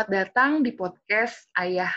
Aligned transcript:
Selamat 0.00 0.16
datang 0.32 0.64
di 0.64 0.72
podcast 0.72 1.44
Ayah 1.52 1.92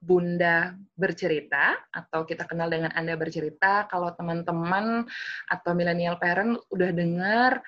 Bunda 0.00 0.72
Bercerita 0.96 1.76
atau 1.92 2.24
kita 2.24 2.48
kenal 2.48 2.72
dengan 2.72 2.88
Anda 2.96 3.12
Bercerita. 3.12 3.84
Kalau 3.84 4.08
teman-teman 4.16 5.04
atau 5.52 5.70
milenial 5.76 6.16
parent 6.16 6.56
udah 6.72 6.96
dengar 6.96 7.60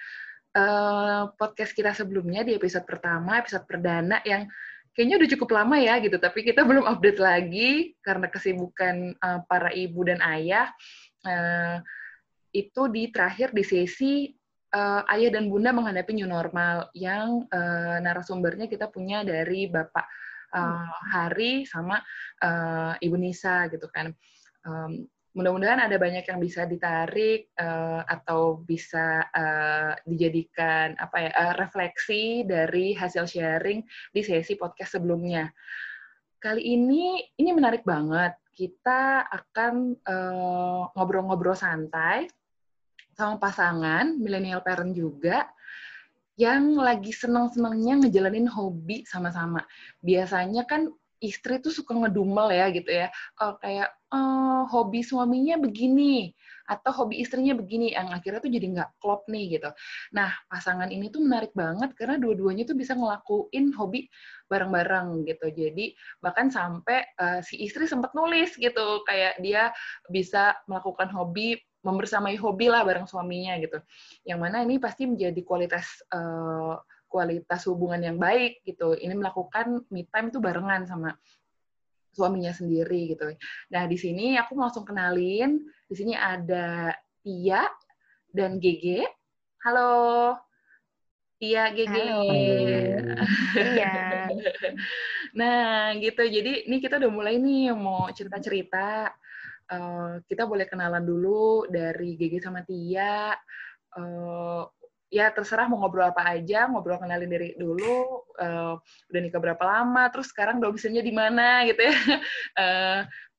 uh, 0.56 1.28
podcast 1.36 1.76
kita 1.76 1.92
sebelumnya 1.92 2.48
di 2.48 2.56
episode 2.56 2.88
pertama, 2.88 3.44
episode 3.44 3.68
perdana 3.68 4.24
yang 4.24 4.48
kayaknya 4.96 5.20
udah 5.20 5.30
cukup 5.36 5.48
lama 5.52 5.76
ya 5.76 6.00
gitu, 6.00 6.16
tapi 6.16 6.40
kita 6.40 6.64
belum 6.72 6.88
update 6.88 7.20
lagi 7.20 7.92
karena 8.00 8.32
kesibukan 8.32 9.12
uh, 9.20 9.44
para 9.52 9.68
ibu 9.76 10.00
dan 10.08 10.24
ayah. 10.24 10.72
Uh, 11.20 11.76
itu 12.56 12.88
di 12.88 13.12
terakhir 13.12 13.52
di 13.52 13.68
sesi 13.68 14.32
uh, 14.72 15.02
ayah 15.12 15.30
dan 15.30 15.52
bunda 15.52 15.70
menghadapi 15.70 16.16
new 16.16 16.28
normal 16.28 16.88
yang 16.96 17.44
uh, 17.52 18.00
narasumbernya 18.00 18.66
kita 18.66 18.88
punya 18.88 19.22
dari 19.22 19.68
bapak 19.68 20.06
uh, 20.52 20.92
Hari 21.12 21.68
sama 21.68 22.00
uh, 22.44 22.96
ibu 23.00 23.16
Nisa 23.16 23.68
gitu 23.68 23.88
kan. 23.92 24.12
Um, 24.64 25.08
mudah-mudahan 25.32 25.80
ada 25.80 25.96
banyak 25.96 26.28
yang 26.28 26.38
bisa 26.40 26.68
ditarik 26.68 27.48
uh, 27.56 28.04
atau 28.04 28.60
bisa 28.60 29.24
uh, 29.32 29.96
dijadikan 30.04 30.92
apa 31.00 31.16
ya 31.24 31.30
uh, 31.32 31.54
refleksi 31.56 32.44
dari 32.44 32.92
hasil 32.92 33.24
sharing 33.24 33.80
di 34.12 34.20
sesi 34.20 34.56
podcast 34.60 35.00
sebelumnya. 35.00 35.48
Kali 36.36 36.60
ini 36.60 37.22
ini 37.38 37.50
menarik 37.54 37.86
banget. 37.86 38.36
Kita 38.52 39.24
akan 39.32 39.96
ngobrol-ngobrol 40.92 41.56
uh, 41.56 41.62
santai 41.62 42.28
sama 43.12 43.36
pasangan 43.36 44.16
milenial 44.16 44.64
parent 44.64 44.96
juga 44.96 45.48
yang 46.40 46.80
lagi 46.80 47.12
seneng-senengnya 47.12 48.08
ngejalanin 48.08 48.48
hobi 48.48 49.04
sama-sama. 49.04 49.62
Biasanya 50.00 50.64
kan 50.64 50.88
istri 51.22 51.62
tuh 51.62 51.70
suka 51.70 51.94
ngedumel 51.94 52.50
ya 52.50 52.66
gitu 52.74 52.90
ya, 52.90 53.06
oh, 53.38 53.54
kayak 53.62 53.94
oh, 54.10 54.66
hobi 54.66 55.06
suaminya 55.06 55.54
begini 55.54 56.34
atau 56.66 56.90
hobi 56.90 57.22
istrinya 57.22 57.54
begini, 57.54 57.94
yang 57.94 58.10
akhirnya 58.10 58.42
tuh 58.42 58.50
jadi 58.50 58.66
nggak 58.74 58.90
klop 58.98 59.22
nih 59.30 59.54
gitu. 59.54 59.70
Nah 60.18 60.34
pasangan 60.50 60.90
ini 60.90 61.14
tuh 61.14 61.22
menarik 61.22 61.54
banget 61.54 61.94
karena 61.94 62.18
dua-duanya 62.18 62.66
tuh 62.66 62.74
bisa 62.74 62.98
ngelakuin 62.98 63.70
hobi 63.78 64.10
bareng-bareng 64.50 65.22
gitu. 65.30 65.46
Jadi 65.54 65.94
bahkan 66.18 66.50
sampai 66.50 67.06
uh, 67.22 67.38
si 67.38 67.62
istri 67.62 67.86
sempat 67.86 68.18
nulis 68.18 68.58
gitu, 68.58 69.06
kayak 69.06 69.38
dia 69.38 69.70
bisa 70.10 70.58
melakukan 70.66 71.06
hobi 71.14 71.54
membersamai 71.82 72.38
hobi 72.38 72.70
lah 72.70 72.86
bareng 72.86 73.10
suaminya 73.10 73.58
gitu. 73.58 73.82
Yang 74.22 74.38
mana 74.38 74.62
ini 74.62 74.78
pasti 74.78 75.04
menjadi 75.06 75.40
kualitas 75.42 76.02
uh, 76.14 76.78
kualitas 77.10 77.68
hubungan 77.68 78.00
yang 78.00 78.16
baik 78.16 78.62
gitu. 78.64 78.94
Ini 78.96 79.12
melakukan 79.12 79.84
me 79.90 80.06
time 80.08 80.30
itu 80.30 80.38
barengan 80.38 80.86
sama 80.88 81.10
suaminya 82.14 82.54
sendiri 82.54 83.12
gitu. 83.12 83.34
Nah, 83.68 83.84
di 83.90 83.98
sini 83.98 84.38
aku 84.38 84.56
langsung 84.56 84.86
kenalin. 84.86 85.60
Di 85.90 85.94
sini 85.98 86.14
ada 86.16 86.94
Tia 87.20 87.66
dan 88.30 88.56
GG. 88.62 89.04
Halo. 89.66 90.38
Tia 91.42 91.74
GG. 91.74 91.96
Iya. 93.58 93.94
nah, 95.38 95.90
gitu. 95.98 96.22
Jadi 96.22 96.70
ini 96.70 96.78
kita 96.78 97.02
udah 97.02 97.10
mulai 97.10 97.36
nih 97.36 97.74
mau 97.74 98.06
cerita-cerita. 98.14 99.10
Uh, 99.72 100.20
kita 100.28 100.44
boleh 100.44 100.68
kenalan 100.68 101.00
dulu 101.00 101.64
dari 101.64 102.12
GG 102.20 102.44
sama 102.44 102.60
Tia. 102.60 103.32
Uh, 103.96 104.68
ya 105.12 105.28
terserah 105.28 105.68
mau 105.68 105.80
ngobrol 105.80 106.08
apa 106.08 106.24
aja, 106.36 106.68
ngobrol 106.68 106.96
kenalin 106.96 107.28
diri 107.28 107.52
dulu, 107.56 108.24
uh, 108.40 108.80
udah 109.12 109.20
nikah 109.20 109.40
berapa 109.40 109.60
lama, 109.60 110.08
terus 110.08 110.32
sekarang 110.32 110.60
domisilinya 110.60 111.04
di 111.04 111.12
mana 111.12 111.64
gitu 111.68 111.82
ya. 111.84 111.96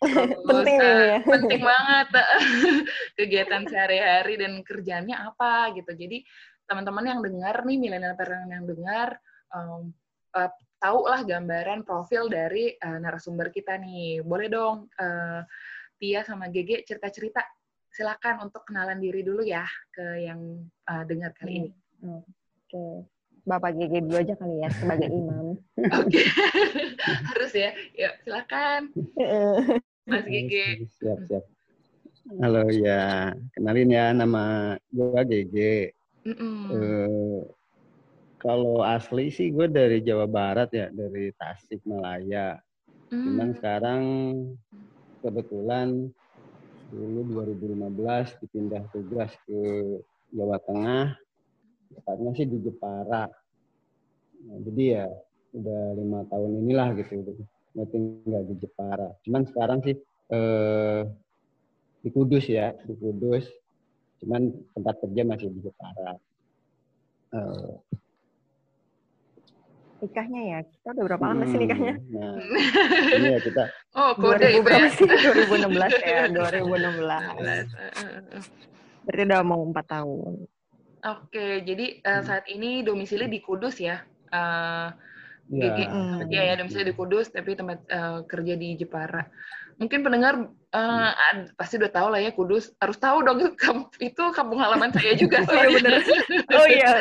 Uh, 0.03 0.27
penting 0.43 0.77
uh, 0.83 0.83
ya. 0.83 1.17
Penting 1.31 1.61
banget 1.63 2.07
kegiatan 3.15 3.63
sehari-hari 3.71 4.35
dan 4.35 4.59
kerjanya 4.59 5.31
apa 5.31 5.71
gitu. 5.79 5.95
Jadi 5.95 6.27
teman-teman 6.67 7.07
yang 7.07 7.19
dengar 7.23 7.63
nih, 7.63 7.79
milenial 7.79 8.11
parent 8.19 8.51
yang 8.51 8.67
dengar, 8.67 9.15
um, 9.55 9.95
uh, 10.35 10.51
tahu 10.83 11.07
lah 11.07 11.23
gambaran 11.23 11.87
profil 11.87 12.27
dari 12.27 12.75
uh, 12.83 12.99
narasumber 12.99 13.47
kita 13.55 13.79
nih. 13.79 14.19
Boleh 14.27 14.51
dong 14.51 14.91
uh, 14.99 15.39
Tia 15.97 16.21
sama 16.25 16.49
Gege 16.49 16.83
cerita-cerita 16.83 17.43
silakan 17.93 18.49
untuk 18.49 18.65
kenalan 18.65 18.97
diri 18.97 19.21
dulu 19.21 19.45
ya 19.45 19.63
ke 19.93 20.25
yang 20.25 20.65
uh, 20.89 21.03
dengar 21.05 21.29
kali 21.37 21.67
ini. 21.67 21.71
Hmm. 22.01 22.19
Oke. 22.19 22.73
Okay. 22.73 22.93
Bapak 23.43 23.75
Gege 23.75 23.99
dulu 24.01 24.17
aja 24.17 24.33
kali 24.39 24.55
ya 24.63 24.69
sebagai 24.71 25.11
imam. 25.11 25.59
Oke. 25.99 26.23
Harus 27.29 27.51
ya. 27.51 27.75
Yuk, 27.99 28.13
silakan. 28.23 28.81
Mas 30.09 30.25
Gege. 30.27 30.87
Siap, 30.99 31.19
siap. 31.27 31.43
Halo 32.39 32.71
ya, 32.71 33.35
kenalin 33.51 33.91
ya 33.91 34.15
nama 34.15 34.75
gue 34.95 35.21
Gege. 35.27 35.91
Mm 36.23 36.35
-mm. 36.39 36.59
Uh, 36.71 37.39
kalau 38.39 38.79
asli 38.79 39.27
sih 39.27 39.51
gue 39.51 39.67
dari 39.67 39.99
Jawa 39.99 40.23
Barat 40.23 40.71
ya, 40.71 40.87
dari 40.87 41.35
Tasik 41.35 41.83
Malaya. 41.83 42.63
Mm. 43.11 43.23
Cuman 43.27 43.49
sekarang 43.59 44.03
kebetulan 45.23 46.11
dulu 46.91 47.47
2015 47.47 48.43
dipindah 48.43 48.83
tugas 48.91 49.31
ke 49.47 49.59
Jawa 50.35 50.59
Tengah. 50.61 51.15
Tepatnya 51.93 52.31
sih 52.35 52.47
di 52.49 52.57
Jepara. 52.59 53.31
Nah, 54.43 54.57
jadi 54.67 54.83
ya 54.99 55.05
udah 55.53 55.81
lima 55.95 56.19
tahun 56.27 56.51
inilah 56.65 56.87
gitu 56.99 57.23
udah 57.73 57.87
tinggal 57.89 58.41
di 58.45 58.55
Jepara. 58.59 59.09
Cuman 59.23 59.47
sekarang 59.47 59.79
sih 59.87 59.95
eh, 60.33 61.01
di 62.03 62.09
Kudus 62.11 62.45
ya 62.51 62.75
di 62.83 62.93
Kudus. 62.99 63.47
Cuman 64.19 64.51
tempat 64.75 64.99
kerja 65.01 65.21
masih 65.23 65.47
di 65.49 65.59
Jepara. 65.63 66.19
Eh, 67.33 67.71
nikahnya 70.03 70.41
ya. 70.43 70.59
Kita 70.67 70.91
udah 70.91 71.03
berapa 71.07 71.25
lama 71.31 71.47
sih 71.47 71.57
nikahnya? 71.57 71.95
Hmm, 71.95 72.19
nah, 72.19 72.35
iya 73.23 73.39
kita. 73.39 73.71
Oh, 73.95 74.11
kode 74.19 74.43
2000 74.43 74.67
berapa 74.67 74.91
sih? 74.91 75.07
2016 75.07 76.03
ya, 76.03 76.27
2016. 76.35 77.71
Berarti 79.07 79.23
udah 79.23 79.41
mau 79.47 79.63
empat 79.63 79.87
tahun. 79.87 80.43
Oke, 81.03 81.59
jadi 81.67 81.99
uh, 82.03 82.23
saat 82.23 82.47
ini 82.47 82.79
domisili 82.83 83.27
di 83.27 83.39
Kudus 83.43 83.75
ya. 83.79 83.99
Uh, 84.31 84.87
ya. 85.51 85.75
Hmm. 85.87 86.23
ya 86.31 86.41
ya 86.51 86.53
domisili 86.59 86.83
di 86.91 86.95
Kudus 86.95 87.31
tapi 87.31 87.55
tempat 87.55 87.79
uh, 87.91 88.23
kerja 88.23 88.55
di 88.55 88.75
Jepara 88.79 89.27
mungkin 89.77 90.05
pendengar 90.05 90.33
uh, 90.73 91.11
pasti 91.55 91.77
udah 91.79 91.91
tahu 91.93 92.07
lah 92.13 92.19
ya 92.19 92.31
Kudus 92.33 92.73
harus 92.81 92.97
tahu 92.97 93.21
dong 93.23 93.39
itu, 93.41 93.53
itu 94.01 94.23
kampung 94.33 94.59
halaman 94.59 94.91
saya 94.93 95.13
juga 95.15 95.45
oh 95.49 95.55
iya 95.55 95.69
benar 95.77 95.93
oh 96.53 96.67
iya 96.67 96.91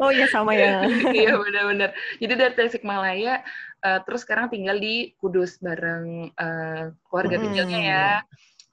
oh 0.00 0.10
iya 0.10 0.26
sama 0.30 0.52
ya 0.54 0.86
iya 1.18 1.34
benar-benar 1.36 1.90
jadi 2.22 2.32
dari 2.38 2.54
Tasikmalaya 2.54 3.42
uh, 3.82 3.98
terus 4.06 4.22
sekarang 4.22 4.50
tinggal 4.50 4.78
di 4.78 5.12
Kudus 5.18 5.58
bareng 5.62 6.32
uh, 6.38 6.94
keluarga 7.10 7.36
hmm. 7.38 7.44
kecilnya 7.50 7.80
ya 7.80 8.06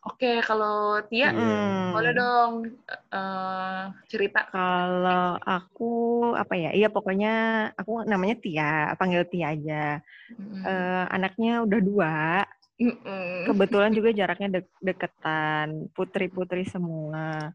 Oke, 0.01 0.41
kalau 0.41 0.97
Tia, 1.13 1.29
hmm. 1.29 1.93
boleh 1.93 2.13
dong 2.17 2.73
uh, 3.13 3.93
cerita. 4.09 4.49
Kalau 4.49 5.37
aku 5.37 5.93
apa 6.33 6.57
ya? 6.57 6.73
Iya 6.73 6.89
pokoknya 6.89 7.33
aku 7.77 8.09
namanya 8.09 8.33
Tia, 8.41 8.97
panggil 8.97 9.29
Tia 9.29 9.53
aja. 9.53 10.01
Hmm. 10.33 10.65
Uh, 10.65 11.05
anaknya 11.13 11.61
udah 11.61 11.79
dua, 11.85 12.17
Kebetulan 13.41 13.91
juga 13.93 14.09
jaraknya 14.13 14.59
de 14.59 14.61
deketan, 14.81 15.89
putri-putri 15.93 16.65
semua. 16.65 17.53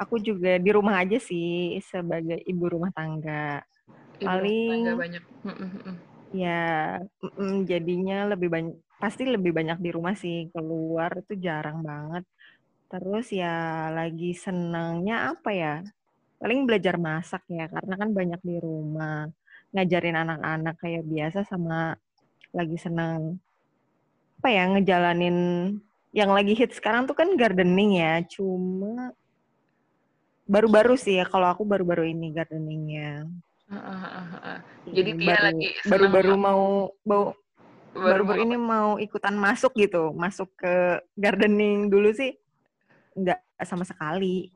Aku 0.00 0.16
juga 0.18 0.56
di 0.56 0.70
rumah 0.72 1.02
aja 1.02 1.18
sih 1.20 1.78
sebagai 1.84 2.40
ibu 2.46 2.64
rumah 2.66 2.90
tangga. 2.94 3.62
Ibu 4.18 4.26
Paling 4.26 4.84
tangga 4.84 4.94
banyak. 4.96 5.22
Ya, 6.30 7.02
jadinya 7.66 8.30
lebih 8.30 8.48
banyak 8.50 8.76
pasti 9.02 9.26
lebih 9.26 9.50
banyak 9.50 9.78
di 9.82 9.90
rumah 9.90 10.14
sih. 10.14 10.50
Keluar 10.54 11.10
itu 11.18 11.34
jarang 11.38 11.82
banget. 11.82 12.24
Terus 12.90 13.30
ya 13.30 13.90
lagi 13.94 14.34
senangnya 14.34 15.34
apa 15.34 15.50
ya? 15.54 15.74
Paling 16.40 16.64
belajar 16.64 16.96
masak 16.96 17.44
ya, 17.50 17.68
karena 17.68 17.94
kan 18.00 18.10
banyak 18.10 18.40
di 18.42 18.56
rumah. 18.58 19.28
Ngajarin 19.70 20.16
anak-anak 20.16 20.74
kayak 20.82 21.04
biasa 21.06 21.46
sama 21.46 21.94
lagi 22.50 22.74
senang 22.80 23.38
apa 24.40 24.48
ya 24.48 24.64
ngejalanin 24.72 25.36
yang 26.16 26.32
lagi 26.32 26.56
hit 26.56 26.72
sekarang 26.72 27.04
tuh 27.04 27.12
kan 27.12 27.28
gardening 27.36 28.00
ya. 28.00 28.24
Cuma 28.24 29.12
baru-baru 30.48 30.96
sih 30.96 31.20
ya 31.20 31.28
kalau 31.28 31.52
aku 31.52 31.68
baru-baru 31.68 32.08
ini 32.08 32.32
gardeningnya. 32.32 33.28
Uh, 33.68 33.76
uh, 33.76 34.00
uh, 34.00 34.34
uh. 34.40 34.58
Jadi 34.88 35.10
Tia 35.20 35.28
baru, 35.28 35.44
lagi 35.44 35.66
baru-baru 35.84 36.32
mau 36.40 36.64
bau 37.04 37.36
baru-baru 37.92 38.48
ini 38.48 38.56
mau 38.56 38.96
ikutan 38.96 39.36
masuk 39.36 39.76
gitu, 39.76 40.08
masuk 40.16 40.48
ke 40.56 41.04
gardening 41.20 41.92
dulu 41.92 42.08
sih 42.16 42.32
nggak 43.12 43.44
sama 43.68 43.84
sekali. 43.84 44.48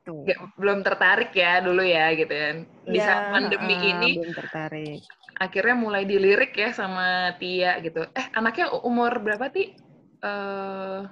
Gitu. 0.00 0.24
Gak, 0.24 0.38
belum 0.56 0.80
tertarik 0.80 1.32
ya 1.36 1.60
dulu 1.60 1.84
ya 1.84 2.16
gitu 2.16 2.32
kan. 2.32 2.56
Di 2.88 2.98
ya, 2.98 3.04
saat 3.04 3.24
pandemi 3.36 3.76
uh, 3.76 3.90
ini 3.92 4.10
belum 4.16 4.34
tertarik. 4.34 5.00
Akhirnya 5.36 5.76
mulai 5.76 6.02
dilirik 6.04 6.52
ya 6.56 6.72
sama 6.72 7.36
Tia 7.36 7.80
gitu. 7.84 8.04
Eh, 8.16 8.26
anaknya 8.36 8.72
umur 8.84 9.20
berapa, 9.20 9.48
Ti? 9.52 9.76
Uh, 10.20 11.08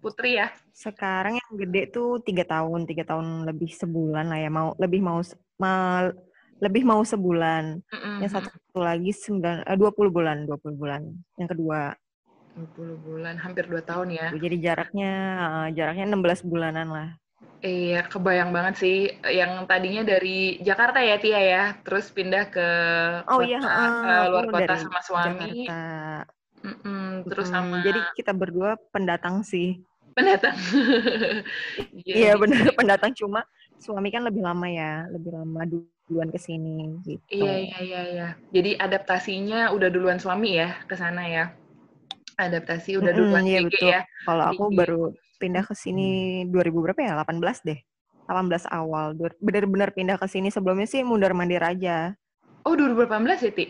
Putri 0.00 0.36
ya? 0.36 0.52
Sekarang 0.76 1.40
yang 1.40 1.52
gede 1.56 1.88
tuh 1.88 2.20
tiga 2.20 2.44
tahun, 2.44 2.84
tiga 2.84 3.04
tahun 3.08 3.48
lebih 3.48 3.72
sebulan 3.72 4.28
lah 4.28 4.38
ya. 4.40 4.50
Mau 4.52 4.76
lebih 4.76 5.00
mau 5.00 5.24
mal, 5.56 6.12
lebih 6.60 6.84
mau 6.84 7.00
sebulan. 7.00 7.80
Mm-hmm. 7.80 8.16
Yang 8.20 8.32
satu 8.36 8.80
lagi 8.80 9.10
sembilan, 9.12 9.64
eh, 9.64 9.76
dua 9.80 9.90
puluh 9.92 10.12
bulan, 10.12 10.44
dua 10.44 10.60
puluh 10.60 10.76
bulan. 10.76 11.02
Yang 11.40 11.56
kedua. 11.56 11.96
20 12.56 12.96
bulan, 13.04 13.36
hampir 13.36 13.68
2 13.68 13.84
tahun 13.84 14.16
ya. 14.16 14.32
Jadi 14.32 14.56
jaraknya 14.64 15.12
jaraknya 15.76 16.08
16 16.08 16.40
bulanan 16.40 16.88
lah. 16.88 17.08
Iya, 17.64 18.04
kebayang 18.12 18.52
banget 18.52 18.74
sih 18.84 18.96
yang 19.24 19.64
tadinya 19.64 20.04
dari 20.04 20.60
Jakarta 20.60 21.00
ya 21.00 21.16
Tia 21.16 21.40
ya, 21.40 21.64
terus 21.80 22.12
pindah 22.12 22.52
ke 22.52 22.68
oh, 23.32 23.40
iya, 23.40 23.58
kota, 23.58 23.72
iya, 23.72 23.88
uh, 23.88 24.24
luar 24.28 24.44
kota 24.52 24.74
sama 24.76 25.00
suami. 25.00 25.64
Jakarta. 25.64 25.80
Mm 26.66 26.76
-mm, 26.82 27.06
terus 27.30 27.48
hmm, 27.48 27.54
sama 27.56 27.76
Jadi 27.80 28.00
kita 28.18 28.32
berdua 28.36 28.76
pendatang 28.92 29.40
sih. 29.40 29.80
Pendatang. 30.12 30.56
Iya 32.06 32.32
yeah, 32.32 32.34
benar 32.38 32.72
pendatang 32.78 33.12
cuma 33.12 33.44
suami 33.82 34.08
kan 34.14 34.24
lebih 34.24 34.40
lama 34.40 34.68
ya, 34.70 35.04
lebih 35.10 35.34
lama 35.34 35.66
duluan 35.66 36.30
ke 36.30 36.38
sini 36.38 37.02
gitu. 37.04 37.24
Iya 37.32 37.54
iya 37.66 37.78
iya 37.82 38.00
iya. 38.08 38.28
Jadi 38.54 38.78
adaptasinya 38.78 39.74
udah 39.74 39.88
duluan 39.90 40.22
suami 40.22 40.56
ya 40.60 40.76
ke 40.86 40.94
sana 40.94 41.26
ya. 41.26 41.44
Adaptasi 42.36 43.00
udah 43.00 43.12
duluan 43.16 43.44
mm, 43.44 43.50
iya, 43.50 43.60
betul. 43.64 43.88
ya. 43.90 44.00
Kalau 44.28 44.44
aku 44.52 44.64
baru 44.72 45.02
pindah 45.38 45.64
ke 45.64 45.74
sini 45.76 46.42
2000 46.48 46.52
hmm. 46.52 46.76
berapa 46.82 47.00
ya? 47.00 47.12
18 47.22 47.68
deh. 47.68 47.80
18 48.26 48.66
awal. 48.74 49.14
Benar-benar 49.38 49.94
pindah 49.94 50.16
ke 50.18 50.26
sini 50.26 50.50
sebelumnya 50.50 50.88
sih 50.90 51.06
mundar 51.06 51.32
mandir 51.36 51.62
aja. 51.62 52.16
Oh, 52.66 52.74
2018 52.74 53.46
ya, 53.46 53.52
Ti? 53.54 53.66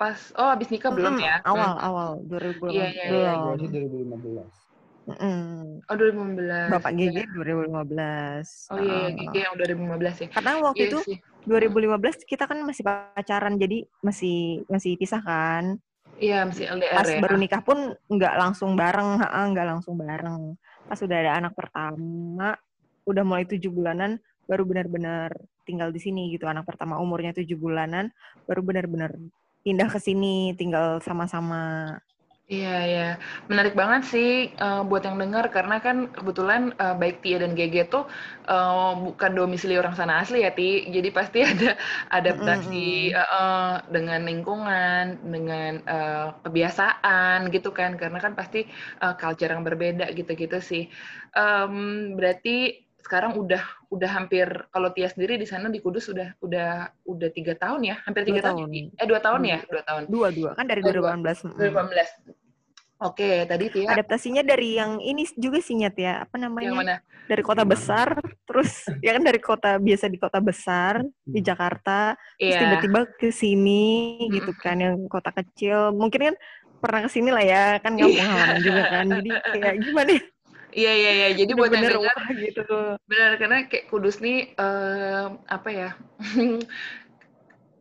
Pas 0.00 0.18
oh 0.34 0.48
habis 0.50 0.72
nikah 0.72 0.90
hmm, 0.90 0.98
belum 0.98 1.14
ya? 1.20 1.36
Awal, 1.44 1.70
hmm. 1.76 1.86
awal 1.86 2.10
2018. 2.26 2.74
Iya, 2.74 2.86
iya, 2.90 3.10
iya. 3.12 3.32
2015. 3.60 4.62
Mm. 5.02 5.82
Oh 5.90 5.94
2015. 5.98 6.70
Bapak 6.70 6.92
GG 6.94 7.16
ya. 7.18 7.26
2015. 7.34 8.70
Oh 8.70 8.78
iya, 8.78 8.98
uh, 9.02 9.08
GG 9.10 9.34
yang 9.34 9.54
2015 9.58 10.22
ya. 10.22 10.28
Karena 10.30 10.52
waktu 10.62 10.82
iya 10.86 10.90
itu 10.90 10.98
sih. 11.02 11.18
2015 11.42 12.22
kita 12.30 12.44
kan 12.46 12.58
masih 12.62 12.82
pacaran 12.86 13.54
jadi 13.58 13.82
masih 13.98 14.62
masih 14.70 14.94
pisah 14.94 15.22
kan. 15.22 15.82
Iya, 16.22 16.46
masih 16.46 16.70
LDR 16.70 17.02
Pas 17.02 17.10
ya. 17.10 17.18
baru 17.18 17.34
nikah 17.34 17.62
pun 17.66 17.78
nggak 18.06 18.34
langsung 18.38 18.78
bareng, 18.78 19.18
nggak 19.26 19.66
langsung 19.66 19.98
bareng. 19.98 20.54
Pas 20.86 20.98
udah 21.02 21.18
ada 21.18 21.32
anak 21.42 21.52
pertama, 21.58 22.54
udah 23.02 23.24
mulai 23.26 23.42
tujuh 23.50 23.74
bulanan, 23.74 24.22
baru 24.46 24.62
benar-benar 24.62 25.34
tinggal 25.66 25.90
di 25.90 25.98
sini 25.98 26.30
gitu. 26.30 26.46
Anak 26.46 26.62
pertama 26.70 27.02
umurnya 27.02 27.34
tujuh 27.34 27.58
bulanan, 27.58 28.14
baru 28.46 28.62
benar-benar 28.62 29.18
pindah 29.66 29.90
ke 29.90 29.98
sini, 29.98 30.54
tinggal 30.54 31.02
sama-sama 31.02 31.98
Iya, 32.52 32.76
iya. 32.84 33.08
Menarik 33.48 33.72
banget 33.72 34.12
sih 34.12 34.52
uh, 34.60 34.84
buat 34.84 35.08
yang 35.08 35.16
dengar 35.16 35.48
karena 35.48 35.80
kan 35.80 36.12
kebetulan 36.12 36.76
uh, 36.76 36.92
baik 36.92 37.24
Tia 37.24 37.40
dan 37.40 37.56
GG 37.56 37.88
tuh 37.88 38.04
uh, 38.44 38.92
bukan 38.92 39.32
domisili 39.32 39.80
orang 39.80 39.96
sana 39.96 40.20
asli 40.20 40.44
ya 40.44 40.52
Ti. 40.52 40.92
Jadi 40.92 41.08
pasti 41.08 41.40
ada 41.52 41.80
adaptasi 42.12 43.08
mm 43.08 43.16
-hmm. 43.16 43.40
uh, 43.40 43.74
dengan 43.88 44.20
lingkungan, 44.28 45.04
dengan 45.24 45.72
uh, 45.88 46.36
kebiasaan 46.44 47.48
gitu 47.48 47.72
kan. 47.72 47.96
Karena 47.96 48.20
kan 48.20 48.36
pasti 48.36 48.68
uh, 49.00 49.16
culture 49.16 49.48
yang 49.48 49.64
berbeda 49.64 50.12
gitu-gitu 50.12 50.60
sih. 50.60 50.92
Um, 51.32 52.12
berarti 52.20 52.84
sekarang 53.00 53.34
udah 53.34 53.64
udah 53.88 54.10
hampir 54.12 54.46
kalau 54.68 54.92
Tia 54.92 55.08
sendiri 55.08 55.40
di 55.40 55.48
sana 55.48 55.72
di 55.72 55.80
Kudus 55.80 56.06
udah 56.12 56.36
udah 56.38 56.70
udah 57.08 57.28
tiga 57.34 57.58
tahun 57.58 57.82
ya 57.82 57.96
hampir 58.06 58.22
tiga 58.22 58.46
tahun. 58.46 58.70
tahun 58.70 58.94
eh 58.94 59.06
dua 59.10 59.20
tahun 59.20 59.42
ya 59.42 59.58
dua 59.66 59.82
tahun 59.82 60.02
dua 60.06 60.28
dua 60.30 60.50
kan 60.54 60.70
dari 60.70 60.80
dua 60.80 60.94
ribu 60.94 61.10
delapan 61.10 61.20
belas 61.26 61.42
belas 61.42 62.10
Oke, 63.02 63.42
tadi 63.50 63.66
Tia. 63.66 63.90
Adaptasinya 63.90 64.46
dari 64.46 64.78
yang 64.78 65.02
ini 65.02 65.26
juga 65.34 65.58
sih 65.58 65.74
Nyat 65.74 65.96
ya, 65.98 66.14
apa 66.22 66.38
namanya? 66.38 66.70
Yang 66.70 66.78
mana? 66.78 66.96
Dari 67.26 67.42
kota 67.42 67.66
besar, 67.66 68.08
terus 68.46 68.70
ya 69.04 69.18
kan 69.18 69.22
dari 69.26 69.40
kota 69.42 69.82
biasa 69.82 70.06
di 70.06 70.18
kota 70.22 70.38
besar 70.38 71.02
di 71.26 71.42
hmm. 71.42 71.46
Jakarta, 71.46 72.14
yeah. 72.38 72.38
terus 72.38 72.54
iya. 72.54 72.62
tiba-tiba 72.62 73.00
ke 73.18 73.28
sini 73.34 74.22
gitu 74.30 74.54
kan, 74.54 74.78
yang 74.78 74.96
kota 75.10 75.34
kecil. 75.34 75.90
Mungkin 75.90 76.32
kan 76.32 76.36
pernah 76.78 77.00
ke 77.02 77.10
sini 77.10 77.30
lah 77.34 77.42
ya, 77.42 77.64
kan 77.82 77.98
nggak 77.98 78.06
pengalaman 78.14 78.58
juga 78.62 78.82
kan. 78.86 79.06
Jadi 79.18 79.30
kayak 79.58 79.76
gimana 79.82 80.10
ya? 80.14 80.22
Iya 80.72 80.92
iya 80.96 81.10
iya. 81.12 81.28
Jadi 81.36 81.52
buat 81.52 81.68
yang 81.68 81.84
dengar 81.84 82.16
gitu. 82.32 82.64
Benar 83.04 83.30
karena 83.36 83.58
kayak 83.68 83.92
Kudus 83.92 84.24
nih 84.24 84.56
uh, 84.56 85.36
apa 85.44 85.68
ya? 85.68 85.90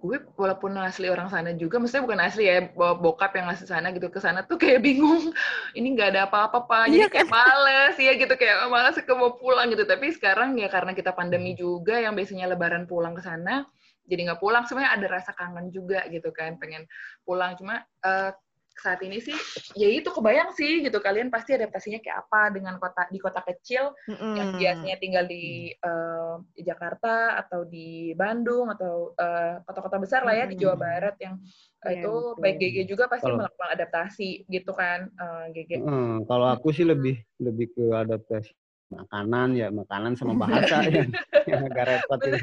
gue 0.02 0.18
walaupun 0.34 0.74
asli 0.82 1.08
orang 1.14 1.30
sana 1.30 1.54
juga, 1.54 1.78
maksudnya 1.78 2.04
bukan 2.10 2.22
asli 2.26 2.50
ya, 2.50 2.74
bawa 2.74 2.98
bokap 2.98 3.38
yang 3.38 3.48
asli 3.54 3.70
sana 3.70 3.94
gitu 3.94 4.10
ke 4.10 4.18
sana 4.18 4.42
tuh 4.42 4.58
kayak 4.58 4.82
bingung, 4.82 5.30
ini 5.78 5.94
nggak 5.94 6.18
ada 6.18 6.22
apa-apa 6.26 6.66
pak, 6.66 6.90
jadi 6.90 7.06
iya 7.06 7.08
kayak 7.08 7.30
kan? 7.30 7.38
males 7.38 7.96
ya 8.02 8.12
gitu 8.18 8.34
kayak 8.34 8.66
males 8.74 8.98
ke 8.98 9.14
mau 9.14 9.38
pulang 9.38 9.70
gitu. 9.70 9.86
Tapi 9.86 10.10
sekarang 10.18 10.58
ya 10.58 10.68
karena 10.74 10.98
kita 10.98 11.14
pandemi 11.14 11.54
juga, 11.54 12.02
yang 12.02 12.18
biasanya 12.18 12.50
Lebaran 12.50 12.90
pulang 12.90 13.14
ke 13.14 13.22
sana, 13.22 13.70
jadi 14.10 14.34
nggak 14.34 14.42
pulang. 14.42 14.66
Sebenarnya 14.66 14.92
ada 14.98 15.08
rasa 15.08 15.32
kangen 15.38 15.70
juga 15.70 16.02
gitu 16.10 16.34
kan, 16.34 16.58
pengen 16.58 16.90
pulang. 17.22 17.54
Cuma 17.54 17.86
uh, 18.02 18.34
saat 18.82 19.00
ini 19.06 19.22
sih 19.22 19.38
ya 19.78 19.88
itu 19.88 20.10
kebayang 20.10 20.52
sih 20.58 20.82
gitu 20.82 20.98
kalian 20.98 21.30
pasti 21.30 21.54
adaptasinya 21.54 22.02
kayak 22.02 22.26
apa 22.28 22.50
dengan 22.50 22.82
kota 22.82 23.06
di 23.14 23.22
kota 23.22 23.46
kecil 23.46 23.94
mm-hmm. 24.10 24.34
yang 24.34 24.50
biasanya 24.58 24.98
tinggal 24.98 25.26
di, 25.30 25.70
uh, 25.86 26.42
di 26.58 26.66
Jakarta 26.66 27.38
atau 27.38 27.70
di 27.70 28.18
Bandung 28.18 28.74
atau 28.74 29.14
uh, 29.14 29.62
kota-kota 29.64 30.02
besar 30.02 30.26
lah 30.26 30.34
ya 30.34 30.50
mm-hmm. 30.50 30.58
di 30.58 30.62
Jawa 30.66 30.76
Barat 30.76 31.16
yang 31.22 31.38
uh, 31.38 31.94
yeah, 31.94 32.02
itu 32.02 32.12
betul. 32.12 32.42
baik 32.42 32.58
GG 32.58 32.78
juga 32.90 33.06
pasti 33.06 33.30
kalau, 33.30 33.38
melakukan 33.46 33.70
adaptasi 33.78 34.30
gitu 34.50 34.72
kan 34.74 35.00
uh, 35.22 35.46
GG. 35.54 35.72
Mm, 35.78 36.16
kalau 36.26 36.48
aku 36.50 36.74
sih 36.74 36.84
lebih 36.84 37.22
lebih 37.38 37.70
ke 37.78 37.86
adaptasi 37.94 38.52
makanan 38.92 39.56
ya 39.56 39.72
makanan 39.72 40.20
sama 40.20 40.36
bahasa 40.36 40.84
yang, 40.84 41.10
yang 41.50 41.62
agak 41.72 41.86
repot 41.88 42.20
ya. 42.28 42.40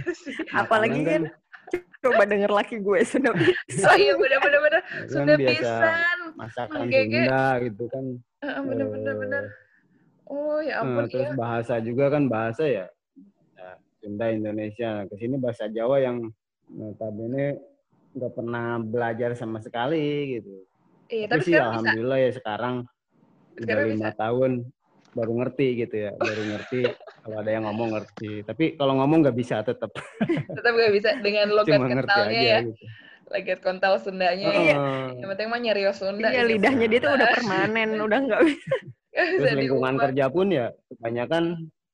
Apalagi 0.56 1.00
kan, 1.05 1.23
kan 1.29 1.48
coba 2.03 2.23
denger 2.25 2.50
laki 2.50 2.76
gue 2.81 3.00
sudah 3.05 3.32
bisa. 3.35 3.87
Oh 3.91 3.97
iya 3.99 4.15
bener-bener 4.15 4.61
bener. 4.62 4.81
Sudah 5.11 5.37
bisa. 5.37 5.91
Masakan 6.38 6.87
Sunda 6.88 7.45
gitu 7.64 7.85
kan. 7.90 8.04
Uh, 8.45 8.61
bener-bener 8.62 9.14
uh, 9.14 9.19
bener. 9.19 9.42
Oh 10.28 10.59
ya 10.61 10.85
ampun 10.85 11.04
uh, 11.04 11.11
Terus 11.11 11.31
ya. 11.31 11.37
bahasa 11.37 11.75
juga 11.83 12.04
kan 12.12 12.28
bahasa 12.31 12.64
ya. 12.69 12.87
ya 13.57 13.71
Sunda 14.00 14.26
Indonesia. 14.31 15.04
Ke 15.11 15.14
sini 15.19 15.35
bahasa 15.37 15.66
Jawa 15.66 15.99
yang 16.00 16.28
notabene 16.71 17.59
nggak 18.14 18.33
pernah 18.35 18.81
belajar 18.81 19.37
sama 19.37 19.61
sekali 19.61 20.38
gitu. 20.38 20.64
Iya, 21.09 21.26
tapi, 21.33 21.40
tapi 21.40 21.49
sih 21.49 21.57
alhamdulillah 21.57 22.19
bisa. 22.21 22.26
ya 22.28 22.31
sekarang, 22.37 22.75
sekarang 23.57 23.64
udah 23.64 23.87
lima 23.88 24.11
tahun 24.12 24.52
baru 25.18 25.32
ngerti 25.42 25.66
gitu 25.82 25.96
ya 26.06 26.10
baru 26.14 26.42
ngerti 26.54 26.80
kalau 27.26 27.37
ada 27.42 27.50
yang 27.50 27.64
ngomong 27.66 27.88
ngerti 27.98 28.46
tapi 28.46 28.64
kalau 28.78 28.94
ngomong 29.02 29.18
nggak 29.26 29.37
bisa 29.37 29.66
tetap 29.66 29.90
tetap 30.56 30.72
nggak 30.72 30.92
bisa 30.94 31.10
dengan 31.18 31.50
logat 31.50 31.82
kentalnya 31.82 32.40
ya 32.40 32.58
gitu. 32.62 32.84
logat 33.34 33.58
kental 33.58 33.94
Sundanya 33.98 34.46
oh. 34.46 34.62
ya 34.62 34.76
yang 35.18 35.28
penting 35.34 35.48
mah 35.50 35.58
nyari 35.58 35.82
Sunda 35.90 36.30
iya 36.30 36.46
gitu. 36.46 36.50
lidahnya 36.54 36.87
dia 36.87 37.00
tuh 37.02 37.12
udah 37.18 37.28
permanen 37.34 37.90
udah 37.98 38.18
nggak 38.30 38.42
bisa 38.46 38.75
terus 39.18 39.54
lingkungan 39.58 39.94
kerja 39.98 40.25
pun 40.30 40.46
ya 40.54 40.66
kebanyakan 40.94 41.44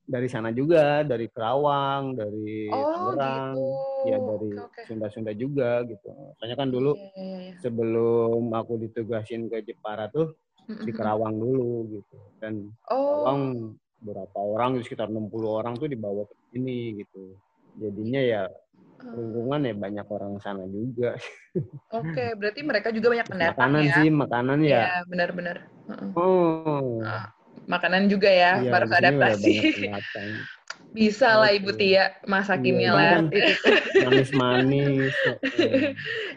dari 0.05 0.29
sana 0.29 0.53
juga 0.53 1.01
dari 1.01 1.33
Kerawang 1.33 2.13
dari 2.13 2.69
oh, 2.69 3.17
Tangerang 3.17 3.57
gitu. 3.57 4.09
ya 4.13 4.19
dari 4.21 4.51
Sunda-Sunda 4.85 5.33
okay. 5.33 5.41
juga 5.41 5.71
gitu 5.89 6.13
soalnya 6.37 6.57
kan 6.61 6.69
dulu 6.69 6.93
yeah, 6.93 7.09
yeah, 7.17 7.39
yeah. 7.41 7.57
sebelum 7.65 8.53
aku 8.53 8.73
ditugasin 8.85 9.49
ke 9.49 9.65
Jepara 9.65 10.13
tuh 10.13 10.37
di 10.65 10.93
Kerawang 10.93 11.35
dulu 11.37 12.01
gitu 12.01 12.17
dan 12.41 12.73
oh. 12.89 13.25
Kerawang 13.25 13.43
berapa 14.05 14.39
orang 14.39 14.85
sekitar 14.85 15.09
60 15.09 15.33
orang 15.49 15.75
tuh 15.81 15.89
dibawa 15.89 16.29
ke 16.29 16.35
sini 16.53 17.01
gitu 17.01 17.37
jadinya 17.81 18.21
ya 18.21 18.43
lingkungan 19.05 19.69
ya 19.69 19.75
banyak 19.77 20.07
orang 20.09 20.35
sana 20.41 20.65
juga. 20.65 21.13
Oke, 21.93 22.09
okay, 22.09 22.29
berarti 22.33 22.61
mereka 22.65 22.89
juga 22.89 23.13
banyak 23.13 23.29
pendatang 23.33 23.59
makanan 23.61 23.83
ya? 23.85 23.95
sih, 24.01 24.09
makanan 24.09 24.59
ya. 24.65 24.81
Iya, 24.81 24.97
benar-benar. 25.05 25.57
Oh. 26.17 27.05
Nah, 27.05 27.29
makanan 27.67 28.13
juga 28.13 28.31
ya, 28.31 28.61
ya 28.61 28.71
baru 28.71 28.87
adaptasi. 28.91 29.55
Bisa 30.95 31.43
lah 31.43 31.51
Ibu 31.51 31.75
Tia 31.75 32.15
masakinnya 32.23 32.95
iya, 32.95 32.99
lah. 32.99 33.11
Kan 33.19 33.27
manis-manis. 34.07 35.15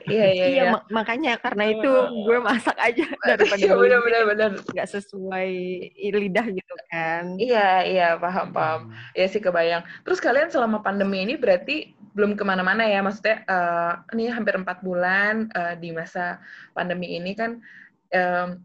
Iya 0.07 0.27
iya 0.31 0.45
iya. 0.47 0.63
Mak 0.71 0.87
makanya 0.87 1.35
karena 1.35 1.67
itu 1.67 1.91
gue 2.23 2.39
masak 2.39 2.79
aja 2.79 3.05
daripada 3.27 3.59
iya, 3.59 3.75
benar 3.75 3.99
benar 3.99 4.23
benar 4.23 4.49
nggak 4.71 4.87
sesuai 4.87 5.51
lidah 5.99 6.47
gitu 6.47 6.73
kan. 6.89 7.35
Iya 7.35 7.67
iya 7.83 8.07
paham 8.15 8.55
paham. 8.55 8.81
Hmm. 8.87 9.13
Ya 9.19 9.27
sih 9.27 9.43
kebayang. 9.43 9.83
Terus 10.07 10.23
kalian 10.23 10.47
selama 10.47 10.79
pandemi 10.79 11.27
ini 11.27 11.35
berarti 11.35 11.91
belum 12.17 12.33
ke 12.33 12.41
mana-mana 12.41 12.81
ya 12.87 13.05
maksudnya 13.05 13.45
uh, 13.45 14.01
ini 14.15 14.31
hampir 14.33 14.57
empat 14.57 14.81
bulan 14.81 15.53
uh, 15.53 15.77
di 15.77 15.93
masa 15.93 16.41
pandemi 16.73 17.13
ini 17.13 17.37
kan 17.37 17.61
um, 18.09 18.63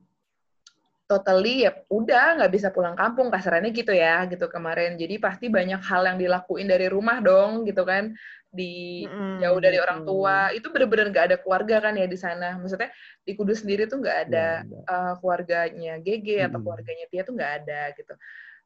totally 1.12 1.68
ya 1.68 1.76
udah 1.92 2.40
nggak 2.40 2.52
bisa 2.56 2.72
pulang 2.72 2.96
kampung 2.96 3.28
kasarannya 3.28 3.68
gitu 3.76 3.92
ya 3.92 4.24
gitu 4.32 4.48
kemarin. 4.48 4.96
Jadi 4.96 5.20
pasti 5.20 5.52
banyak 5.52 5.84
hal 5.84 6.08
yang 6.08 6.16
dilakuin 6.16 6.64
dari 6.64 6.88
rumah 6.88 7.20
dong 7.20 7.68
gitu 7.68 7.84
kan. 7.84 8.16
Di 8.48 9.04
mm, 9.04 9.44
jauh 9.44 9.60
dari 9.60 9.76
orang 9.76 10.08
tua. 10.08 10.48
Itu 10.56 10.72
bener-bener 10.72 11.12
nggak 11.12 11.26
ada 11.28 11.36
keluarga 11.36 11.84
kan 11.84 12.00
ya 12.00 12.08
di 12.08 12.16
sana. 12.16 12.56
Maksudnya 12.56 12.88
di 13.28 13.32
Kudus 13.36 13.60
sendiri 13.60 13.84
tuh 13.84 14.00
nggak 14.00 14.18
ada, 14.28 14.64
ya, 14.64 14.80
uh, 14.88 15.14
keluarganya 15.20 16.00
GG 16.00 16.48
atau 16.48 16.58
keluarganya 16.64 17.04
Tia 17.12 17.22
tuh 17.28 17.34
nggak 17.36 17.52
ada 17.64 17.80
gitu. 17.92 18.14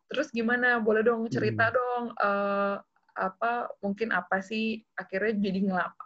Terus 0.07 0.31
gimana? 0.31 0.79
Boleh 0.79 1.03
dong 1.03 1.27
cerita 1.27 1.71
mm. 1.71 1.75
dong 1.75 2.05
uh, 2.23 2.79
apa 3.17 3.73
mungkin 3.81 4.13
apa 4.13 4.45
sih 4.45 4.85
akhirnya 4.93 5.41
jadi 5.41 5.59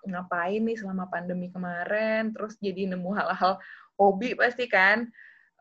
ngapain 0.09 0.63
nih 0.65 0.77
selama 0.81 1.05
pandemi 1.13 1.53
kemarin? 1.53 2.33
Terus 2.33 2.57
jadi 2.61 2.89
nemu 2.89 3.13
hal-hal 3.13 3.61
hobi 4.01 4.33
pasti 4.33 4.65
kan? 4.65 5.05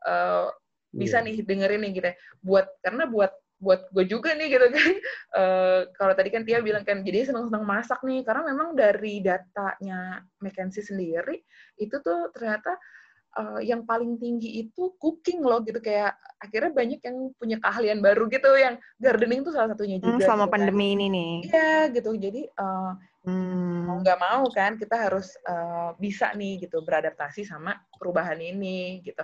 Uh, 0.00 0.48
bisa 0.90 1.22
yeah. 1.22 1.26
nih 1.26 1.46
dengerin 1.46 1.80
nih 1.86 1.92
gitu 1.96 2.10
buat 2.42 2.66
karena 2.82 3.06
buat 3.06 3.32
buat 3.60 3.92
gue 3.92 4.04
juga 4.08 4.32
nih 4.32 4.48
gitu 4.56 4.66
kan. 4.72 4.92
Uh, 5.36 5.80
kalau 5.94 6.16
tadi 6.16 6.32
kan 6.32 6.42
Tia 6.48 6.64
bilang 6.64 6.82
kan, 6.82 7.04
jadi 7.04 7.28
senang-senang 7.28 7.62
masak 7.62 8.00
nih, 8.02 8.24
karena 8.24 8.48
memang 8.48 8.72
dari 8.72 9.20
datanya 9.20 10.24
McKenzie 10.40 10.80
sendiri, 10.80 11.44
itu 11.76 11.92
tuh 12.00 12.32
ternyata 12.32 12.80
uh, 13.36 13.60
yang 13.62 13.86
paling 13.86 14.18
tinggi 14.18 14.66
itu 14.66 14.96
cooking 14.98 15.44
loh 15.44 15.62
gitu 15.62 15.78
kayak 15.78 16.16
akhirnya 16.40 16.72
banyak 16.72 17.00
yang 17.04 17.16
punya 17.36 17.56
keahlian 17.60 18.00
baru 18.00 18.26
gitu 18.32 18.50
yang 18.56 18.74
gardening 18.96 19.44
tuh 19.44 19.52
salah 19.54 19.76
satunya 19.76 20.00
hmm, 20.00 20.04
juga. 20.08 20.16
Hmm, 20.16 20.24
selama 20.24 20.46
gitu 20.48 20.54
pandemi 20.56 20.86
kan. 20.88 20.94
ini 20.96 21.06
nih. 21.12 21.32
Iya 21.52 21.72
gitu 21.94 22.10
jadi 22.16 22.42
uh, 22.56 22.92
hmm. 23.28 23.78
mau 23.86 23.96
nggak 24.00 24.18
mau 24.18 24.44
kan 24.50 24.72
kita 24.80 24.96
harus 24.96 25.36
uh, 25.46 25.92
bisa 26.00 26.32
nih 26.34 26.66
gitu 26.66 26.80
beradaptasi 26.82 27.44
sama 27.46 27.76
perubahan 28.00 28.40
ini 28.40 29.04
gitu. 29.04 29.22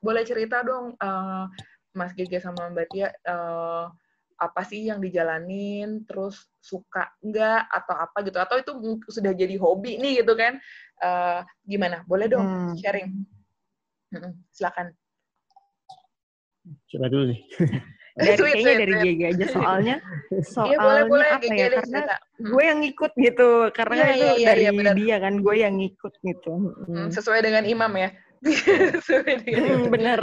Boleh 0.00 0.24
cerita 0.24 0.64
dong 0.64 0.96
uh, 0.96 1.44
Mas 1.92 2.16
Gege 2.16 2.40
sama 2.40 2.72
Mbak 2.72 2.86
Tia 2.90 3.08
uh, 3.28 3.92
apa 4.40 4.64
sih 4.64 4.88
yang 4.88 5.04
dijalanin, 5.04 6.08
terus 6.08 6.48
suka 6.64 7.12
enggak 7.20 7.68
atau 7.68 7.94
apa 8.00 8.24
gitu, 8.24 8.40
atau 8.40 8.56
itu 8.56 8.72
sudah 9.12 9.36
jadi 9.36 9.60
hobi 9.60 10.00
nih 10.00 10.24
gitu 10.24 10.32
kan? 10.32 10.56
Uh, 10.96 11.44
gimana? 11.68 12.00
Boleh 12.08 12.26
dong 12.32 12.48
hmm. 12.48 12.74
sharing? 12.80 13.12
Hmm, 14.10 14.32
silakan. 14.48 14.96
Coba 16.88 17.06
dulu 17.12 17.36
nih. 17.36 17.40
dari 18.20 18.36
sweet, 18.36 18.52
kayaknya 18.52 18.74
sweet, 18.74 18.80
dari 18.82 18.94
GG 19.00 19.20
aja 19.22 19.46
soalnya 19.54 19.96
soalnya 20.52 20.76
iya, 20.76 20.78
boleh, 20.82 21.02
boleh, 21.06 21.26
apa 21.30 21.52
ya 21.54 21.68
karena 21.78 22.00
gue 22.36 22.62
yang 22.62 22.78
ngikut 22.82 23.12
gitu 23.16 23.48
karena 23.70 23.94
iya, 23.94 24.04
itu 24.10 24.26
iya, 24.26 24.48
dari 24.50 24.62
iya, 24.66 24.92
dia 24.94 25.16
kan 25.22 25.34
gue 25.40 25.54
yang 25.54 25.74
ngikut 25.78 26.12
gitu 26.20 26.52
hmm. 26.90 27.08
sesuai 27.14 27.40
dengan 27.44 27.64
imam 27.64 27.92
ya 27.96 28.10
bener. 29.92 30.20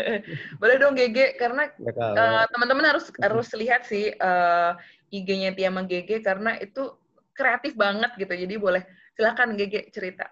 Boleh 0.60 0.76
dong 0.76 0.94
GG 0.96 1.40
karena 1.40 1.72
uh, 1.80 2.44
teman-teman 2.52 2.84
harus 2.92 3.08
harus 3.16 3.48
lihat 3.56 3.88
sih 3.88 4.12
uh, 4.20 4.76
IG-nya 5.08 5.56
Tia 5.56 5.72
sama 5.72 5.88
GG 5.88 6.20
karena 6.20 6.60
itu 6.60 6.92
kreatif 7.32 7.72
banget 7.74 8.12
gitu. 8.20 8.34
Jadi 8.36 8.54
boleh 8.60 8.82
silakan 9.16 9.56
GG 9.56 9.90
cerita. 9.90 10.28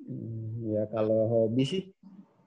Hmm, 0.00 0.64
ya 0.64 0.88
kalau 0.88 1.28
hobi 1.28 1.64
sih 1.68 1.82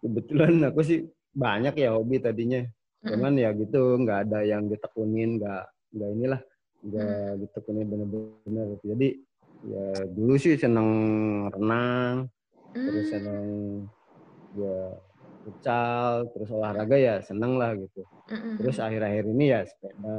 kebetulan 0.01 0.57
aku 0.67 0.81
sih 0.81 1.05
banyak 1.37 1.77
ya 1.77 1.93
hobi 1.93 2.17
tadinya. 2.17 2.65
Cuman 3.03 3.35
ya 3.35 3.51
gitu 3.53 3.99
nggak 3.99 4.31
ada 4.31 4.41
yang 4.47 4.71
ditekunin, 4.71 5.37
nggak 5.37 5.63
nggak 5.93 6.09
inilah 6.17 6.41
nggak 6.81 7.45
ditekunin 7.45 7.85
bener-bener. 7.87 8.67
Jadi 8.81 9.07
ya 9.63 10.07
dulu 10.07 10.35
sih 10.39 10.55
seneng 10.59 10.89
renang, 11.51 12.31
terus 12.73 13.05
hmm. 13.07 13.13
seneng 13.13 13.45
ya 14.57 14.77
futsal 15.45 16.25
terus 16.33 16.49
olahraga 16.49 16.97
ya 16.97 17.15
seneng 17.21 17.61
lah 17.61 17.77
gitu. 17.77 18.01
Hmm. 18.31 18.55
terus 18.57 18.77
akhir-akhir 18.81 19.23
ini 19.29 19.45
ya 19.53 19.59
sepeda. 19.67 20.17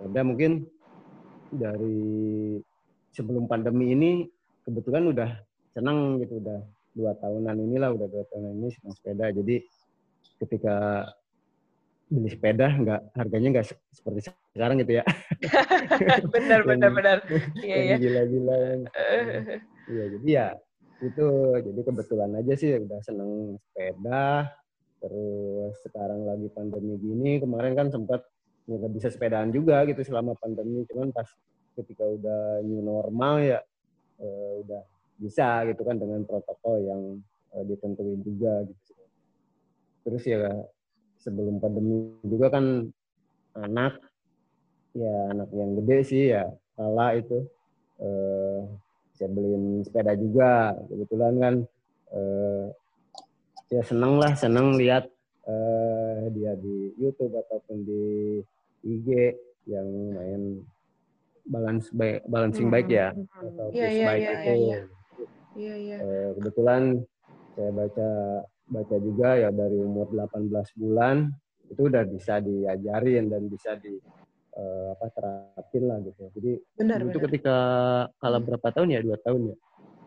Sepeda 0.00 0.20
mungkin 0.26 0.52
dari 1.52 2.00
sebelum 3.12 3.44
pandemi 3.46 3.92
ini 3.92 4.10
kebetulan 4.64 5.04
udah 5.12 5.30
seneng 5.76 6.18
gitu 6.24 6.40
udah 6.40 6.60
dua 6.92 7.12
tahunan 7.20 7.56
inilah 7.56 7.92
udah 7.92 8.08
dua 8.08 8.24
tahunan 8.32 8.52
ini 8.58 8.68
senang 8.74 8.94
sepeda. 8.96 9.26
Jadi 9.30 9.56
ketika 10.42 11.06
beli 12.12 12.28
sepeda 12.28 12.68
nggak 12.68 13.00
harganya 13.16 13.48
nggak 13.60 13.66
seperti 13.92 14.32
sekarang 14.52 14.80
gitu 14.82 15.00
ya. 15.00 15.04
Benar 16.34 16.60
benar 16.64 16.90
benar. 16.92 17.18
Iya 17.66 17.76
iya. 17.84 17.96
gila-gila 17.98 18.56
iya 19.90 20.04
jadi 20.16 20.28
ya 20.28 20.46
itu 21.02 21.26
jadi 21.58 21.80
kebetulan 21.82 22.30
aja 22.38 22.54
sih 22.54 22.78
udah 22.78 23.00
seneng 23.02 23.58
sepeda. 23.58 24.48
Terus 25.02 25.74
sekarang 25.82 26.24
lagi 26.30 26.46
pandemi 26.54 26.94
gini 26.96 27.42
kemarin 27.42 27.74
kan 27.74 27.90
sempat 27.90 28.22
nggak 28.70 28.92
bisa 28.94 29.10
sepedaan 29.10 29.50
juga 29.50 29.82
gitu 29.90 30.00
selama 30.06 30.38
pandemi. 30.38 30.86
Cuman 30.86 31.10
pas 31.10 31.26
ketika 31.74 32.06
udah 32.06 32.62
new 32.62 32.80
normal 32.80 33.42
ya 33.42 33.58
uh, 34.22 34.52
udah 34.62 34.82
bisa 35.18 35.66
gitu 35.70 35.82
kan 35.82 35.98
dengan 35.98 36.22
protokol 36.26 36.82
yang 36.82 37.02
uh, 37.54 37.64
ditentuin 37.66 38.20
juga 38.22 38.66
gitu 38.66 38.92
terus 40.02 40.22
ya 40.26 40.50
sebelum 41.22 41.62
pandemi 41.62 42.10
juga 42.26 42.58
kan 42.58 42.90
anak 43.54 44.02
ya 44.98 45.14
anak 45.30 45.48
yang 45.54 45.78
gede 45.78 45.98
sih 46.02 46.24
ya 46.34 46.50
kala 46.74 47.14
itu 47.14 47.46
uh, 48.02 48.66
saya 49.16 49.28
beliin 49.28 49.84
sepeda 49.84 50.12
juga 50.16 50.76
kebetulan 50.88 51.34
kan 51.38 51.54
eh, 52.12 52.64
ya 53.72 53.82
seneng 53.84 54.20
lah 54.20 54.32
seneng 54.36 54.76
lihat 54.76 55.08
eh, 55.48 56.28
dia 56.32 56.52
di 56.56 56.96
YouTube 57.00 57.36
ataupun 57.36 57.84
di 57.84 58.04
IG 58.82 59.36
yang 59.70 59.88
main 60.16 60.42
balance 61.46 61.90
baik 61.90 62.22
balancing 62.30 62.70
hmm. 62.70 62.74
bike 62.74 62.90
ya 62.90 63.08
atau 63.14 63.66
yeah, 63.74 63.90
yeah, 63.90 64.08
bike 64.08 64.22
yeah, 64.22 64.32
itu 64.32 64.52
yeah, 64.52 64.58
yeah. 64.58 64.84
Yeah, 65.52 65.76
yeah. 65.76 66.00
Eh, 66.00 66.28
kebetulan 66.40 66.82
saya 67.52 67.70
baca 67.76 68.10
baca 68.72 68.96
juga 68.96 69.36
ya 69.36 69.52
dari 69.52 69.76
umur 69.76 70.08
18 70.08 70.48
bulan 70.80 71.28
itu 71.68 71.88
udah 71.88 72.04
bisa 72.08 72.40
diajarin 72.40 73.28
dan 73.28 73.52
bisa 73.52 73.76
di 73.76 74.00
uh, 74.56 74.86
apa 74.96 75.06
terapin 75.12 75.82
lah 75.88 75.98
gitu. 76.04 76.22
Jadi 76.36 76.52
benar, 76.76 76.98
itu 77.00 77.18
benar. 77.18 77.24
ketika 77.28 77.56
kalah 78.20 78.40
hmm. 78.40 78.48
berapa 78.48 78.68
tahun 78.72 78.88
ya? 78.92 79.00
Dua 79.00 79.18
tahun 79.20 79.40
ya? 79.52 79.56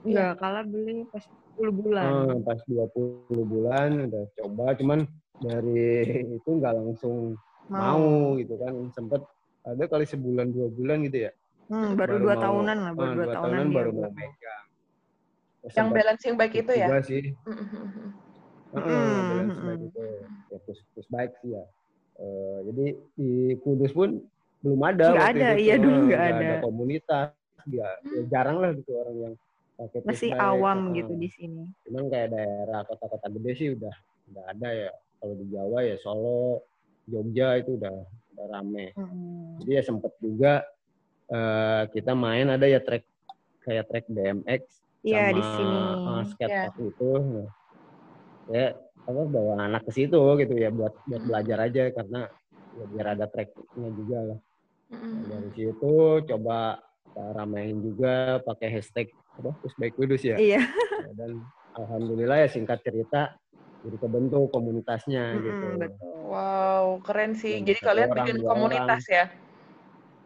Enggak, 0.06 0.32
kalah 0.38 0.64
beli 0.70 0.98
pas 1.10 1.24
10 1.58 1.82
bulan. 1.82 2.10
Uh, 2.14 2.38
pas 2.46 2.60
20 2.70 3.52
bulan 3.54 3.90
udah 4.06 4.24
coba, 4.38 4.66
cuman 4.78 5.00
dari 5.42 5.90
itu 6.38 6.50
nggak 6.50 6.74
langsung 6.78 7.34
mau. 7.68 7.98
mau 7.98 8.38
gitu 8.38 8.54
kan. 8.62 8.74
Sempet 8.94 9.22
ada 9.66 9.84
kali 9.90 10.06
sebulan 10.06 10.54
dua 10.54 10.70
bulan 10.70 11.02
gitu 11.10 11.26
ya. 11.26 11.32
Hmm, 11.66 11.98
baru, 11.98 12.22
baru 12.22 12.24
dua 12.30 12.36
mau, 12.38 12.44
tahunan 12.46 12.78
lah, 12.78 12.92
baru 12.94 13.10
uh, 13.10 13.16
dua, 13.18 13.26
tahunan, 13.26 13.38
tahunan 13.42 13.68
baru 13.74 13.90
mau 13.98 14.12
megang. 14.14 14.66
Yang 15.66 15.90
balancing 15.98 16.34
baik 16.38 16.54
itu 16.62 16.72
ya? 16.78 16.88
Juga 16.94 17.02
sih. 17.02 17.24
Mm 17.34 17.56
-hmm. 17.58 18.08
Uh, 18.76 18.82
balance 18.86 19.62
baik 19.66 19.82
itu. 19.90 20.04
Ya, 20.54 20.58
push, 20.68 20.82
push 20.94 21.10
baik 21.10 21.32
sih 21.42 21.50
ya. 21.58 21.64
Uh, 22.16 22.58
jadi 22.70 22.86
di 23.18 23.32
Kudus 23.66 23.92
pun 23.92 24.24
belum 24.66 24.82
ada 24.82 25.06
nggak 25.14 25.30
ada 25.38 25.50
itu. 25.54 25.62
iya 25.62 25.76
dulu 25.78 26.00
nggak 26.10 26.24
ada. 26.26 26.38
ada 26.42 26.56
komunitas 26.66 27.30
ya, 27.70 27.90
ya 28.02 28.22
jarang 28.34 28.58
lah 28.58 28.70
gitu 28.74 28.92
orang 28.98 29.16
yang 29.22 29.34
pakai 29.78 30.00
masih 30.10 30.32
awam 30.34 30.80
uh, 30.90 30.94
gitu 30.98 31.14
di 31.14 31.30
sini 31.30 31.64
cuman 31.86 32.10
kayak 32.10 32.34
daerah 32.34 32.82
kota-kota 32.90 33.28
gede 33.30 33.52
sih 33.54 33.70
udah 33.78 33.96
udah 34.34 34.44
ada 34.50 34.70
ya 34.74 34.90
kalau 35.22 35.34
di 35.38 35.46
Jawa 35.54 35.80
ya 35.86 35.96
Solo 36.02 36.66
Jogja 37.06 37.62
itu 37.62 37.78
udah 37.78 37.94
udah 38.34 38.46
rame 38.50 38.98
hmm. 38.98 39.62
jadi 39.62 39.72
ya 39.78 39.84
sempet 39.86 40.14
juga 40.18 40.66
uh, 41.30 41.86
kita 41.94 42.18
main 42.18 42.50
ada 42.50 42.66
ya 42.66 42.82
trek 42.82 43.06
kayak 43.62 43.86
trek 43.86 44.10
BMX 44.10 44.86
Iya 45.06 45.26
di 45.38 45.44
sini. 45.46 45.78
Uh, 46.02 46.22
skatepark 46.34 46.74
yeah. 46.82 46.90
itu, 46.90 47.10
nah, 47.14 47.50
ya 48.50 48.66
apa 49.06 49.22
bawa 49.30 49.54
anak 49.62 49.86
ke 49.86 49.92
situ 49.94 50.18
gitu 50.42 50.54
ya 50.58 50.74
buat 50.74 50.98
buat 51.06 51.24
belajar 51.30 51.58
aja 51.70 51.94
karena 51.94 52.26
ya 52.74 52.86
biar 52.90 53.08
ada 53.14 53.26
treknya 53.30 53.90
juga 53.94 54.18
lah. 54.34 54.40
Mm-hmm. 54.92 55.14
Dari 55.30 55.50
situ 55.56 55.94
coba 56.30 56.80
ramein 57.16 57.80
juga 57.80 58.44
pakai 58.44 58.68
hashtag 58.70 59.08
apa 59.36 59.52
terus 59.64 59.76
baik 59.80 59.94
kudus 59.96 60.22
ya. 60.24 60.36
Iya. 60.36 60.62
Ya, 60.66 61.12
dan 61.16 61.44
alhamdulillah 61.76 62.44
ya 62.44 62.48
singkat 62.52 62.84
cerita 62.84 63.36
jadi 63.86 63.98
kebentuk 64.02 64.50
komunitasnya 64.50 65.24
mm-hmm, 65.36 65.46
gitu. 65.46 65.66
Betul. 65.78 66.14
Wow, 66.26 66.86
keren 67.06 67.32
sih. 67.38 67.62
Dan 67.62 67.70
jadi 67.70 67.80
kalian 67.86 68.10
orang, 68.10 68.18
bikin 68.26 68.38
komunitas 68.42 69.04
orang. 69.06 69.16
ya. 69.16 69.26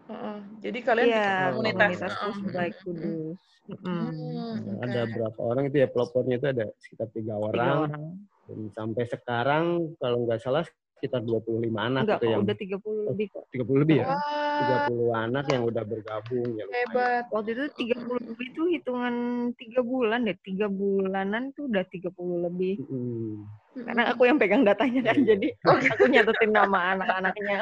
Uh-uh. 0.09 0.39
Jadi 0.63 0.79
kalian 0.81 1.07
bikin 1.11 1.35
komunitas, 1.53 1.91
komunitas 1.93 2.13
uh-uh. 2.17 2.53
baik 2.55 2.75
kudus. 2.81 3.39
Mm. 3.69 3.85
Hmm, 3.85 4.55
okay. 4.81 4.81
Ada 4.89 5.01
berapa 5.13 5.39
orang 5.45 5.63
itu 5.69 5.77
ya 5.77 5.87
pelopornya 5.93 6.35
itu 6.41 6.47
ada 6.49 6.65
sekitar 6.81 7.07
tiga 7.13 7.37
orang. 7.37 7.53
Tiga 7.53 7.77
orang. 7.85 8.05
Dan 8.49 8.59
sampai 8.73 9.03
sekarang 9.05 9.65
kalau 10.01 10.25
nggak 10.25 10.41
salah 10.41 10.65
sekitar 10.99 11.23
25 11.23 11.71
anak 11.79 12.03
Enggak, 12.03 12.19
gitu 12.19 12.25
yang 12.27 12.41
udah 12.43 12.57
30 12.59 13.07
lebih 13.07 13.25
kok. 13.31 13.43
30 13.55 13.81
lebih 13.87 13.95
ya? 14.03 14.05
Wah, 14.11 14.83
30 14.91 15.15
anak 15.15 15.45
yang 15.47 15.63
udah 15.63 15.83
bergabung 15.87 16.47
ya. 16.59 16.63
lumayan. 16.67 16.83
hebat. 16.91 17.23
Waktu 17.31 17.49
itu 17.55 17.65
30 17.87 18.19
lebih 18.27 18.47
tuh 18.51 18.67
hitungan 18.67 19.15
3 19.55 19.79
bulan 19.79 20.19
deh. 20.27 20.37
3 20.43 20.67
bulanan 20.67 21.43
tuh 21.55 21.71
udah 21.71 21.83
30 21.87 22.51
lebih. 22.51 22.75
Mm. 22.83 23.47
Karena 23.79 24.03
aku 24.11 24.27
yang 24.27 24.35
pegang 24.35 24.67
datanya 24.67 25.07
kan, 25.07 25.23
jadi 25.23 25.55
aku 25.63 26.11
nyatetin 26.11 26.51
nama 26.51 26.99
anak-anaknya. 26.99 27.57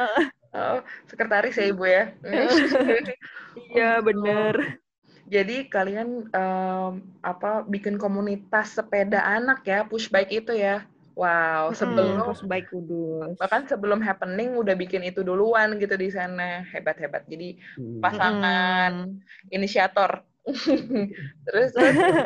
Oh, 0.56 0.82
sekretaris 1.06 1.54
ya 1.62 1.70
ibu 1.70 1.86
ya. 1.86 2.10
Iya, 3.78 4.02
bener. 4.02 4.80
Jadi 5.28 5.68
kalian 5.68 6.32
em, 6.32 6.92
apa 7.20 7.68
bikin 7.68 8.00
komunitas 8.00 8.80
sepeda 8.80 9.22
anak 9.22 9.62
ya, 9.68 9.84
push 9.84 10.08
bike 10.08 10.42
itu 10.42 10.56
ya. 10.56 10.88
Wow, 11.18 11.74
sebelum 11.74 12.22
Terus 12.22 12.46
baik 12.46 12.70
kudus. 12.70 13.34
bahkan 13.42 13.66
sebelum 13.66 13.98
happening 14.00 14.54
udah 14.54 14.78
bikin 14.78 15.02
itu 15.02 15.26
duluan 15.26 15.74
gitu 15.76 15.98
di 15.98 16.14
sana. 16.14 16.62
Hebat-hebat. 16.70 17.26
Jadi 17.26 17.58
pasangan 17.98 19.10
Mm. 19.10 19.26
inisiator. 19.50 20.22
terus 21.50 21.74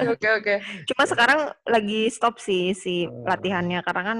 oke 0.06 0.28
oke. 0.38 0.56
Cuma 0.86 1.04
sekarang 1.08 1.40
lagi 1.64 2.12
stop 2.12 2.38
sih 2.38 2.76
si 2.76 3.08
Oh. 3.08 3.24
latihannya 3.24 3.80
karena 3.82 4.04
kan 4.04 4.20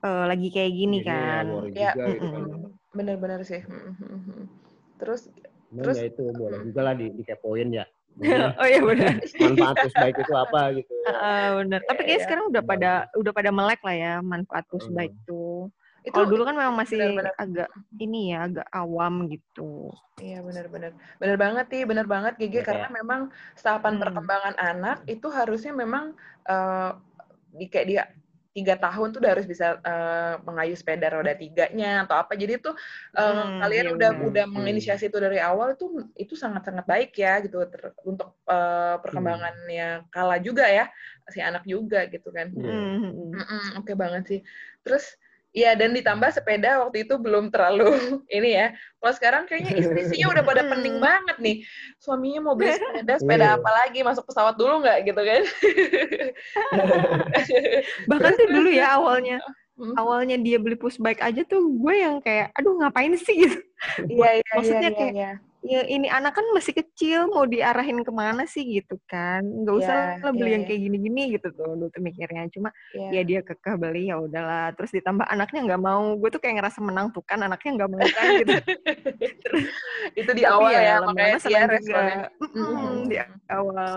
eh, 0.00 0.24
lagi 0.26 0.48
kayak 0.48 0.72
gini 0.72 0.98
Jadi 0.98 1.08
ya, 1.08 1.12
kan. 1.12 1.44
Ya, 1.76 1.90
gitu 1.94 2.24
kan. 2.24 2.42
Bener-bener 2.90 3.40
sih. 3.44 3.60
Terus 4.96 5.28
Cuman 5.68 5.84
Terus- 5.90 5.98
ya 5.98 6.06
itu 6.06 6.24
boleh 6.30 6.58
juga 6.62 6.80
lah 6.80 6.94
di, 6.94 7.10
dikepoin 7.12 7.68
ya. 7.68 7.84
Maksudnya 8.14 8.50
oh 8.62 8.66
iya 8.66 8.80
benar. 8.80 9.14
manfaat 9.58 9.92
bike 9.94 10.18
itu 10.22 10.34
apa 10.34 10.60
gitu. 10.78 10.94
Ah, 11.04 11.58
benar. 11.58 11.80
Tapi 11.84 12.00
kayak 12.02 12.12
Iya. 12.14 12.24
sekarang 12.24 12.44
udah 12.50 12.62
pada 12.62 12.92
udah 13.18 13.32
pada 13.34 13.50
melek 13.50 13.80
lah 13.82 13.96
ya 13.96 14.12
manfaat 14.22 14.64
push 14.70 14.86
Hmm. 14.86 14.96
bike 14.96 15.16
tuh. 15.26 15.68
itu 16.04 16.12
Kalau 16.12 16.28
dulu 16.28 16.44
kan 16.44 16.52
memang 16.52 16.76
masih 16.76 17.00
benar-benar. 17.00 17.32
agak 17.40 17.68
ini 17.96 18.36
ya, 18.36 18.44
agak 18.44 18.68
awam 18.76 19.24
gitu. 19.24 19.88
Iya 20.20 20.44
benar-benar, 20.44 20.92
benar 21.16 21.36
banget 21.40 21.66
sih, 21.72 21.82
benar 21.88 22.04
banget 22.04 22.36
Gigi 22.36 22.60
Ya, 22.60 22.62
karena 22.62 22.92
memang 22.92 23.32
tahapan 23.56 23.96
Hmm. 23.96 24.02
perkembangan 24.04 24.54
anak 24.60 24.96
itu 25.08 25.26
harusnya 25.32 25.72
memang 25.72 26.12
eh, 26.44 26.90
di 27.56 27.66
kayak 27.72 27.86
dia 27.88 28.02
tiga 28.56 28.74
tahun 28.78 29.06
tuh 29.12 29.18
udah 29.22 29.32
harus 29.34 29.46
bisa 29.52 29.64
eh, 29.82 30.34
mengayuh 30.46 30.76
sepeda 30.80 31.06
roda 31.14 31.32
tiganya 31.40 31.86
atau 32.06 32.14
apa. 32.22 32.32
Jadi 32.38 32.52
tuh 32.64 32.74
eh, 33.18 33.42
Hmm, 33.42 33.58
kalian 33.60 33.86
iya 33.86 33.90
udah 33.96 34.10
benar. 34.10 34.28
udah 34.28 34.44
Hmm. 34.54 34.54
menginisiasi 34.56 35.04
itu 35.10 35.18
dari 35.24 35.38
awal 35.42 35.68
itu 35.74 35.84
itu 36.22 36.34
sangat-sangat 36.42 36.84
baik 36.92 37.10
ya 37.22 37.30
gitu 37.44 37.56
ter- 37.72 37.94
untuk 38.10 38.28
eh, 38.50 38.94
perkembangannya 39.02 39.84
Kala 40.14 40.36
juga 40.46 40.64
ya 40.70 40.84
si 41.34 41.38
anak 41.48 41.62
juga 41.72 41.98
gitu 42.12 42.28
kan. 42.36 42.46
Iya. 42.56 42.94
Mm, 43.34 43.34
mm, 43.34 43.66
Oke 43.80 43.92
banget 44.02 44.22
sih. 44.30 44.40
Terus 44.84 45.04
Iya 45.54 45.78
dan 45.78 45.94
ditambah 45.94 46.34
sepeda 46.34 46.82
waktu 46.82 47.06
itu 47.06 47.14
belum 47.14 47.54
terlalu 47.54 47.86
ini 48.36 48.58
ya. 48.58 48.74
Kalau 48.98 49.12
sekarang 49.14 49.42
kayaknya 49.46 49.78
istri-istrinya 49.78 50.34
udah 50.34 50.42
pada 50.42 50.66
pening 50.66 50.98
Hmm. 50.98 51.06
banget 51.06 51.36
nih. 51.38 51.56
Suaminya 52.02 52.40
mau 52.42 52.54
beli 52.58 52.74
sepeda, 52.82 53.14
sepeda 53.22 53.46
Iya. 53.46 53.56
apa 53.62 53.70
lagi? 53.70 54.02
Masuk 54.02 54.26
pesawat 54.26 54.58
dulu 54.58 54.82
nggak 54.82 54.98
gitu 55.06 55.22
kan? 55.22 55.42
Bahkan 58.10 58.32
tuh 58.34 58.46
dulu 58.50 58.70
ya 58.74 58.98
awalnya, 58.98 59.38
awalnya 59.94 60.36
dia 60.38 60.58
beli 60.58 60.74
push 60.74 60.98
bike 60.98 61.22
aja 61.22 61.46
tuh 61.46 61.70
gue 61.70 61.94
yang 61.94 62.18
kayak, 62.18 62.50
aduh 62.58 62.74
ngapain 62.78 63.14
sih 63.14 63.46
gitu. 63.46 63.58
Iya 64.10 64.42
iya 64.42 64.50
Maksudnya 64.58 64.90
iya, 64.90 64.98
kayak, 64.98 65.12
iya. 65.14 65.32
Ya 65.64 65.80
ini 65.88 66.12
anak 66.12 66.36
kan 66.36 66.44
masih 66.52 66.76
kecil, 66.76 67.24
mau 67.32 67.48
diarahin 67.48 68.04
ke 68.04 68.12
mana 68.12 68.44
sih 68.44 68.68
gitu 68.68 69.00
kan? 69.08 69.40
Nggak 69.40 69.74
usah 69.80 69.96
Iya, 69.96 70.20
lah 70.20 70.32
beli 70.36 70.44
iya, 70.44 70.52
yang 70.52 70.62
iya. 70.62 70.68
kayak 70.68 70.80
gini-gini 70.84 71.22
gitu 71.32 71.46
tuh 71.56 71.64
dulu 71.72 71.88
tuh 71.88 72.04
mikirnya. 72.04 72.44
Cuma 72.52 72.68
Iya. 72.92 73.08
ya 73.08 73.22
dia 73.24 73.40
kekeh 73.40 73.74
beli 73.80 74.12
ya 74.12 74.20
udahlah. 74.20 74.76
Terus 74.76 74.92
ditambah 74.92 75.24
anaknya 75.24 75.60
nggak 75.64 75.80
mau, 75.80 76.20
gue 76.20 76.28
tuh 76.28 76.40
kayak 76.44 76.60
ngerasa 76.60 76.84
menang 76.84 77.16
tuh 77.16 77.24
kan 77.24 77.40
anaknya 77.40 77.80
nggak 77.80 77.90
mau 77.90 78.04
kan 78.04 78.26
gitu. 78.44 78.52
itu 80.20 80.30
di 80.36 80.44
awal 80.44 80.68
ya, 80.68 81.00
lama-lama 81.00 81.16
makanya 81.16 81.32
dia 81.32 81.40
senang 81.40 81.64
juga. 81.64 81.72
responnya. 81.72 82.18
Mm-mm, 82.44 82.76
Mm. 82.76 83.02
di 83.08 83.16
awal. 83.48 83.94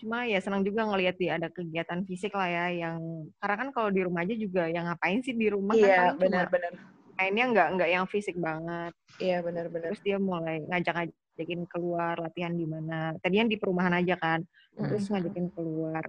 Cuma 0.00 0.18
ya 0.24 0.38
senang 0.40 0.64
juga 0.64 0.80
ngelihat 0.88 1.14
dia 1.20 1.36
ada 1.36 1.52
kegiatan 1.52 2.08
fisik 2.08 2.32
lah 2.32 2.48
ya 2.48 2.88
yang 2.88 2.96
karena 3.36 3.56
kan 3.60 3.68
kalau 3.68 3.92
di 3.92 4.00
rumah 4.00 4.24
aja 4.24 4.32
juga 4.32 4.64
yang 4.64 4.88
ngapain 4.88 5.20
sih 5.20 5.36
di 5.36 5.52
rumah 5.52 5.76
kan 5.76 5.84
Iya 5.84 6.16
benar-benar. 6.16 6.72
Mainnya 7.20 7.44
nggak 7.52 7.68
nggak 7.76 7.90
yang 7.92 8.06
fisik 8.08 8.36
banget. 8.40 8.96
Iya 9.20 9.44
benar-benar. 9.44 9.92
Terus 9.92 10.00
dia 10.00 10.16
mulai 10.16 10.64
ngajak-ngajakin 10.64 11.68
keluar 11.68 12.16
latihan 12.16 12.56
di 12.56 12.64
mana. 12.64 13.12
Tadinya 13.20 13.52
di 13.52 13.60
perumahan 13.60 13.92
aja 14.00 14.16
kan. 14.16 14.40
Terus 14.72 15.04
Mm-mm. 15.04 15.12
ngajakin 15.20 15.46
keluar. 15.52 16.04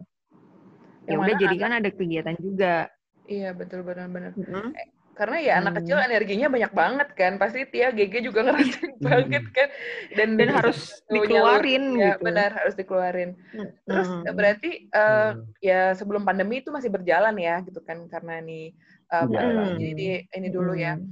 Yang 1.03 1.19
Ya 1.19 1.23
udah 1.27 1.35
jadi 1.35 1.55
kan 1.59 1.71
ada 1.75 1.89
kegiatan 1.91 2.35
juga. 2.39 2.87
Iya 3.27 3.51
betul 3.51 3.83
benar-benar. 3.83 4.31
Mm-mm. 4.39 4.71
Karena 5.11 5.37
ya 5.43 5.53
anak 5.59 5.75
Hmm. 5.75 5.79
kecil 5.83 5.97
energinya 5.99 6.47
banyak 6.47 6.71
banget 6.71 7.09
kan. 7.19 7.35
Pasti 7.35 7.67
Tia 7.67 7.91
GG 7.91 8.31
juga 8.31 8.47
ngerasain 8.47 8.95
banget 9.03 9.43
kan. 9.51 9.69
Dan, 10.15 10.29
Dan 10.39 10.49
harus 10.55 11.03
dikeluarin 11.11 11.99
Ya 11.99 12.15
gitu. 12.15 12.23
benar 12.23 12.55
harus 12.55 12.73
dikeluarin. 12.79 13.35
Terus 13.83 14.07
Mm. 14.07 14.23
berarti 14.31 14.87
eh, 14.87 15.29
Hmm. 15.35 15.43
ya 15.59 15.91
sebelum 15.99 16.23
pandemi 16.23 16.63
itu 16.63 16.71
masih 16.71 16.87
berjalan 16.87 17.35
ya 17.35 17.59
gitu 17.67 17.83
kan 17.83 18.07
karena 18.07 18.39
nih 18.39 18.71
eh, 19.11 19.15
Iya. 19.15 19.27
pandemi. 19.27 19.51
Hmm. 19.51 19.77
jadi 19.77 19.91
di, 19.93 20.07
ini 20.39 20.47
dulu 20.47 20.73
ya. 20.73 20.93
Mm. 20.95 21.11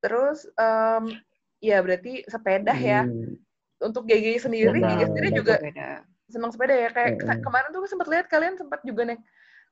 Terus 0.00 0.38
em, 0.56 1.04
ya 1.60 1.76
berarti 1.84 2.24
sepeda 2.26 2.74
ya. 2.74 3.04
Hmm. 3.04 3.36
Untuk 3.76 4.08
GG 4.08 4.48
sendiri. 4.48 4.80
GG 4.80 5.02
sendiri 5.12 5.28
juga 5.36 5.60
senang 6.32 6.50
sepeda 6.50 6.74
ya. 6.74 6.88
Kayak 6.90 7.44
kemarin 7.44 7.68
tuh 7.76 7.84
sempat 7.84 8.08
lihat 8.08 8.26
kalian 8.32 8.56
sempat 8.56 8.80
juga 8.82 9.04
naik 9.04 9.20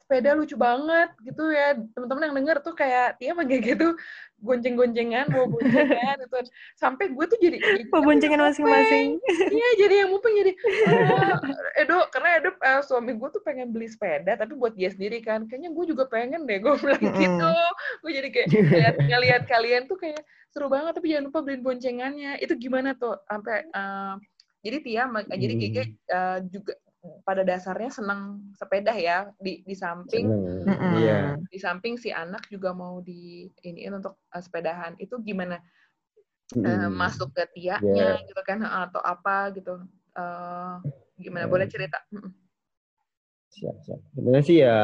sepeda 0.04 0.36
lucu 0.36 0.52
banget 0.60 1.08
gitu 1.24 1.48
ya. 1.48 1.72
Teman-teman 1.96 2.28
yang 2.28 2.36
denger 2.44 2.56
tuh 2.60 2.76
kayak 2.76 3.16
Tia 3.16 3.32
sama 3.32 3.48
GG 3.48 3.66
tuh 3.80 3.92
gonceng-goncengan, 4.44 5.32
bawa 5.32 5.48
boncengan 5.48 6.16
gitu. 6.20 6.36
Sampai 6.76 7.08
gue 7.08 7.24
tuh 7.24 7.38
jadi 7.40 7.58
Pemboncengan 7.88 8.44
masing-masing. 8.44 9.16
Iya, 9.48 9.68
jadi 9.80 9.94
yang 10.04 10.10
mupeng 10.12 10.36
jadi 10.36 10.52
"Ah, 10.84 11.40
Edo, 11.80 11.98
karena 12.12 12.28
Edo 12.36 12.50
eh, 12.52 12.80
suami 12.84 13.16
gue 13.16 13.28
tuh 13.32 13.40
pengen 13.40 13.72
beli 13.72 13.88
sepeda, 13.88 14.36
tapi 14.36 14.52
buat 14.52 14.76
dia 14.76 14.92
sendiri 14.92 15.24
kan. 15.24 15.48
Kayaknya 15.48 15.70
gue 15.72 15.84
juga 15.88 16.04
pengen 16.04 16.44
deh, 16.44 16.60
gue 16.60 16.72
bilang 16.76 17.00
Mm-mm. 17.00 17.16
gitu. 17.24 17.50
Gue 18.04 18.12
jadi 18.12 18.28
kayak 18.28 18.48
ngeliat, 18.52 18.94
ngeliat 19.08 19.42
kalian 19.48 19.82
tuh 19.88 19.96
kayak 19.96 20.20
seru 20.52 20.68
banget, 20.68 20.92
tapi 21.00 21.16
jangan 21.16 21.32
lupa 21.32 21.40
beliin 21.40 21.64
boncengannya. 21.64 22.32
Itu 22.44 22.60
gimana 22.60 22.92
tuh? 22.92 23.16
Sampai 23.24 23.64
eh, 23.64 24.14
jadi 24.60 24.78
Tia, 24.84 25.04
ma- 25.08 25.24
jadi 25.24 25.54
Hmm. 25.56 25.62
Gigi 25.64 25.82
eh, 26.12 26.38
juga 26.52 26.72
pada 27.20 27.44
dasarnya 27.44 27.92
senang 27.92 28.40
sepeda 28.56 28.96
ya 28.96 29.28
di 29.36 29.60
di 29.60 29.74
samping 29.76 30.24
Seneng. 30.28 30.64
Mm-mm. 30.64 30.92
Iya. 31.04 31.20
di 31.52 31.58
samping 31.60 32.00
si 32.00 32.08
anak 32.08 32.48
juga 32.48 32.72
mau 32.72 33.04
di 33.04 33.44
iniin 33.60 34.00
untuk 34.00 34.16
eh, 34.32 34.40
sepedahan 34.40 34.96
itu 34.96 35.20
gimana 35.20 35.60
eh, 36.56 36.88
Mm. 36.88 36.92
masuk 36.96 37.32
ke 37.32 37.44
tiaknya 37.56 38.20
gitu 38.24 38.42
kan 38.44 38.60
atau 38.64 39.00
apa 39.04 39.52
gitu 39.52 39.80
Eh, 40.14 40.74
gimana 41.18 41.50
boleh 41.50 41.66
cerita 41.66 41.98
Mm-mm. 42.14 42.30
siap 43.50 43.76
siap 43.82 43.98
sebenarnya 44.14 44.44
sih 44.46 44.58
ya 44.62 44.78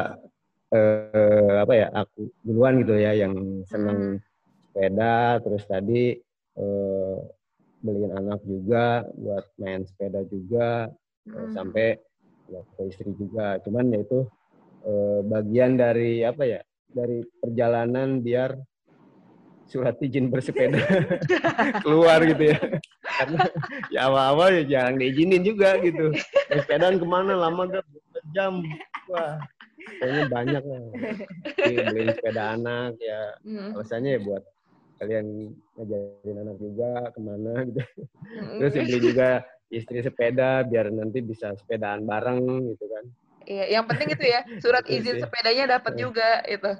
eh, 0.75 1.55
apa 1.63 1.73
ya 1.75 1.87
aku 1.95 2.35
duluan 2.43 2.83
gitu 2.83 2.99
ya 2.99 3.15
yang 3.15 3.63
seneng 3.67 4.19
sepeda 4.71 5.39
terus 5.39 5.63
tadi 5.71 6.19
eh, 6.59 7.17
beliin 7.79 8.11
anak 8.11 8.43
juga 8.43 9.07
buat 9.15 9.47
main 9.63 9.87
sepeda 9.87 10.27
juga 10.27 10.91
eh, 11.31 11.47
Mm. 11.47 11.55
sampai 11.55 11.95
ya, 12.51 12.61
ke 12.77 12.81
istri 12.91 13.11
juga. 13.15 13.63
Cuman 13.63 13.95
ya 13.95 14.03
itu 14.03 14.27
eh, 14.85 15.21
bagian 15.25 15.79
dari 15.79 16.27
apa 16.27 16.43
ya 16.43 16.61
dari 16.91 17.23
perjalanan 17.39 18.19
biar 18.19 18.59
surat 19.71 19.95
izin 20.03 20.35
bersepeda 20.35 20.83
keluar 21.87 22.27
gitu 22.27 22.51
ya. 22.51 22.59
Karena 23.07 23.41
ya 23.95 24.01
awal-awal 24.11 24.49
ya 24.59 24.65
jarang 24.67 24.99
diizinin 24.99 25.47
juga 25.47 25.79
gitu. 25.79 26.11
Sepedaan 26.51 26.99
ke 26.99 27.07
mana? 27.07 27.39
Lama 27.39 27.71
gak? 27.71 27.87
Jam. 28.35 28.67
Wah 29.07 29.39
kayaknya 30.01 30.25
banyak 30.29 30.63
lah. 30.65 30.83
Jadi 31.57 31.75
beliin 31.89 32.11
sepeda 32.15 32.43
anak 32.57 32.93
ya. 33.01 33.21
Mm. 33.45 33.77
alasannya 33.77 34.11
ya 34.17 34.21
buat 34.23 34.43
kalian 35.01 35.27
ngajarin 35.81 36.37
anak 36.45 36.57
juga 36.61 36.91
ke 37.13 37.21
mana 37.21 37.53
gitu. 37.65 37.83
Mm. 38.37 38.59
terus 38.61 38.73
ya 38.77 38.83
beli 38.85 39.01
juga 39.01 39.31
istri 39.71 40.03
sepeda 40.03 40.67
biar 40.67 40.91
nanti 40.91 41.23
bisa 41.23 41.55
sepedaan 41.55 42.05
bareng 42.05 42.43
gitu 42.75 42.87
kan 42.87 43.05
Iya, 43.41 43.81
yang 43.81 43.85
penting 43.89 44.13
itu 44.13 44.27
ya 44.29 44.45
surat 44.61 44.85
Itu 44.85 45.01
izin 45.01 45.17
sih. 45.17 45.23
sepedanya 45.25 45.81
dapat 45.81 45.93
Iya. 45.97 46.01
juga 46.05 46.29
itu. 46.45 46.71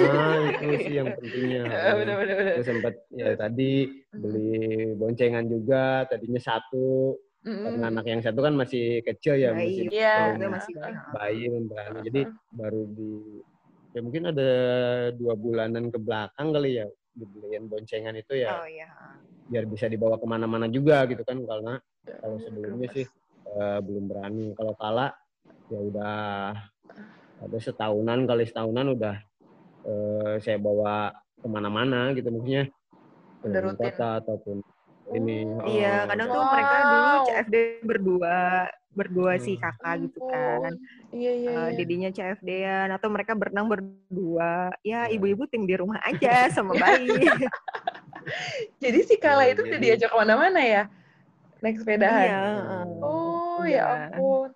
ah 0.00 0.34
itu 0.42 0.66
sih 0.82 0.94
yang 0.96 1.08
pentingnya 1.14 1.62
Bener-bener. 2.00 2.36
terus 2.58 2.66
sempat 2.66 2.94
ya 3.12 3.36
tadi 3.36 3.70
beli 4.10 4.50
boncengan 4.96 5.46
juga 5.46 6.08
tadinya 6.08 6.40
satu 6.40 7.14
karena 7.44 7.92
anak 7.92 8.04
yang 8.08 8.20
satu 8.24 8.40
kan 8.42 8.56
masih 8.56 9.04
kecil 9.04 9.38
ya 9.38 9.52
Bayi. 9.54 9.86
masih 9.86 9.86
Iya. 9.94 10.48
masih 10.48 10.72
bayi 11.12 11.42
belum 11.46 11.64
berani 11.70 11.98
jadi 12.02 12.20
baru 12.50 12.82
di 12.90 13.12
ya 13.92 14.00
mungkin 14.02 14.22
ada 14.32 14.50
dua 15.14 15.34
bulanan 15.36 15.92
ke 15.92 15.98
belakang 16.00 16.48
kali 16.50 16.82
ya 16.82 16.86
dibeliin 17.14 17.68
boncengan 17.68 18.16
itu 18.16 18.32
ya 18.34 18.58
Oh 18.58 18.66
iya. 18.66 18.88
biar 19.46 19.64
bisa 19.64 19.86
dibawa 19.86 20.18
ke 20.18 20.26
mana-mana 20.26 20.66
juga 20.66 21.04
gitu 21.06 21.22
kan 21.22 21.38
karena 21.38 21.78
kalau 22.20 22.36
sebelumnya 22.42 22.88
sih 22.94 23.06
eh, 23.48 23.78
belum 23.84 24.04
berani. 24.08 24.46
Kalau 24.56 24.74
kala 24.76 25.12
ya 25.68 25.78
udah. 25.78 26.18
Ada 27.38 27.58
setahunan 27.70 28.26
kali 28.26 28.50
setahunan 28.50 28.98
udah 28.98 29.16
eh, 29.86 30.34
saya 30.42 30.58
bawa 30.58 31.14
ke 31.38 31.46
mana-mana 31.46 32.10
gitu 32.16 32.34
maksudnya. 32.34 32.66
Udah 33.46 33.60
rutin 33.62 33.78
kota 33.78 34.18
ataupun 34.18 34.58
ini 35.16 35.48
oh. 35.48 35.64
iya 35.64 36.04
kadang 36.04 36.28
tuh 36.28 36.44
mereka 36.52 36.76
dulu 36.84 37.12
CFD 37.24 37.56
berdua 37.80 38.38
berdua 38.92 39.32
hmm. 39.38 39.42
si 39.46 39.52
kakak 39.54 40.10
gitu 40.10 40.18
kan. 40.26 40.74
Iya 41.14 41.32
iya, 41.38 41.54
uh, 41.54 41.70
dedinya 41.70 42.10
CFD-an 42.10 42.90
atau 42.90 43.06
mereka 43.06 43.38
berenang 43.38 43.70
berdua. 43.70 44.74
Ya 44.82 45.06
iya. 45.06 45.14
ibu-ibu 45.14 45.46
tim 45.46 45.70
di 45.70 45.78
rumah 45.78 46.02
aja 46.02 46.50
sama 46.50 46.74
bayi. 46.74 47.14
Jadi 48.82 48.98
si 49.06 49.14
Kala 49.16 49.46
itu 49.48 49.62
udah 49.62 49.78
diajak 49.78 50.10
ke 50.10 50.16
mana-mana 50.18 50.60
ya 50.60 50.82
naik 51.58 51.76
sepedahan 51.82 52.26
iya. 52.28 52.42
oh 53.02 53.62
ya 53.66 54.12
ampun. 54.14 54.50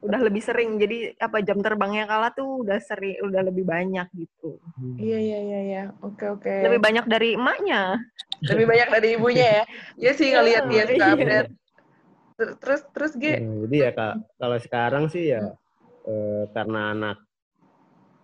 Udah 0.00 0.16
lebih 0.16 0.40
sering 0.40 0.80
jadi 0.80 1.12
apa 1.20 1.44
jam 1.44 1.60
terbangnya 1.60 2.08
kala 2.08 2.32
tuh 2.32 2.64
udah 2.64 2.80
sering 2.80 3.20
udah 3.20 3.44
lebih 3.44 3.68
banyak 3.68 4.08
gitu. 4.16 4.56
Hmm. 4.80 4.96
iya 4.96 5.18
iya 5.20 5.38
iya 5.44 5.60
iya. 5.60 5.84
Oke 6.00 6.24
oke. 6.24 6.48
Lebih 6.48 6.80
banyak 6.80 7.04
dari 7.04 7.36
emaknya. 7.36 8.00
Lebih 8.40 8.64
banyak 8.64 8.88
dari 8.88 9.08
ibunya 9.20 9.46
ya? 9.60 9.64
Ya 10.08 10.10
sih 10.16 10.32
ngelihat 10.32 10.64
dia 10.72 10.88
suka 10.88 11.04
iya. 11.04 11.12
update. 11.12 11.50
Terus 12.40 12.80
terus 12.96 13.12
G 13.20 13.24
hmm, 13.36 13.68
jadi 13.68 13.76
ya 13.76 13.90
kak 13.92 14.14
kalau 14.40 14.58
sekarang 14.64 15.04
sih 15.12 15.36
ya 15.36 15.44
eh, 16.08 16.44
karena 16.56 16.96
anak 16.96 17.18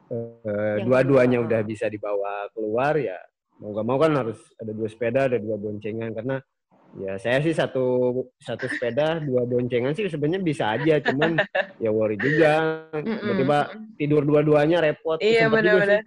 eh, 0.09 0.81
dua-duanya 0.81 1.45
udah 1.45 1.61
bisa 1.61 1.93
dibawa 1.93 2.49
keluar 2.57 2.97
ya 2.97 3.21
mau 3.61 3.73
gak 3.73 3.87
mau 3.89 3.97
kan 4.01 4.13
harus 4.17 4.37
ada 4.57 4.73
dua 4.73 4.89
sepeda 4.89 5.29
ada 5.29 5.37
dua 5.37 5.61
boncengan. 5.61 6.17
Karena 6.17 6.41
Ya 6.97 7.13
saya 7.21 7.45
sih 7.45 7.53
satu 7.53 8.15
satu 8.41 8.65
sepeda 8.73 9.21
dua 9.21 9.45
boncengan 9.45 9.93
sih 9.93 10.09
sebenarnya 10.09 10.41
bisa 10.41 10.65
aja, 10.79 10.97
cuman 11.03 11.37
ya 11.85 11.91
worry 11.93 12.17
juga. 12.17 12.87
Tiba-tiba 12.95 13.59
tidur 14.01 14.23
dua-duanya 14.25 14.81
repot. 14.81 15.21
Iya 15.21 15.53
benar-benar. 15.53 16.07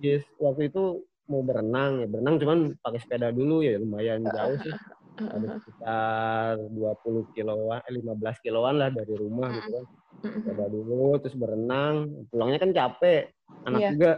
Yes, 0.00 0.24
waktu 0.40 0.72
itu 0.72 1.04
mau 1.24 1.40
berenang 1.40 2.04
ya 2.04 2.06
berenang 2.08 2.36
cuman 2.36 2.58
pakai 2.84 3.00
sepeda 3.00 3.32
dulu 3.32 3.64
ya 3.64 3.80
lumayan 3.80 4.24
jauh 4.24 4.56
sih. 4.60 4.74
Ada 5.20 5.46
sekitar 5.62 6.52
20 6.72 7.36
kiloan, 7.36 7.80
eh 7.84 7.94
15 8.00 8.44
kiloan 8.44 8.74
lah 8.80 8.88
dari 8.92 9.14
rumah 9.16 9.48
gitu 9.52 9.68
kan. 9.72 9.84
Sepeda 10.24 10.66
dulu 10.72 11.20
terus 11.20 11.36
berenang, 11.36 12.08
pulangnya 12.32 12.58
kan 12.60 12.70
capek. 12.72 13.32
Anak 13.68 13.80
yeah. 13.80 13.92
juga 13.92 14.12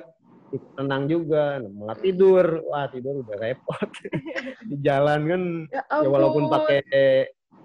tenang 0.78 1.10
juga 1.10 1.58
malah 1.66 1.98
tidur. 1.98 2.62
Wah 2.70 2.86
tidur 2.90 3.22
udah 3.26 3.36
repot. 3.38 3.88
Di 4.70 4.76
jalan 4.82 5.20
kan 5.26 5.42
ya, 5.70 5.82
ya 5.90 6.08
walaupun 6.08 6.46
pakai 6.46 6.80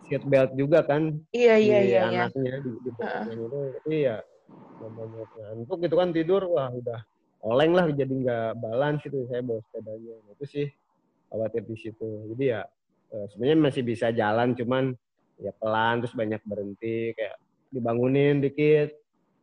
seat 0.09 0.23
belt 0.25 0.51
juga 0.57 0.83
kan. 0.85 1.17
Iya 1.31 1.55
iya 1.61 1.79
di 1.79 1.89
iya 1.93 2.01
anaknya 2.07 2.43
iya. 2.43 2.57
di, 2.59 2.71
di 2.83 2.89
uh. 2.99 3.23
itu 3.29 3.45
tapi 3.79 3.95
ya 4.03 4.17
namanya 4.81 5.23
ngantuk 5.29 5.77
gitu 5.85 5.95
kan 5.95 6.09
tidur. 6.11 6.41
Wah 6.49 6.69
udah 6.73 6.99
oleng 7.41 7.73
lah 7.73 7.85
jadi 7.89 8.11
nggak 8.11 8.49
balance 8.59 9.01
itu 9.05 9.25
saya 9.29 9.41
bawa 9.45 9.61
sepedanya. 9.69 10.15
Itu 10.35 10.45
sih 10.49 10.67
khawatir 11.31 11.63
di 11.63 11.75
situ. 11.77 12.09
Jadi 12.33 12.43
ya 12.49 12.61
eh, 13.13 13.25
sebenarnya 13.31 13.57
masih 13.71 13.83
bisa 13.85 14.09
jalan 14.11 14.57
cuman 14.57 14.91
ya 15.41 15.51
pelan 15.57 16.05
terus 16.05 16.13
banyak 16.13 16.41
berhenti 16.45 17.17
kayak 17.17 17.35
dibangunin 17.73 18.43
dikit 18.43 19.00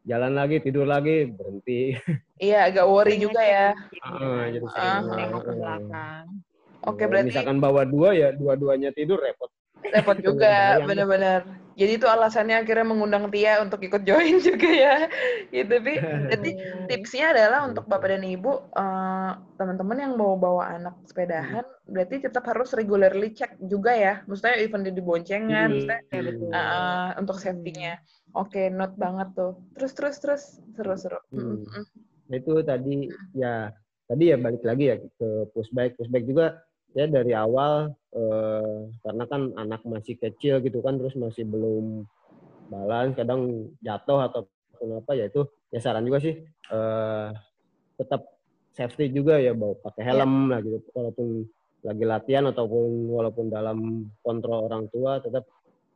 jalan 0.09 0.33
lagi 0.33 0.57
tidur 0.65 0.89
lagi 0.89 1.29
berhenti. 1.29 1.93
Iya 2.39 2.71
agak 2.71 2.87
worry 2.87 3.19
juga 3.19 3.43
ya. 3.43 3.75
ah, 4.07 4.47
jadi 4.47 4.63
uh, 4.63 5.43
ke 5.43 5.53
belakang. 5.59 6.25
Oke 6.87 7.03
berarti 7.11 7.35
misalkan 7.35 7.59
bawa 7.59 7.83
dua 7.83 8.15
ya 8.15 8.31
dua-duanya 8.31 8.95
tidur 8.95 9.19
repot. 9.19 9.51
Repot 9.83 10.15
juga 10.31 10.79
benar-benar 10.87 11.58
jadi 11.79 11.95
itu 11.95 12.11
alasannya 12.11 12.67
akhirnya 12.67 12.91
mengundang 12.91 13.31
Tia 13.31 13.63
untuk 13.63 13.79
ikut 13.87 14.03
join 14.03 14.43
juga 14.51 14.67
ya. 14.67 14.97
Gitu 15.55 15.71
tapi 15.71 15.95
jadi 16.35 16.51
tipsnya 16.91 17.31
adalah 17.31 17.71
untuk 17.71 17.87
bapak 17.87 18.19
dan 18.19 18.27
ibu 18.27 18.67
uh, 18.75 19.39
teman-teman 19.55 19.99
yang 20.03 20.13
mau 20.19 20.35
bawa 20.35 20.75
anak 20.75 20.99
sepedahan 21.07 21.63
hmm. 21.63 21.95
berarti 21.95 22.27
tetap 22.27 22.43
harus 22.51 22.75
regularly 22.75 23.31
cek 23.31 23.63
juga 23.63 23.95
ya. 23.95 24.15
Maksudnya 24.27 24.59
even 24.59 24.83
di 24.83 24.99
boncengan 24.99 25.71
hmm. 25.71 25.87
maksudnya 25.87 26.01
uh, 26.51 27.09
untuk 27.23 27.39
safety-nya. 27.39 28.03
Oke 28.35 28.59
okay, 28.59 28.67
not 28.75 28.99
banget 28.99 29.31
tuh. 29.39 29.63
Terus 29.79 29.93
terus 29.95 30.17
terus. 30.19 30.43
Seru-seru 30.75 31.23
hmm. 31.31 31.63
hmm. 31.63 31.87
Itu 32.35 32.59
tadi 32.67 33.07
ya 33.39 33.71
tadi 34.11 34.35
ya 34.35 34.37
balik 34.37 34.67
lagi 34.67 34.91
ya 34.91 34.97
ke 34.99 35.47
pushback. 35.55 35.95
Pushback 35.95 36.27
juga 36.27 36.59
ya 36.99 37.07
dari 37.07 37.39
awal 37.39 37.95
eh, 38.15 38.81
karena 39.05 39.25
kan 39.29 39.43
anak 39.57 39.83
masih 39.85 40.17
kecil 40.17 40.61
gitu 40.65 40.81
kan 40.81 40.97
terus 40.97 41.17
masih 41.19 41.45
belum 41.45 42.09
balance 42.69 43.17
kadang 43.17 43.73
jatuh 43.81 44.29
atau 44.29 44.43
apa 44.79 45.13
ya 45.19 45.27
itu 45.27 45.43
ya 45.75 45.81
saran 45.83 46.07
juga 46.07 46.23
sih. 46.23 46.35
Eh, 46.47 47.29
tetap 47.99 48.23
safety 48.77 49.11
juga 49.11 49.43
ya 49.43 49.53
bawa 49.57 49.75
pakai 49.83 50.03
helm 50.07 50.55
lah 50.55 50.63
gitu. 50.63 50.79
Walaupun 50.95 51.27
lagi 51.83 52.05
latihan 52.07 52.45
ataupun 52.51 53.11
walaupun 53.11 53.47
dalam 53.51 54.11
kontrol 54.23 54.67
orang 54.67 54.87
tua 54.91 55.23
tetap 55.23 55.47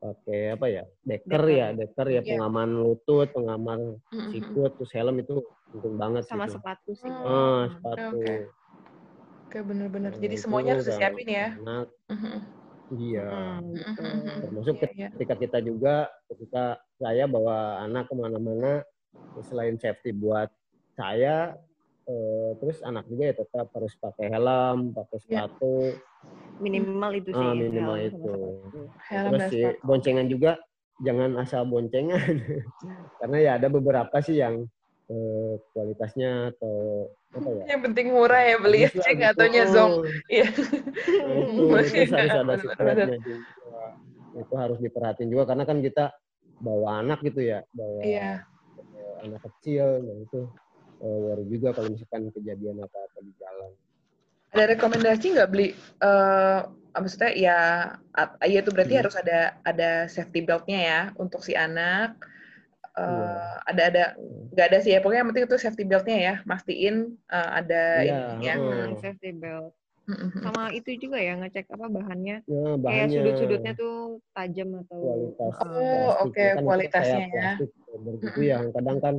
pakai 0.02 0.58
apa 0.58 0.66
ya 0.66 0.84
deker, 1.06 1.42
ya 1.46 1.70
deker. 1.70 2.06
ya 2.10 2.18
yeah. 2.18 2.24
pengaman 2.26 2.74
lutut 2.74 3.30
pengaman 3.30 4.02
sikut 4.34 4.74
terus 4.74 4.90
helm 4.98 5.22
itu 5.22 5.38
penting 5.70 5.94
banget 5.94 6.26
sama 6.26 6.50
gitu. 6.50 6.58
sepatu 6.58 6.90
sih. 6.98 7.06
Oh, 7.06 7.70
sepatu. 7.70 8.18
okay. 8.18 8.38
Oke, 9.52 9.60
benar-benar. 9.68 10.16
Jadi 10.16 10.36
semuanya 10.40 10.80
harus 10.80 10.88
disiapin 10.88 11.28
ya. 11.28 11.52
Anak, 11.60 11.92
uh-huh. 12.08 12.40
Iya. 12.88 13.60
Uh-huh. 13.60 14.40
Termasuk 14.48 14.80
yeah, 14.80 14.92
yeah. 14.96 15.10
ketika 15.12 15.34
kita 15.36 15.58
juga, 15.60 16.08
ketika 16.32 16.80
saya 16.96 17.28
bawa 17.28 17.84
anak 17.84 18.08
ke 18.08 18.16
mana-mana, 18.16 18.80
selain 19.44 19.76
safety 19.76 20.16
buat 20.16 20.48
saya, 20.96 21.52
eh, 22.08 22.50
terus 22.64 22.80
anak 22.80 23.04
juga 23.12 23.28
ya 23.28 23.34
tetap 23.44 23.68
harus 23.76 23.92
pakai 24.00 24.32
helm, 24.32 24.96
pakai 24.96 25.20
iya. 25.20 25.44
sepatu. 25.44 26.00
Minimal 26.56 27.12
itu 27.20 27.30
sih. 27.36 27.44
Ah, 27.44 27.52
minimal 27.52 27.96
helm 28.00 28.08
itu. 28.08 28.32
Helm 29.04 29.30
terus 29.36 29.44
sih 29.52 29.64
boncengan 29.84 30.26
juga 30.32 30.56
jangan 31.04 31.36
asal 31.44 31.68
boncengan, 31.68 32.40
karena 33.20 33.36
ya 33.36 33.50
ada 33.60 33.68
beberapa 33.68 34.16
sih 34.24 34.40
yang 34.40 34.64
eh, 35.10 35.52
kualitasnya 35.74 36.54
atau 36.54 37.08
apa 37.32 37.48
ya? 37.48 37.64
Yang 37.74 37.80
penting 37.90 38.06
murah 38.12 38.42
ya 38.44 38.56
beli 38.60 38.80
cek 38.86 39.18
atau 39.34 39.46
nyezong. 39.48 39.92
Iya. 40.28 40.46
itu, 40.52 40.62
itu 42.06 42.14
harus 42.14 42.36
ada 42.36 42.54
secretnya 42.60 43.18
juga. 43.18 43.40
Itu 44.32 44.54
harus 44.56 44.78
diperhatiin 44.80 45.30
juga 45.32 45.44
karena 45.52 45.64
kan 45.64 45.80
kita 45.80 46.12
bawa 46.62 47.02
anak 47.02 47.24
gitu 47.26 47.42
ya, 47.42 47.66
bawa 47.74 48.00
iya. 48.06 48.46
anak 49.26 49.42
kecil, 49.42 49.98
nah 49.98 50.16
itu 50.22 50.40
uh, 51.02 51.18
worry 51.26 51.44
juga 51.50 51.74
kalau 51.74 51.90
misalkan 51.90 52.30
kejadian 52.30 52.78
apa-apa 52.80 53.18
di 53.18 53.32
jalan. 53.36 53.70
Ada 54.52 54.64
rekomendasi 54.76 55.26
nggak 55.34 55.50
beli? 55.50 55.74
Uh, 55.98 56.70
maksudnya 56.92 57.32
ya, 57.34 57.58
ya 58.44 58.58
itu 58.60 58.70
berarti 58.70 58.94
hmm. 58.94 59.02
harus 59.02 59.14
ada 59.16 59.56
ada 59.64 59.90
safety 60.06 60.44
beltnya 60.44 60.80
ya 60.80 61.00
untuk 61.16 61.40
si 61.40 61.56
anak 61.56 62.20
uh, 62.98 63.62
ada 63.68 63.82
ada 63.88 64.04
nggak 64.52 64.66
ada 64.72 64.78
sih 64.84 64.92
ya. 64.96 65.00
Pokoknya 65.00 65.20
yang 65.24 65.30
penting 65.32 65.46
itu 65.48 65.58
safety 65.58 65.84
beltnya 65.84 66.18
ya. 66.18 66.34
Mastiin 66.44 67.16
uh, 67.30 67.50
ada 67.62 67.82
yeah. 68.04 68.34
ini 68.36 68.44
ya. 68.46 68.54
Hmm. 68.58 68.96
safety 69.00 69.30
belt. 69.36 69.72
Sama 70.42 70.74
itu 70.74 70.98
juga 70.98 71.22
ya 71.22 71.38
ngecek 71.38 71.70
apa 71.72 71.86
bahannya. 71.86 72.42
Ya, 72.44 72.62
kayak 72.74 73.06
sudut-sudutnya 73.14 73.72
tuh 73.78 74.18
tajam 74.34 74.82
atau 74.82 74.98
kualitas 74.98 75.52
oh 75.62 76.10
oke 76.26 76.34
okay. 76.34 76.48
kan 76.58 76.64
kualitasnya 76.66 77.26
ya. 77.30 77.50
begitu 77.92 78.40
ya 78.42 78.58
kadang 78.74 78.98
kan 78.98 79.14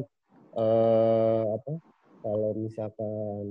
uh, 0.60 1.56
apa 1.56 1.72
kalau 2.20 2.52
misalkan 2.58 3.46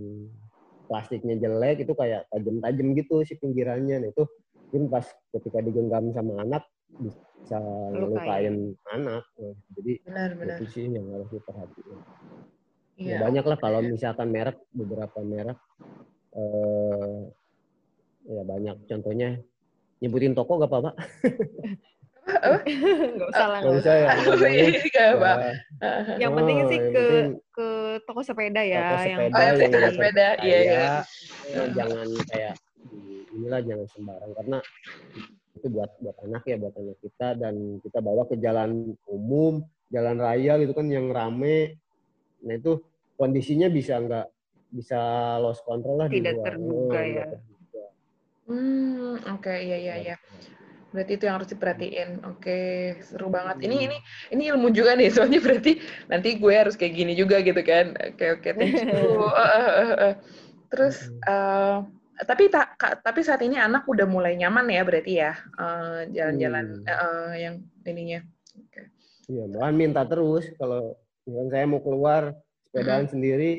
plastiknya 0.93 1.41
jelek 1.41 1.89
itu 1.89 1.97
kayak 1.97 2.29
tajam-tajam 2.29 2.87
gitu 3.01 3.25
si 3.25 3.41
pinggirannya. 3.41 3.97
Nah 4.05 4.09
itu 4.13 4.29
mungkin 4.69 4.93
pas 4.93 5.09
ketika 5.37 5.65
digenggam 5.65 6.13
sama 6.13 6.45
anak 6.45 6.65
bisa 7.01 7.59
ngelukain 7.93 8.77
anak. 8.93 9.25
Nah, 9.25 9.55
jadi 9.79 9.93
benar, 10.05 10.31
benar. 10.37 10.57
itu 10.61 10.65
sih 10.69 10.85
yang 10.89 11.07
harus 11.13 11.29
diperhatikan. 11.33 11.99
Ya, 13.01 13.17
ya, 13.17 13.19
banyak 13.25 13.45
lah 13.49 13.59
kalau 13.59 13.81
misalkan 13.81 14.29
merek 14.29 14.61
beberapa 14.77 15.19
merek 15.25 15.59
eh, 16.37 17.19
ya 18.29 18.43
banyak 18.45 18.77
contohnya 18.85 19.41
nyebutin 20.05 20.37
toko 20.37 20.61
gak 20.61 20.71
apa-apa. 20.71 20.93
Gak 22.23 23.29
usah 23.35 23.47
lah. 23.51 23.61
Gak 23.67 23.75
usah 23.83 23.95
ya. 23.99 24.09
Gak 24.95 25.07
apa. 25.19 25.33
Yang 26.23 26.33
penting 26.39 26.59
sih 26.71 26.79
ke 26.79 27.05
ke 27.51 27.69
toko 28.07 28.21
sepeda 28.23 28.63
ya. 28.63 28.95
Toko 28.95 28.97
sepeda 29.03 29.39
yang, 29.43 29.57
oh, 29.59 29.59
yang 29.59 29.95
sepeda. 29.95 30.27
Iya, 30.39 30.59
iya. 30.63 30.87
Jangan 31.75 32.07
kayak 32.31 32.55
inilah 33.33 33.61
jangan 33.65 33.87
sembarang 33.91 34.33
karena 34.39 34.59
itu 35.63 35.71
buat 35.71 35.95
buat 36.03 36.17
anak 36.27 36.43
ya 36.51 36.57
buat 36.59 36.75
anak 36.75 36.99
kita. 36.99 37.39
Dan 37.39 37.79
kita 37.79 38.03
bawa 38.03 38.27
ke 38.27 38.35
jalan 38.43 38.99
umum 39.07 39.63
jalan 39.93 40.17
raya 40.19 40.59
gitu 40.59 40.73
kan 40.75 40.89
yang 40.91 41.13
rame. 41.13 41.79
Nah 42.43 42.59
itu 42.59 42.83
kondisinya 43.15 43.71
bisa 43.71 44.01
nggak 44.01 44.27
bisa 44.73 45.01
lost 45.39 45.63
control 45.69 46.01
lah 46.01 46.09
tidak 46.09 46.33
di 46.33 46.37
luar. 46.41 46.47
terduga 46.49 46.97
oh, 46.97 47.05
ya. 47.05 47.27
hmm 48.49 49.15
oke 49.29 49.45
okay, 49.45 49.59
iya 49.69 49.79
iya 49.79 49.95
iya. 50.01 50.17
Berarti 50.93 51.17
itu 51.17 51.25
yang 51.25 51.41
harus 51.41 51.49
diperhatiin. 51.49 52.11
Oke 52.29 52.59
seru 53.01 53.33
banget. 53.33 53.65
Ini 53.65 53.77
ini 53.89 53.97
ini 54.37 54.43
ilmu 54.53 54.69
juga 54.77 54.93
nih 54.93 55.09
soalnya 55.09 55.41
berarti 55.41 55.81
nanti 56.09 56.37
gue 56.37 56.53
harus 56.53 56.77
kayak 56.77 56.93
gini 56.93 57.13
juga 57.17 57.41
gitu 57.41 57.61
kan. 57.65 57.97
Oke 58.13 58.37
oke 58.37 58.49
thank 58.53 58.77
you. 58.77 59.25
Terus 60.73 61.09
uh, 61.25 61.85
tapi 62.27 62.51
tak 62.51 62.79
tapi 62.79 63.21
saat 63.23 63.43
ini 63.43 63.59
anak 63.59 63.87
udah 63.87 64.07
mulai 64.07 64.35
nyaman 64.39 64.69
ya 64.69 64.83
berarti 64.83 65.13
ya 65.19 65.33
jalan-jalan 66.11 66.83
uh, 66.85 66.93
hmm. 66.93 67.05
uh, 67.07 67.33
yang 67.37 67.55
ininya. 67.87 68.21
Okay. 68.69 68.87
Iya, 69.31 69.45
malah 69.49 69.73
minta 69.73 70.03
terus 70.05 70.51
kalau 70.59 70.99
misalkan 71.25 71.51
saya 71.51 71.65
mau 71.71 71.81
keluar 71.81 72.23
sepedaan 72.69 73.07
hmm. 73.07 73.13
sendiri, 73.13 73.53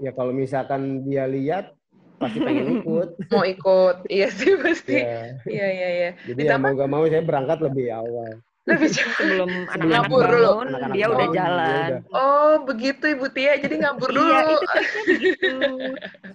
ya 0.00 0.10
kalau 0.16 0.32
misalkan 0.32 1.04
dia 1.04 1.28
lihat 1.28 1.74
pasti 2.18 2.38
pengen 2.42 2.66
ikut. 2.82 3.08
Mau 3.30 3.44
ikut, 3.46 3.96
iya 4.10 4.28
sih 4.32 4.58
pasti. 4.58 4.98
Iya, 4.98 5.38
iya, 5.46 5.66
iya. 5.70 5.88
Ya. 5.94 6.10
Jadi 6.34 6.40
ya 6.48 6.56
mau 6.58 6.74
gak 6.74 6.90
mau 6.90 7.04
saya 7.06 7.22
berangkat 7.22 7.58
lebih 7.62 7.94
awal. 7.94 8.42
Lebih 8.68 8.90
sebelum 8.96 9.50
anak-anak 9.72 10.04
bangun, 10.12 10.66
anak 10.68 10.80
-anak 10.84 10.94
dia 10.94 11.06
bangun, 11.08 11.16
udah 11.16 11.28
jalan. 11.32 11.88
Dia 11.88 11.96
udah. 11.96 12.16
Oh, 12.16 12.54
begitu 12.68 13.04
Ibu 13.16 13.26
Tia. 13.32 13.52
Jadi 13.56 13.74
ngabur 13.80 14.08
dulu. 14.12 14.28
Iya, 14.28 14.40
itu 14.44 14.66
begitu. 15.08 15.48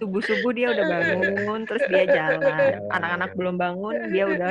Subuh-subuh 0.02 0.52
dia 0.52 0.66
udah 0.74 0.84
bangun, 0.84 1.60
terus 1.64 1.84
dia 1.86 2.04
jalan. 2.10 2.72
Anak-anak 2.90 3.30
belum 3.38 3.54
bangun, 3.56 3.94
dia 4.10 4.24
udah 4.26 4.50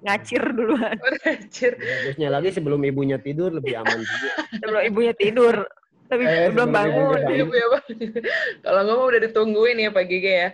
ngacir 0.00 0.42
duluan. 0.52 0.96
ngacir. 1.24 1.72
Bagusnya 1.76 2.28
lagi 2.32 2.50
sebelum 2.50 2.80
ibunya 2.82 3.20
tidur 3.20 3.52
lebih 3.52 3.78
aman 3.78 4.00
juga. 4.02 4.30
sebelum 4.58 4.82
ibunya 4.88 5.14
tidur. 5.14 5.56
Tapi 6.10 6.26
eh, 6.26 6.50
belum 6.50 6.74
bangun. 6.74 7.18
Iya, 7.30 7.46
ya, 7.46 7.66
Kalau 8.66 8.80
ngomong 8.82 9.06
udah 9.14 9.20
ditungguin 9.30 9.78
ya 9.78 9.94
Pak 9.94 10.04
Gege 10.10 10.32
ya. 10.34 10.48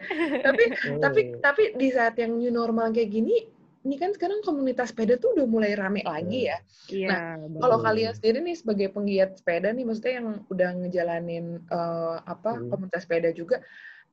tapi 0.44 0.68
oh. 0.92 1.00
tapi 1.00 1.20
tapi 1.40 1.62
di 1.80 1.88
saat 1.88 2.12
yang 2.20 2.36
new 2.36 2.52
normal 2.52 2.92
kayak 2.92 3.08
gini, 3.08 3.48
ini 3.86 3.94
kan 4.02 4.10
sekarang 4.10 4.42
komunitas 4.42 4.90
sepeda 4.90 5.14
tuh 5.14 5.38
udah 5.38 5.46
mulai 5.46 5.78
rame 5.78 6.02
lagi 6.02 6.50
ya. 6.50 6.58
Iya. 6.90 7.08
Nah, 7.08 7.26
kalau 7.62 7.78
kalian 7.78 8.12
sendiri 8.18 8.42
nih 8.42 8.56
sebagai 8.58 8.90
penggiat 8.90 9.38
sepeda 9.38 9.70
nih, 9.70 9.86
maksudnya 9.86 10.14
yang 10.18 10.28
udah 10.50 10.70
ngejalanin 10.82 11.46
uh, 11.70 12.18
apa 12.26 12.58
hmm. 12.58 12.66
komunitas 12.74 13.06
sepeda 13.06 13.30
juga, 13.30 13.62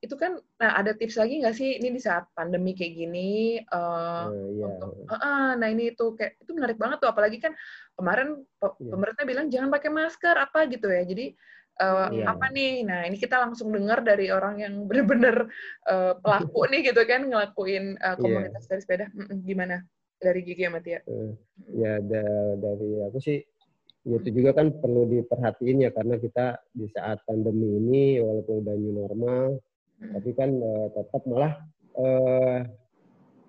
itu 0.03 0.19
kan 0.19 0.35
nah 0.59 0.75
ada 0.75 0.91
tips 0.91 1.15
lagi 1.15 1.39
nggak 1.39 1.55
sih 1.55 1.79
ini 1.79 1.95
di 1.95 2.01
saat 2.03 2.27
pandemi 2.35 2.75
kayak 2.75 2.91
gini 2.91 3.55
uh, 3.71 4.27
uh, 4.27 4.51
yeah. 4.51 4.67
untuk 4.67 4.91
uh, 5.07 5.15
uh, 5.15 5.49
nah 5.55 5.67
ini 5.71 5.95
itu 5.95 6.11
kayak 6.19 6.43
itu 6.43 6.51
menarik 6.51 6.75
banget 6.75 6.99
tuh 6.99 7.07
apalagi 7.07 7.39
kan 7.39 7.55
kemarin 7.95 8.43
yeah. 8.59 8.91
pemerintah 8.91 9.23
bilang 9.23 9.47
jangan 9.47 9.71
pakai 9.71 9.87
masker 9.95 10.35
apa 10.35 10.67
gitu 10.67 10.91
ya 10.91 11.07
jadi 11.07 11.31
uh, 11.81 12.09
yeah. 12.13 12.29
apa 12.29 12.45
nih 12.53 12.85
nah 12.85 13.07
ini 13.07 13.17
kita 13.17 13.39
langsung 13.41 13.73
dengar 13.73 14.03
dari 14.05 14.29
orang 14.29 14.61
yang 14.61 14.85
benar-benar 14.85 15.47
uh, 15.89 16.13
pelaku 16.19 16.69
nih 16.69 16.91
gitu 16.91 17.01
kan 17.07 17.25
ngelakuin 17.25 17.97
uh, 18.01 18.17
komunitas 18.19 18.67
yeah. 18.67 18.69
dari 18.69 18.81
sepeda 18.81 19.05
gimana 19.41 19.81
dari 20.23 20.39
Gigi 20.47 20.63
sama 20.63 20.79
Tia? 20.79 21.03
Uh, 21.03 21.35
ya 21.75 21.99
da 21.99 22.23
dari 22.55 23.03
aku 23.03 23.19
sih 23.19 23.39
ya 24.03 24.19
itu 24.19 24.29
juga 24.35 24.51
kan 24.51 24.67
perlu 24.83 25.07
diperhatiin 25.07 25.87
ya 25.87 25.89
karena 25.95 26.19
kita 26.19 26.59
di 26.75 26.91
saat 26.91 27.23
pandemi 27.23 27.79
ini 27.79 28.19
walaupun 28.19 28.59
udah 28.59 28.75
new 28.75 28.93
normal 28.99 29.63
tapi 30.03 30.29
kan 30.35 30.51
uh, 30.59 30.87
tetap 30.91 31.23
malah 31.23 31.63
uh, 31.95 32.67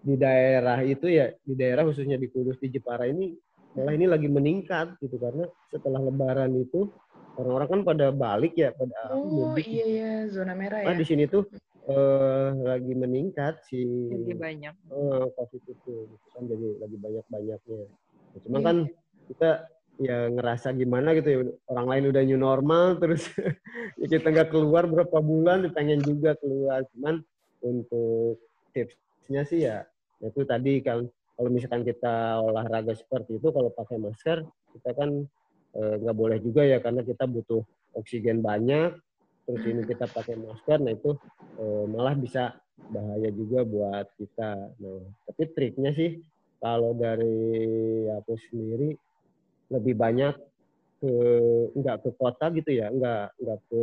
di 0.04 0.14
daerah 0.14 0.78
itu 0.86 1.10
ya 1.10 1.34
di 1.42 1.58
daerah 1.58 1.82
khususnya 1.82 2.14
di 2.14 2.30
Kudus 2.30 2.62
di 2.62 2.70
Jepara 2.70 3.10
ini 3.10 3.34
malah 3.74 3.98
ini 3.98 4.06
lagi 4.06 4.30
meningkat 4.30 4.94
gitu 5.02 5.18
karena 5.18 5.50
setelah 5.74 5.98
Lebaran 5.98 6.54
itu 6.54 6.86
orang-orang 7.34 7.68
kan 7.68 7.80
pada 7.82 8.06
balik 8.14 8.54
ya 8.54 8.70
pada 8.74 9.14
oh 9.14 9.26
mudik. 9.26 9.66
iya 9.66 9.84
iya 9.86 10.12
zona 10.30 10.54
merah 10.54 10.86
nah, 10.86 10.94
ya 10.94 11.00
di 11.00 11.06
sini 11.06 11.26
tuh 11.26 11.46
uh, 11.90 12.54
lagi 12.62 12.94
meningkat 12.94 13.62
si 13.66 13.82
jadi 14.10 14.34
banyak 14.38 14.74
uh, 14.90 15.26
covid 15.34 15.62
itu 15.66 16.06
gitu 16.06 16.26
kan 16.34 16.42
jadi 16.46 16.66
lagi 16.78 16.96
banyak 16.98 17.24
banyaknya 17.30 17.82
nah, 17.86 18.38
cuma 18.42 18.58
yeah. 18.58 18.66
kan 18.66 18.76
kita 19.24 19.50
ya 19.94 20.18
ngerasa 20.26 20.74
gimana 20.74 21.14
gitu 21.14 21.28
ya 21.30 21.38
orang 21.70 21.86
lain 21.86 22.04
udah 22.10 22.22
new 22.26 22.40
normal 22.40 22.98
terus 22.98 23.30
ya 24.00 24.06
kita 24.10 24.26
nggak 24.30 24.50
keluar 24.50 24.90
berapa 24.90 25.18
bulan 25.22 25.70
pengen 25.70 26.02
juga 26.02 26.34
keluar 26.42 26.82
cuman 26.94 27.22
untuk 27.62 28.42
tipsnya 28.74 29.46
sih 29.46 29.70
ya 29.70 29.86
itu 30.18 30.42
tadi 30.42 30.82
kan 30.82 31.06
kalau 31.34 31.50
misalkan 31.50 31.82
kita 31.82 32.42
olahraga 32.42 32.94
seperti 32.94 33.38
itu 33.38 33.48
kalau 33.54 33.70
pakai 33.70 33.98
masker 33.98 34.42
kita 34.74 34.90
kan 34.98 35.26
nggak 35.74 36.14
e, 36.14 36.18
boleh 36.18 36.38
juga 36.38 36.62
ya 36.62 36.78
karena 36.78 37.02
kita 37.02 37.26
butuh 37.26 37.62
oksigen 37.98 38.40
banyak 38.40 38.94
terus 39.44 39.62
ini 39.66 39.82
kita 39.84 40.08
pakai 40.08 40.38
masker 40.38 40.78
nah 40.80 40.92
itu 40.94 41.18
e, 41.58 41.64
malah 41.90 42.14
bisa 42.14 42.54
bahaya 42.90 43.30
juga 43.34 43.62
buat 43.66 44.06
kita 44.16 44.50
nah 44.80 45.02
tapi 45.26 45.42
triknya 45.52 45.90
sih 45.94 46.22
kalau 46.62 46.96
dari 46.96 48.08
aku 48.08 48.34
sendiri 48.50 48.96
lebih 49.68 49.94
banyak 49.96 50.34
ke 51.04 51.12
nggak 51.76 51.96
ke 52.00 52.10
kota 52.16 52.48
gitu 52.56 52.70
ya 52.72 52.88
nggak 52.88 53.36
nggak 53.36 53.60
ke 53.68 53.82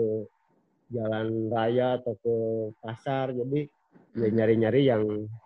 jalan 0.92 1.48
raya 1.48 2.02
atau 2.02 2.18
ke 2.20 2.36
pasar 2.84 3.32
jadi 3.32 3.70
ya 4.18 4.28
hmm. 4.28 4.36
nyari-nyari 4.36 4.82
yang 4.84 5.04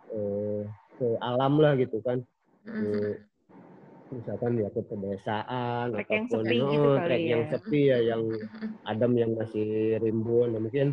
eh, 0.10 0.62
ke 0.98 1.08
alam 1.22 1.60
lah 1.62 1.78
gitu 1.78 2.02
kan 2.02 2.24
hmm. 2.66 3.20
Misalkan 4.14 4.62
ya 4.62 4.70
ke 4.70 4.82
pedesaan 4.86 5.86
trek 5.94 6.08
ataupun 6.08 6.20
yang 6.20 6.28
sepi 6.30 6.58
oh, 6.62 6.70
gitu 6.72 6.90
trek 7.02 7.22
ya. 7.22 7.30
yang 7.32 7.44
sepi 7.50 7.82
ya 7.90 8.00
yang 8.02 8.24
adem 8.86 9.12
yang 9.18 9.32
masih 9.34 9.98
rimbun 9.98 10.54
nah, 10.54 10.62
mungkin 10.62 10.88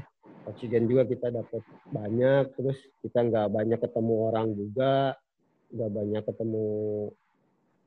oksigen 0.48 0.88
juga 0.88 1.07
kita 1.07 1.29
dapat 1.29 1.62
banyak 1.92 2.44
terus 2.57 2.79
kita 3.05 3.18
nggak 3.20 3.48
banyak 3.53 3.79
ketemu 3.79 4.14
orang 4.33 4.46
juga 4.57 5.14
nggak 5.72 5.90
banyak 5.92 6.22
ketemu 6.25 6.66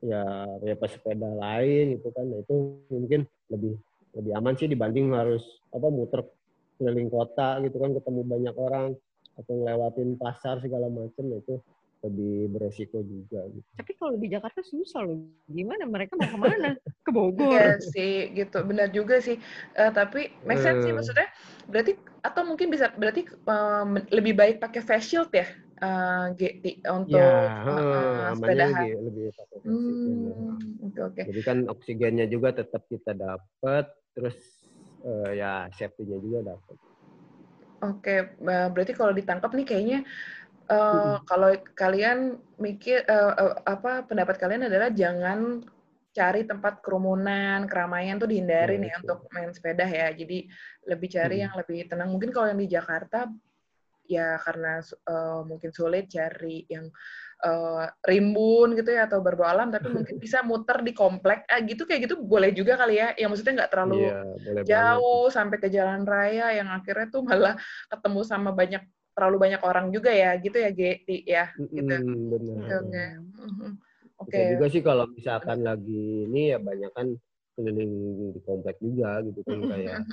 ya 0.05 0.23
ya 0.61 0.75
pesepeda 0.77 1.29
lain 1.33 1.97
gitu 1.97 2.09
kan. 2.13 2.25
Nah, 2.29 2.39
itu 2.41 2.55
mungkin 2.93 3.21
lebih 3.49 3.73
lebih 4.15 4.31
aman 4.37 4.53
sih 4.55 4.69
dibanding 4.69 5.11
harus 5.11 5.43
apa 5.73 5.87
muter 5.91 6.21
keliling 6.79 7.07
kota 7.07 7.59
gitu 7.63 7.77
kan 7.79 7.91
ketemu 7.95 8.21
banyak 8.23 8.55
orang 8.55 8.87
atau 9.35 9.53
ngelewatin 9.55 10.15
pasar 10.15 10.59
segala 10.63 10.87
macam 10.87 11.23
nah, 11.27 11.39
itu 11.39 11.55
lebih 12.05 12.53
beresiko 12.53 13.01
juga 13.01 13.41
gitu. 13.49 13.67
Tapi 13.81 13.91
kalau 13.97 14.13
di 14.21 14.27
Jakarta 14.29 14.61
susah 14.61 15.01
loh. 15.03 15.25
Gimana 15.49 15.89
mereka 15.89 16.13
mau 16.15 16.29
ke 16.29 16.37
mana? 16.37 16.69
Ke 17.01 17.11
Bogor. 17.11 17.49
Iya 17.49 17.81
sih, 17.81 18.29
gitu. 18.37 18.61
Benar 18.61 18.93
juga 18.93 19.17
sih. 19.17 19.41
Uh, 19.73 19.89
tapi 19.89 20.29
make 20.45 20.61
sense 20.61 20.81
uh. 20.81 20.83
sih 20.85 20.93
eh. 20.93 20.95
maksudnya. 20.95 21.27
Berarti 21.65 21.91
atau 22.21 22.41
mungkin 22.45 22.69
bisa 22.69 22.93
berarti 22.93 23.25
um, 23.49 23.97
lebih 24.13 24.37
baik 24.37 24.57
pakai 24.61 24.81
face 24.81 25.13
shield 25.13 25.29
ya 25.33 25.45
uh, 25.81 26.31
untuk 26.95 27.19
ya, 27.19 27.65
uh, 27.65 28.33
sepedahan. 28.37 28.85
Lebih 28.95 29.25
pakai 29.35 29.57
hmm, 29.65 30.89
okay, 30.91 31.01
okay. 31.01 31.23
Jadi 31.33 31.41
kan 31.43 31.57
oksigennya 31.67 32.25
juga 32.29 32.55
tetap 32.55 32.85
kita 32.87 33.11
dapat, 33.17 33.89
terus 34.15 34.37
uh, 35.03 35.31
ya 35.33 35.67
safety-nya 35.75 36.17
juga 36.21 36.39
dapat. 36.55 36.77
Oke, 37.83 38.17
okay. 38.41 38.71
berarti 38.71 38.95
kalau 38.95 39.11
ditangkap 39.11 39.51
nih 39.51 39.67
kayaknya 39.67 39.99
uh, 40.69 40.75
hmm. 40.75 41.15
kalau 41.27 41.51
kalian 41.77 42.39
mikir 42.57 43.03
uh, 43.05 43.33
uh, 43.35 43.55
apa 43.65 44.05
pendapat 44.05 44.35
kalian 44.39 44.67
adalah 44.67 44.89
jangan 44.89 45.63
cari 46.15 46.47
tempat 46.47 46.79
kerumunan, 46.79 47.67
keramaian 47.67 48.15
tuh 48.15 48.31
dihindari 48.31 48.79
ya, 48.79 48.81
nih 48.87 48.91
untuk 49.03 49.27
main 49.35 49.51
sepeda 49.51 49.83
ya. 49.83 50.15
Jadi 50.15 50.47
lebih 50.87 51.11
cari 51.11 51.35
hmm. 51.39 51.43
yang 51.43 51.53
lebih 51.59 51.79
tenang. 51.91 52.09
Mungkin 52.15 52.31
kalau 52.31 52.47
yang 52.47 52.61
di 52.63 52.71
Jakarta 52.71 53.27
ya 54.05 54.37
karena 54.37 54.79
uh, 55.09 55.41
mungkin 55.43 55.73
sulit 55.73 56.07
cari 56.07 56.63
yang 56.69 56.87
uh, 57.41 57.89
rimbun 58.05 58.77
gitu 58.77 58.93
ya 58.93 59.09
atau 59.09 59.19
berbau 59.19 59.49
alam 59.49 59.73
tapi 59.73 59.89
mungkin 59.97 60.21
bisa 60.21 60.45
muter 60.45 60.85
di 60.85 60.93
komplek 60.93 61.43
ah 61.49 61.59
gitu 61.61 61.83
kayak 61.89 62.09
gitu 62.09 62.21
boleh 62.21 62.53
juga 62.53 62.77
kali 62.77 63.01
ya 63.01 63.17
yang 63.17 63.33
maksudnya 63.33 63.65
nggak 63.65 63.71
terlalu 63.73 63.97
yeah, 64.05 64.63
jauh 64.63 65.27
banget. 65.27 65.35
sampai 65.35 65.57
ke 65.57 65.67
jalan 65.73 66.01
raya 66.05 66.53
yang 66.53 66.69
akhirnya 66.69 67.07
tuh 67.09 67.21
malah 67.25 67.57
ketemu 67.89 68.21
sama 68.23 68.49
banyak 68.53 68.83
terlalu 69.15 69.37
banyak 69.49 69.61
orang 69.63 69.89
juga 69.95 70.11
ya 70.11 70.35
gitu 70.37 70.59
ya 70.59 70.69
Geti 70.75 71.17
ya 71.23 71.49
gitu 71.57 71.81
mm, 71.81 72.29
benar 72.35 72.55
oke 72.67 72.91
okay. 72.91 73.09
okay. 74.19 74.45
juga 74.59 74.65
sih 74.67 74.81
kalau 74.83 75.05
misalkan 75.09 75.63
lagi 75.63 76.27
ini 76.27 76.51
ya 76.53 76.59
banyak 76.59 76.91
kan 76.91 77.15
keliling 77.55 77.91
di 78.35 78.39
komplek 78.43 78.75
juga 78.83 79.23
gitu 79.23 79.39
kan 79.47 79.59
kayak 79.71 80.03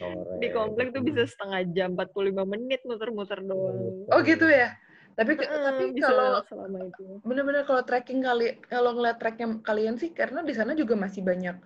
sore. 0.00 0.40
Di 0.40 0.48
komplek 0.56 0.96
tuh 0.96 1.04
bisa 1.04 1.28
setengah 1.28 1.60
jam 1.76 1.92
45 1.92 2.32
menit 2.48 2.80
muter-muter 2.88 3.44
doang. 3.44 4.08
Oh 4.08 4.20
gitu 4.24 4.48
ya. 4.48 4.72
Tapi 5.12 5.36
hmm, 5.36 5.62
tapi 5.68 5.84
kalau 6.00 6.40
selama 6.48 6.78
itu. 6.88 7.04
Benar-benar 7.26 7.68
kalau 7.68 7.82
trekking 7.84 8.24
kali 8.24 8.56
kalau 8.70 8.96
ngeliat 8.96 9.20
treknya 9.20 9.60
kalian 9.60 10.00
sih 10.00 10.14
karena 10.16 10.40
di 10.40 10.54
sana 10.56 10.72
juga 10.72 10.96
masih 10.96 11.20
banyak 11.20 11.58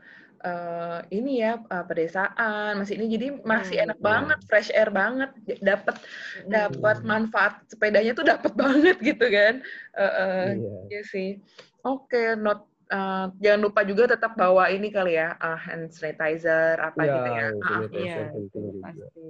uh, 0.44 1.00
ini 1.14 1.42
ya 1.42 1.58
uh, 1.58 1.84
pedesaan 1.86 2.82
masih 2.82 2.98
ini 2.98 3.06
jadi 3.16 3.28
masih 3.42 3.76
hmm, 3.80 3.84
enak 3.90 3.98
hmm. 3.98 4.06
banget 4.06 4.38
fresh 4.46 4.70
air 4.74 4.90
banget 4.90 5.30
dapat 5.62 5.96
hmm. 5.98 6.50
dapat 6.50 6.96
manfaat 7.06 7.54
sepedanya 7.70 8.12
tuh 8.12 8.26
dapat 8.26 8.52
banget 8.62 8.96
gitu 9.00 9.26
kan 9.30 9.62
uh, 9.96 10.04
uh, 10.04 10.44
iya. 10.52 10.74
iya 10.90 11.02
sih 11.06 11.38
oke 11.86 12.10
okay, 12.10 12.34
not 12.36 12.66
uh, 12.92 13.26
jangan 13.40 13.60
lupa 13.64 13.80
juga 13.82 14.04
tetap 14.12 14.36
bawa 14.36 14.68
ini 14.68 14.92
kali 14.92 15.16
ya, 15.16 15.34
uh, 15.40 15.56
hand 15.56 15.90
sanitizer 15.90 16.76
apa 16.78 17.00
ya, 17.00 17.12
gitu 17.16 17.30
ya. 17.32 17.48
Uh, 17.56 17.82
iya, 17.96 18.16
penting 18.28 18.46
juga. 18.52 18.80
Pasti. 18.84 19.26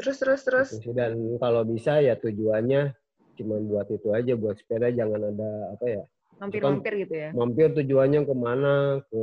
Terus 0.00 0.16
terus 0.16 0.40
terus. 0.44 0.68
Dan 0.92 1.36
kalau 1.40 1.62
bisa 1.64 2.00
ya 2.00 2.16
tujuannya 2.16 2.92
cuma 3.40 3.56
buat 3.64 3.88
itu 3.88 4.08
aja, 4.12 4.32
buat 4.36 4.56
sepeda 4.60 4.92
jangan 4.92 5.32
ada 5.32 5.50
apa 5.76 5.86
ya. 5.88 6.04
Mampir-mampir 6.40 6.92
gitu 7.04 7.14
ya. 7.14 7.30
Mampir 7.36 7.68
tujuannya 7.76 8.24
ke 8.24 8.34
mana, 8.34 8.74
ke 9.04 9.22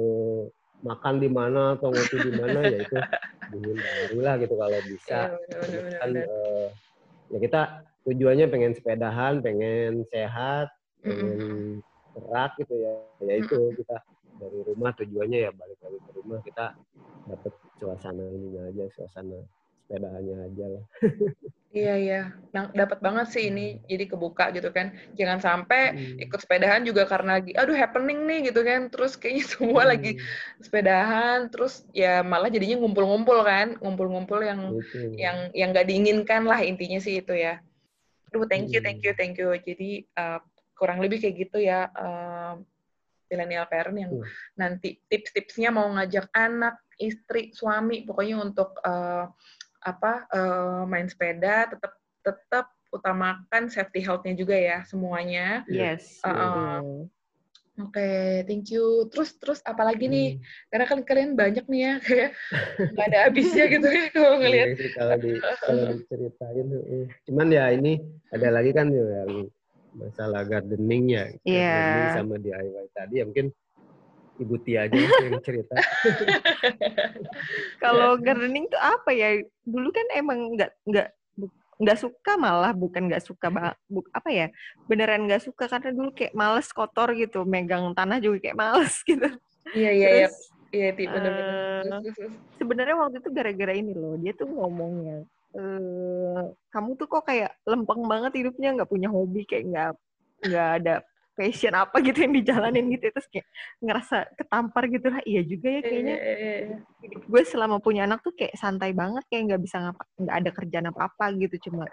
makan 0.85 1.15
di 1.17 1.29
mana 1.33 1.73
atau 1.73 1.89
ngopi 1.89 2.17
di 2.21 2.31
mana 2.37 2.59
ya 2.61 2.77
itu 2.85 2.97
dihindari 3.49 4.17
lah 4.21 4.35
gitu 4.37 4.53
kalau 4.53 4.79
bisa. 4.85 5.19
Ya, 5.49 5.81
kan 5.97 6.09
uh, 6.13 6.67
ya 7.33 7.37
kita 7.41 7.61
tujuannya 8.05 8.45
pengen 8.53 8.77
sepedahan, 8.77 9.41
pengen 9.41 10.05
sehat, 10.13 10.69
pengen 11.01 11.81
gerak 12.13 12.53
gitu 12.61 12.73
ya. 12.77 12.93
Ya 13.25 13.33
itu 13.41 13.73
kita 13.81 13.97
dari 14.37 14.59
rumah 14.69 14.93
tujuannya 14.93 15.49
ya 15.49 15.51
balik 15.57 15.81
lagi 15.81 15.97
ke 15.97 16.11
rumah 16.21 16.39
kita 16.45 16.77
dapat 17.25 17.53
suasana 17.81 18.23
ini 18.29 18.61
aja, 18.61 18.85
suasana 18.93 19.41
sepedahannya 19.87 20.35
aja 20.51 20.65
lah. 20.67 20.83
Iya 21.77 21.95
iya, 21.99 22.21
yang 22.55 22.73
dapat 22.73 22.99
banget 23.03 23.27
sih 23.31 23.53
ini 23.53 23.77
jadi 23.85 24.07
kebuka 24.07 24.49
gitu 24.55 24.71
kan. 24.71 24.95
Jangan 25.19 25.39
sampai 25.39 25.81
hmm. 25.93 26.23
ikut 26.27 26.39
sepedahan 26.39 26.81
juga 26.87 27.03
karena 27.05 27.37
lagi 27.37 27.51
aduh 27.53 27.75
happening 27.75 28.23
nih 28.23 28.51
gitu 28.51 28.63
kan. 28.63 28.91
Terus 28.91 29.19
kayaknya 29.19 29.45
semua 29.53 29.81
hmm. 29.85 29.91
lagi 29.91 30.11
sepedahan 30.63 31.51
terus 31.53 31.87
ya 31.91 32.23
malah 32.23 32.47
jadinya 32.47 32.81
ngumpul-ngumpul 32.81 33.39
kan, 33.43 33.75
ngumpul-ngumpul 33.83 34.39
yang 34.41 34.75
Betul. 34.75 35.15
yang 35.19 35.37
yang 35.55 35.69
gak 35.75 35.87
diinginkan 35.87 36.43
lah 36.47 36.59
intinya 36.63 36.99
sih 37.03 37.19
itu 37.21 37.35
ya. 37.35 37.59
Aduh 38.31 38.47
thank 38.47 38.73
you 38.73 38.79
thank 38.79 39.03
you 39.03 39.13
hmm. 39.13 39.19
thank 39.19 39.35
you. 39.37 39.51
Jadi 39.55 40.07
uh, 40.17 40.39
kurang 40.73 40.99
lebih 41.03 41.19
kayak 41.21 41.35
gitu 41.47 41.61
ya 41.61 41.91
uh, 41.93 42.57
millennial 43.27 43.67
parent 43.67 43.97
yang 43.97 44.11
hmm. 44.17 44.27
nanti 44.55 44.97
tips-tipsnya 45.11 45.69
mau 45.69 45.87
ngajak 45.93 46.31
anak, 46.31 46.79
istri, 46.97 47.51
suami 47.51 48.07
pokoknya 48.07 48.39
untuk 48.39 48.79
uh, 48.81 49.29
apa 49.87 50.27
uh, 50.35 50.83
main 50.83 51.07
sepeda 51.07 51.71
tetap 51.71 51.95
tetap 52.19 52.67
utamakan 52.91 53.71
safety 53.71 54.03
health-nya 54.03 54.35
juga 54.35 54.55
ya 54.55 54.83
semuanya. 54.83 55.63
Yes. 55.71 56.19
Uh, 56.23 56.31
uh, 56.31 56.81
Oke, 57.77 58.01
okay, 58.01 58.41
thank 58.49 58.73
you. 58.73 59.05
Terus 59.13 59.37
terus 59.37 59.59
apalagi 59.61 60.09
nih? 60.09 60.41
Hmm. 60.41 60.43
Karena 60.73 60.85
kan 60.89 60.99
kalian 61.05 61.37
banyak 61.37 61.65
nih 61.69 61.81
ya, 61.85 61.93
kayak 62.01 62.29
nggak 62.97 63.07
ada 63.13 63.19
habisnya 63.29 63.65
gitu 63.69 63.85
ya 63.85 64.05
kalau 64.09 64.33
iya 64.33 64.41
ngelihat. 64.41 64.67
Kalau 64.97 65.15
di 65.21 65.31
kalau 65.61 65.83
diceritain, 65.93 66.67
cuman 67.29 67.47
ya 67.53 67.65
ini 67.69 68.01
ada 68.33 68.47
lagi 68.49 68.71
kan 68.73 68.89
yang 68.89 69.45
masalah 69.93 70.41
gardening 70.49 71.05
ya, 71.13 71.25
yeah. 71.45 71.69
gardening 71.69 72.09
sama 72.17 72.35
DIY 72.41 72.85
tadi 72.97 73.13
ya 73.21 73.23
mungkin 73.29 73.53
Ibu 74.37 74.55
Tia 74.61 74.85
aja 74.85 74.97
yang 74.97 75.41
cerita. 75.41 75.73
Kalau 77.83 78.17
gardening 78.21 78.69
tuh 78.69 78.77
apa 78.77 79.09
ya? 79.13 79.41
Dulu 79.65 79.89
kan 79.89 80.05
emang 80.13 80.53
nggak 80.53 80.71
nggak 80.85 81.07
nggak 81.77 81.99
suka 82.01 82.41
malah 82.41 82.73
bukan 82.73 83.05
nggak 83.05 83.21
suka 83.21 83.53
bu, 83.85 84.01
apa 84.09 84.33
ya 84.33 84.47
beneran 84.89 85.29
nggak 85.29 85.45
suka 85.45 85.69
karena 85.69 85.93
dulu 85.93 86.09
kayak 86.09 86.33
males 86.33 86.73
kotor 86.73 87.13
gitu 87.13 87.45
megang 87.45 87.93
tanah 87.93 88.17
juga 88.17 88.49
kayak 88.49 88.57
males 88.57 88.97
gitu 89.09 89.29
iya 89.77 89.93
iya 89.93 90.09
iya 90.09 90.29
iya 90.73 90.89
bener-bener 90.89 91.85
uh, 91.85 92.01
sebenarnya 92.57 92.95
waktu 92.97 93.21
itu 93.21 93.29
gara-gara 93.29 93.73
ini 93.77 93.93
loh 93.93 94.17
dia 94.17 94.33
tuh 94.33 94.49
ngomongnya 94.49 95.21
uh, 95.53 96.49
kamu 96.73 96.97
tuh 96.97 97.05
kok 97.05 97.29
kayak 97.29 97.53
lempeng 97.69 98.01
banget 98.09 98.41
hidupnya 98.41 98.73
nggak 98.73 98.89
punya 98.89 99.13
hobi 99.13 99.45
kayak 99.45 99.69
nggak 99.69 99.91
nggak 100.49 100.69
ada 100.81 100.95
passion 101.37 101.73
apa 101.77 102.01
gitu 102.01 102.25
yang 102.25 102.33
dijalanin 102.33 102.89
gitu 102.97 103.13
terus 103.13 103.29
kayak 103.29 103.45
ngerasa 103.77 104.17
ketampar 104.33 104.83
gitu 104.89 105.07
lah 105.13 105.21
iya 105.23 105.41
juga 105.45 105.67
ya 105.69 105.81
kayaknya 105.85 106.15
iya, 106.17 106.33
iya, 106.33 106.55
iya. 106.65 106.77
hidup 107.05 107.21
gue 107.29 107.41
selama 107.45 107.77
punya 107.77 108.09
anak 108.09 108.25
tuh 108.25 108.33
kayak 108.33 108.57
santai 108.57 108.97
banget 108.97 109.21
kayak 109.29 109.53
nggak 109.53 109.61
bisa 109.61 109.77
ngapa 109.77 110.03
nggak 110.17 110.35
ada 110.41 110.49
kerjaan 110.49 110.87
apa 110.89 111.01
apa 111.13 111.25
gitu 111.37 111.69
cuma 111.69 111.85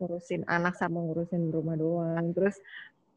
ngurusin 0.00 0.42
anak 0.48 0.74
sama 0.80 1.04
ngurusin 1.04 1.52
rumah 1.52 1.76
doang 1.76 2.32
terus 2.32 2.56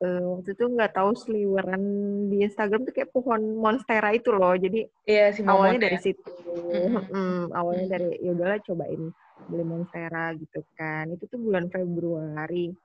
uh, 0.03 0.23
waktu 0.35 0.55
itu 0.55 0.65
nggak 0.67 0.91
tahu 0.95 1.11
seliweran 1.15 1.83
di 2.27 2.43
Instagram 2.43 2.83
tuh 2.83 2.93
kayak 2.95 3.11
pohon 3.15 3.39
monstera 3.59 4.11
itu 4.11 4.35
loh 4.35 4.55
jadi 4.55 4.83
iya, 5.07 5.31
si 5.31 5.43
awalnya 5.43 5.87
dari 5.87 5.97
ya. 5.99 6.03
situ 6.11 6.27
mm 6.27 6.89
-hmm. 7.07 7.39
awalnya 7.55 7.87
mm 7.87 7.87
-hmm. 7.87 7.95
dari 7.95 8.09
ya 8.19 8.29
udahlah 8.35 8.59
cobain 8.63 9.03
beli 9.47 9.63
monstera 9.63 10.35
gitu 10.35 10.59
kan 10.75 11.07
itu 11.11 11.23
tuh 11.27 11.39
bulan 11.39 11.71
Februari 11.71 12.75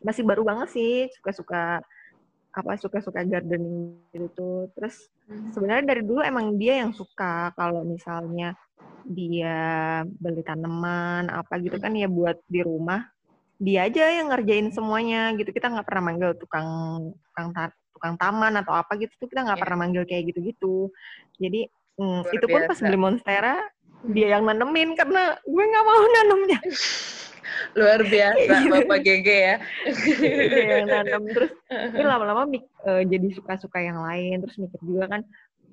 masih 0.00 0.24
baru 0.24 0.42
banget 0.46 0.68
sih 0.72 0.94
suka-suka 1.18 1.84
apa 2.50 2.74
suka-suka 2.74 3.22
gardening 3.22 3.94
gitu 4.10 4.66
terus 4.74 5.06
hmm. 5.30 5.54
sebenarnya 5.54 5.84
dari 5.94 6.02
dulu 6.02 6.18
emang 6.18 6.58
dia 6.58 6.82
yang 6.82 6.90
suka 6.90 7.54
kalau 7.54 7.86
misalnya 7.86 8.58
dia 9.06 9.58
beli 10.06 10.44
tanaman 10.44 11.28
apa 11.32 11.56
gitu 11.62 11.76
kan 11.80 11.92
ya 11.96 12.08
buat 12.10 12.40
di 12.46 12.60
rumah. 12.60 13.08
Dia 13.60 13.88
aja 13.92 14.08
yang 14.08 14.32
ngerjain 14.32 14.72
semuanya 14.72 15.36
gitu. 15.36 15.52
Kita 15.52 15.68
nggak 15.68 15.84
pernah 15.84 16.12
manggil 16.12 16.30
tukang 16.40 16.68
tukang 17.28 17.52
ta 17.52 17.68
tukang 17.92 18.16
taman 18.16 18.56
atau 18.60 18.72
apa 18.72 18.96
gitu 18.96 19.12
tuh. 19.20 19.28
Kita 19.28 19.44
nggak 19.44 19.58
yeah. 19.60 19.64
pernah 19.64 19.78
manggil 19.84 20.04
kayak 20.08 20.32
gitu-gitu. 20.32 20.88
Jadi 21.36 21.68
mm, 22.00 22.20
itu 22.32 22.46
pun 22.48 22.60
pas 22.64 22.78
beli 22.80 22.98
monstera 22.98 23.60
dia 24.00 24.32
yang 24.32 24.48
nanemin 24.48 24.96
karena 24.96 25.36
gue 25.44 25.60
nggak 25.60 25.84
mau 25.84 26.00
nanemnya 26.08 26.58
luar 27.74 28.00
biasa 28.04 28.52
gitu. 28.54 28.70
bapak 28.74 28.98
GG 29.02 29.28
ya. 29.28 29.56
Yang 30.50 30.86
nanam 30.88 31.22
terus 31.30 31.52
tapi 31.92 32.04
lama-lama 32.04 32.42
uh, 32.86 33.02
jadi 33.04 33.28
suka-suka 33.34 33.78
yang 33.80 34.00
lain 34.02 34.42
terus 34.42 34.56
mikir 34.58 34.80
juga 34.82 35.04
kan 35.18 35.22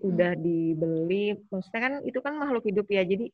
udah 0.02 0.32
dibeli. 0.38 1.38
Maksudnya 1.50 1.82
kan 1.82 1.94
itu 2.06 2.20
kan 2.22 2.34
makhluk 2.38 2.66
hidup 2.70 2.88
ya 2.90 3.04
jadi 3.04 3.30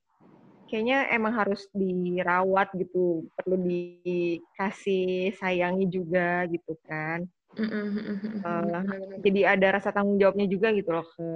kayaknya 0.71 1.11
emang 1.13 1.37
harus 1.37 1.69
dirawat 1.75 2.73
gitu 2.73 3.29
perlu 3.37 3.55
dikasih 3.61 5.35
sayangi 5.37 5.85
juga 5.91 6.47
gitu 6.49 6.73
kan. 6.87 7.27
Uh, 7.53 8.81
jadi 9.21 9.53
ada 9.53 9.77
rasa 9.77 9.93
tanggung 9.93 10.17
jawabnya 10.17 10.49
juga 10.49 10.73
gitu 10.73 10.89
loh 10.89 11.05
ke 11.05 11.29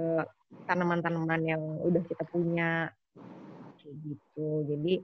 tanaman-tanaman 0.66 1.42
yang 1.46 1.62
udah 1.86 2.02
kita 2.08 2.24
punya. 2.26 2.90
Kayak 3.78 3.94
gitu. 4.02 4.48
Jadi 4.66 4.94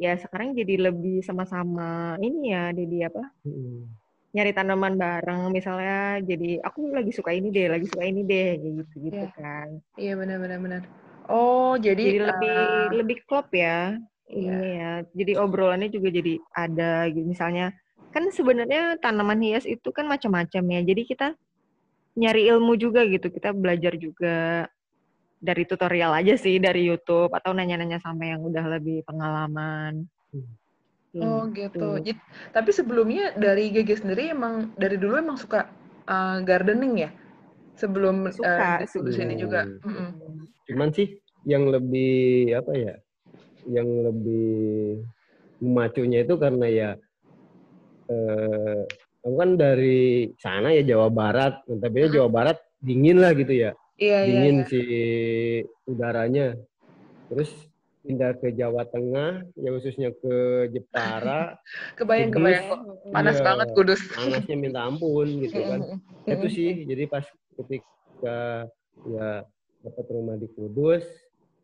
ya 0.00 0.16
sekarang 0.16 0.56
jadi 0.56 0.88
lebih 0.88 1.20
sama-sama 1.20 2.16
ini 2.24 2.56
ya 2.56 2.72
Dedi 2.72 3.04
apa? 3.04 3.20
Hmm. 3.44 3.84
nyari 4.30 4.54
tanaman 4.54 4.94
bareng 4.94 5.50
misalnya 5.50 6.22
jadi 6.22 6.62
aku 6.62 6.94
lagi 6.94 7.10
suka 7.10 7.34
ini 7.34 7.50
deh 7.50 7.66
lagi 7.66 7.90
suka 7.90 8.06
ini 8.06 8.22
deh 8.22 8.62
gitu 8.62 9.10
gitu 9.10 9.26
yeah. 9.26 9.34
kan. 9.34 9.68
Iya 9.98 10.06
yeah, 10.06 10.14
benar-benar 10.14 10.58
benar. 10.62 10.82
Oh 11.26 11.74
jadi, 11.74 11.98
jadi 11.98 12.18
uh, 12.22 12.26
lebih 12.30 12.58
lebih 13.02 13.18
klop 13.26 13.50
ya 13.50 13.98
yeah. 14.30 14.38
ini 14.38 14.68
ya. 14.78 14.92
Jadi 15.18 15.32
obrolannya 15.34 15.90
juga 15.90 16.14
jadi 16.14 16.38
ada 16.54 17.10
gitu. 17.10 17.26
Misalnya 17.26 17.74
kan 18.14 18.30
sebenarnya 18.30 19.02
tanaman 19.02 19.42
hias 19.42 19.66
itu 19.66 19.90
kan 19.90 20.06
macam-macam 20.06 20.62
ya. 20.78 20.80
Jadi 20.86 21.02
kita 21.10 21.34
nyari 22.14 22.50
ilmu 22.54 22.78
juga 22.78 23.06
gitu 23.10 23.30
kita 23.34 23.50
belajar 23.50 23.98
juga 23.98 24.66
dari 25.40 25.64
tutorial 25.64 26.12
aja 26.12 26.36
sih 26.36 26.60
dari 26.60 26.84
YouTube 26.84 27.32
atau 27.32 27.56
nanya-nanya 27.56 27.96
sama 27.98 28.28
yang 28.28 28.44
udah 28.44 28.76
lebih 28.76 29.00
pengalaman. 29.08 30.04
Hmm. 30.30 30.52
Oh 31.16 31.42
gitu. 31.50 31.72
gitu. 31.74 31.88
Jadi, 32.12 32.20
tapi 32.52 32.70
sebelumnya 32.70 33.34
dari 33.34 33.72
GG 33.72 34.04
sendiri 34.04 34.30
emang 34.30 34.70
dari 34.76 35.00
dulu 35.00 35.18
emang 35.18 35.40
suka 35.40 35.66
uh, 36.06 36.38
gardening 36.44 37.08
ya? 37.08 37.10
Sebelum 37.80 38.28
suka, 38.28 38.84
uh, 38.84 39.00
di 39.00 39.12
sini 39.16 39.34
juga. 39.40 39.64
Hmm. 39.64 40.44
Cuman 40.68 40.92
sih 40.92 41.16
yang 41.48 41.72
lebih 41.72 42.52
apa 42.52 42.72
ya? 42.76 42.94
Yang 43.64 43.88
lebih 44.12 44.52
memacunya 45.64 46.24
itu 46.24 46.36
karena 46.40 46.66
ya 46.68 46.90
eh, 48.08 48.80
aku 49.20 49.36
kan 49.36 49.60
dari 49.60 50.32
sana 50.40 50.72
ya 50.72 50.96
Jawa 50.96 51.12
Barat, 51.12 51.60
tapi 51.68 52.08
Jawa 52.08 52.32
Barat 52.32 52.56
dingin 52.80 53.20
lah 53.20 53.36
gitu 53.36 53.52
ya 53.52 53.76
iya, 54.00 54.18
iya 54.24 54.40
dingin 54.40 54.56
iya, 54.56 54.64
iya. 54.64 54.68
si 54.68 54.80
udaranya. 55.86 56.46
Terus 57.30 57.50
pindah 58.00 58.32
ke 58.40 58.48
Jawa 58.56 58.88
Tengah 58.88 59.44
ya 59.60 59.68
khususnya 59.76 60.10
ke 60.16 60.66
Jepara. 60.72 61.60
Kebayang 62.00 62.32
Kudus, 62.32 62.56
kebayang. 62.56 62.68
Panas 63.12 63.36
iya, 63.36 63.44
banget 63.44 63.68
Kudus. 63.76 64.00
panasnya 64.16 64.56
minta 64.56 64.80
ampun 64.88 65.28
gitu 65.44 65.60
kan. 65.60 65.80
itu 66.24 66.46
sih 66.52 66.70
jadi 66.86 67.10
pas 67.10 67.24
ketika 67.58 68.68
ya 69.04 69.28
dapat 69.84 70.04
rumah 70.08 70.36
di 70.40 70.48
Kudus 70.52 71.04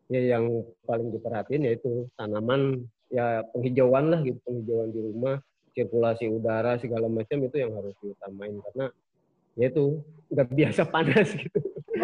ya 0.07 0.37
yang 0.37 0.63
paling 0.87 1.11
diperhatiin 1.13 1.67
yaitu 1.67 2.07
tanaman 2.15 2.85
ya 3.11 3.43
penghijauan 3.51 4.13
lah 4.13 4.19
gitu 4.23 4.39
penghijauan 4.45 4.89
di 4.93 5.01
rumah 5.03 5.35
sirkulasi 5.75 6.25
udara 6.31 6.79
segala 6.81 7.05
macam 7.09 7.37
itu 7.43 7.57
yang 7.57 7.73
harus 7.73 7.97
diutamain. 8.01 8.61
Karena 8.61 8.85
ya 9.57 9.73
itu 9.73 10.05
nggak 10.29 10.47
biasa 10.53 10.81
panas 10.85 11.27
gitu 11.41 11.59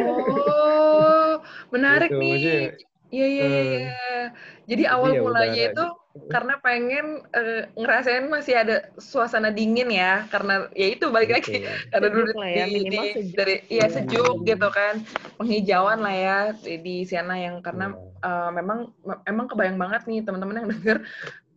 Oh, 0.09 1.33
menarik 1.71 2.11
gitu, 2.11 2.19
nih. 2.19 2.75
Iya 3.13 3.27
iya 3.29 3.45
iya. 3.45 3.79
Uh, 3.93 4.25
Jadi 4.65 4.83
awal 4.89 5.13
ya 5.13 5.21
mulanya 5.21 5.63
itu 5.69 5.85
gitu. 5.85 6.27
karena 6.33 6.57
pengen 6.65 7.21
uh, 7.29 7.69
ngerasain 7.77 8.25
masih 8.25 8.57
ada 8.57 8.89
suasana 8.97 9.53
dingin 9.53 9.93
ya, 9.93 10.25
karena 10.33 10.65
ya 10.73 10.97
itu 10.97 11.13
balik 11.13 11.29
lagi 11.37 11.61
karena 11.93 12.09
dulu 12.09 12.31
ya, 12.41 12.65
di, 12.65 12.89
di, 12.89 13.01
dari 13.37 13.55
ya 13.69 13.85
sejuk 13.85 14.41
hmm. 14.41 14.45
gitu 14.49 14.67
kan, 14.73 15.05
penghijauan 15.37 16.01
lah 16.01 16.15
ya 16.15 16.37
di, 16.57 16.81
di 16.81 16.95
sana 17.05 17.37
yang 17.37 17.61
karena 17.61 17.93
uh, 18.25 18.49
memang 18.49 18.89
memang 19.29 19.45
kebayang 19.45 19.77
banget 19.77 20.01
nih 20.09 20.25
teman-teman 20.25 20.65
yang 20.65 20.69
denger 20.73 20.97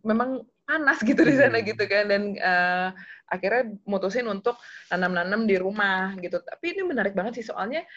memang 0.05 0.45
panas 0.67 0.99
gitu 0.99 1.23
di 1.23 1.35
sana 1.39 1.63
gitu 1.63 1.79
kan 1.87 2.11
dan 2.11 2.35
uh, 2.37 2.91
akhirnya 3.27 3.71
mutusin 3.87 4.27
untuk 4.27 4.59
nanam-nanam 4.91 5.47
di 5.47 5.55
rumah 5.55 6.15
gitu. 6.19 6.39
Tapi 6.43 6.75
ini 6.75 6.83
menarik 6.83 7.15
banget 7.15 7.39
sih 7.39 7.47
soalnya 7.47 7.87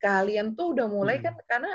kalian 0.00 0.56
tuh 0.56 0.72
udah 0.74 0.86
mulai 0.88 1.20
hmm. 1.20 1.24
kan 1.28 1.34
karena 1.44 1.70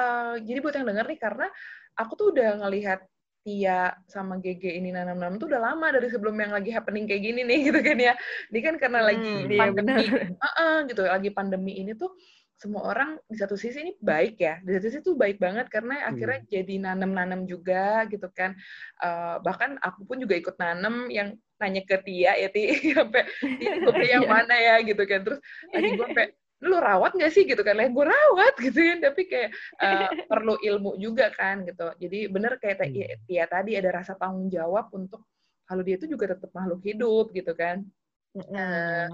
uh, 0.00 0.34
jadi 0.40 0.58
buat 0.64 0.74
yang 0.74 0.88
denger 0.88 1.06
nih 1.12 1.20
karena 1.20 1.46
aku 1.94 2.12
tuh 2.16 2.26
udah 2.32 2.64
ngelihat 2.66 3.00
Tia 3.40 3.96
sama 4.04 4.36
GG 4.36 4.68
ini 4.68 4.92
nanam-nanam 4.92 5.40
tuh 5.40 5.48
udah 5.48 5.72
lama 5.72 5.88
dari 5.96 6.12
sebelum 6.12 6.36
yang 6.36 6.52
lagi 6.52 6.76
happening 6.76 7.08
kayak 7.08 7.24
gini 7.24 7.40
nih 7.40 7.58
gitu 7.72 7.80
kan 7.80 7.96
ya. 7.96 8.12
Ini 8.52 8.60
kan 8.60 8.74
karena 8.76 9.00
lagi 9.00 9.32
hmm, 9.48 9.56
pandemi, 9.56 10.04
iya 10.04 10.28
uh 10.36 10.44
-uh, 10.44 10.74
gitu 10.84 11.02
lagi 11.08 11.30
pandemi 11.32 11.72
ini 11.80 11.96
tuh 11.96 12.12
semua 12.60 12.92
orang 12.92 13.16
di 13.24 13.40
satu 13.40 13.56
sisi 13.56 13.80
ini 13.80 13.92
baik 13.96 14.36
ya, 14.36 14.60
di 14.60 14.76
satu 14.76 14.92
sisi 14.92 15.00
tuh 15.00 15.16
baik 15.16 15.40
banget 15.40 15.72
karena 15.72 16.04
akhirnya 16.04 16.44
hmm. 16.44 16.50
jadi 16.52 16.74
nanam-nanam 16.84 17.48
juga 17.48 18.04
gitu 18.12 18.28
kan. 18.28 18.52
Uh, 19.00 19.40
bahkan 19.40 19.80
aku 19.80 20.04
pun 20.04 20.20
juga 20.20 20.36
ikut 20.36 20.60
nanam 20.60 21.08
yang 21.08 21.32
nanya 21.56 21.80
ke 21.88 21.96
Tia 22.04 22.36
ya 22.36 22.48
Tia 22.54 22.76
sampai 22.92 23.24
ini 23.40 24.04
yang 24.04 24.24
iya. 24.28 24.28
mana 24.28 24.52
ya 24.52 24.76
gitu 24.84 25.00
kan. 25.08 25.24
Terus 25.24 25.40
lagi 25.72 25.88
gue 25.96 26.06
sampai 26.12 26.26
lu 26.64 26.76
rawat 26.76 27.16
nggak 27.16 27.32
sih? 27.32 27.44
Gitu 27.48 27.60
kan. 27.60 27.76
Lah 27.76 27.88
gue 27.88 28.04
rawat 28.04 28.54
gitu 28.66 28.80
kan. 28.80 28.98
Tapi 29.00 29.22
kayak 29.28 29.50
uh, 29.80 30.10
perlu 30.30 30.54
ilmu 30.60 30.96
juga 31.00 31.32
kan 31.32 31.64
gitu. 31.64 31.92
Jadi 31.96 32.28
bener 32.28 32.56
kayak 32.60 32.84
hmm. 32.84 33.24
Tia 33.28 33.44
tadi 33.48 33.76
ada 33.76 33.90
rasa 33.90 34.16
tanggung 34.16 34.48
jawab 34.52 34.92
untuk 34.92 35.24
kalau 35.64 35.86
dia 35.86 35.94
itu 35.94 36.10
juga 36.10 36.34
tetap 36.34 36.50
makhluk 36.50 36.82
hidup 36.82 37.30
gitu 37.30 37.54
kan. 37.54 37.86
Uh, 38.30 39.10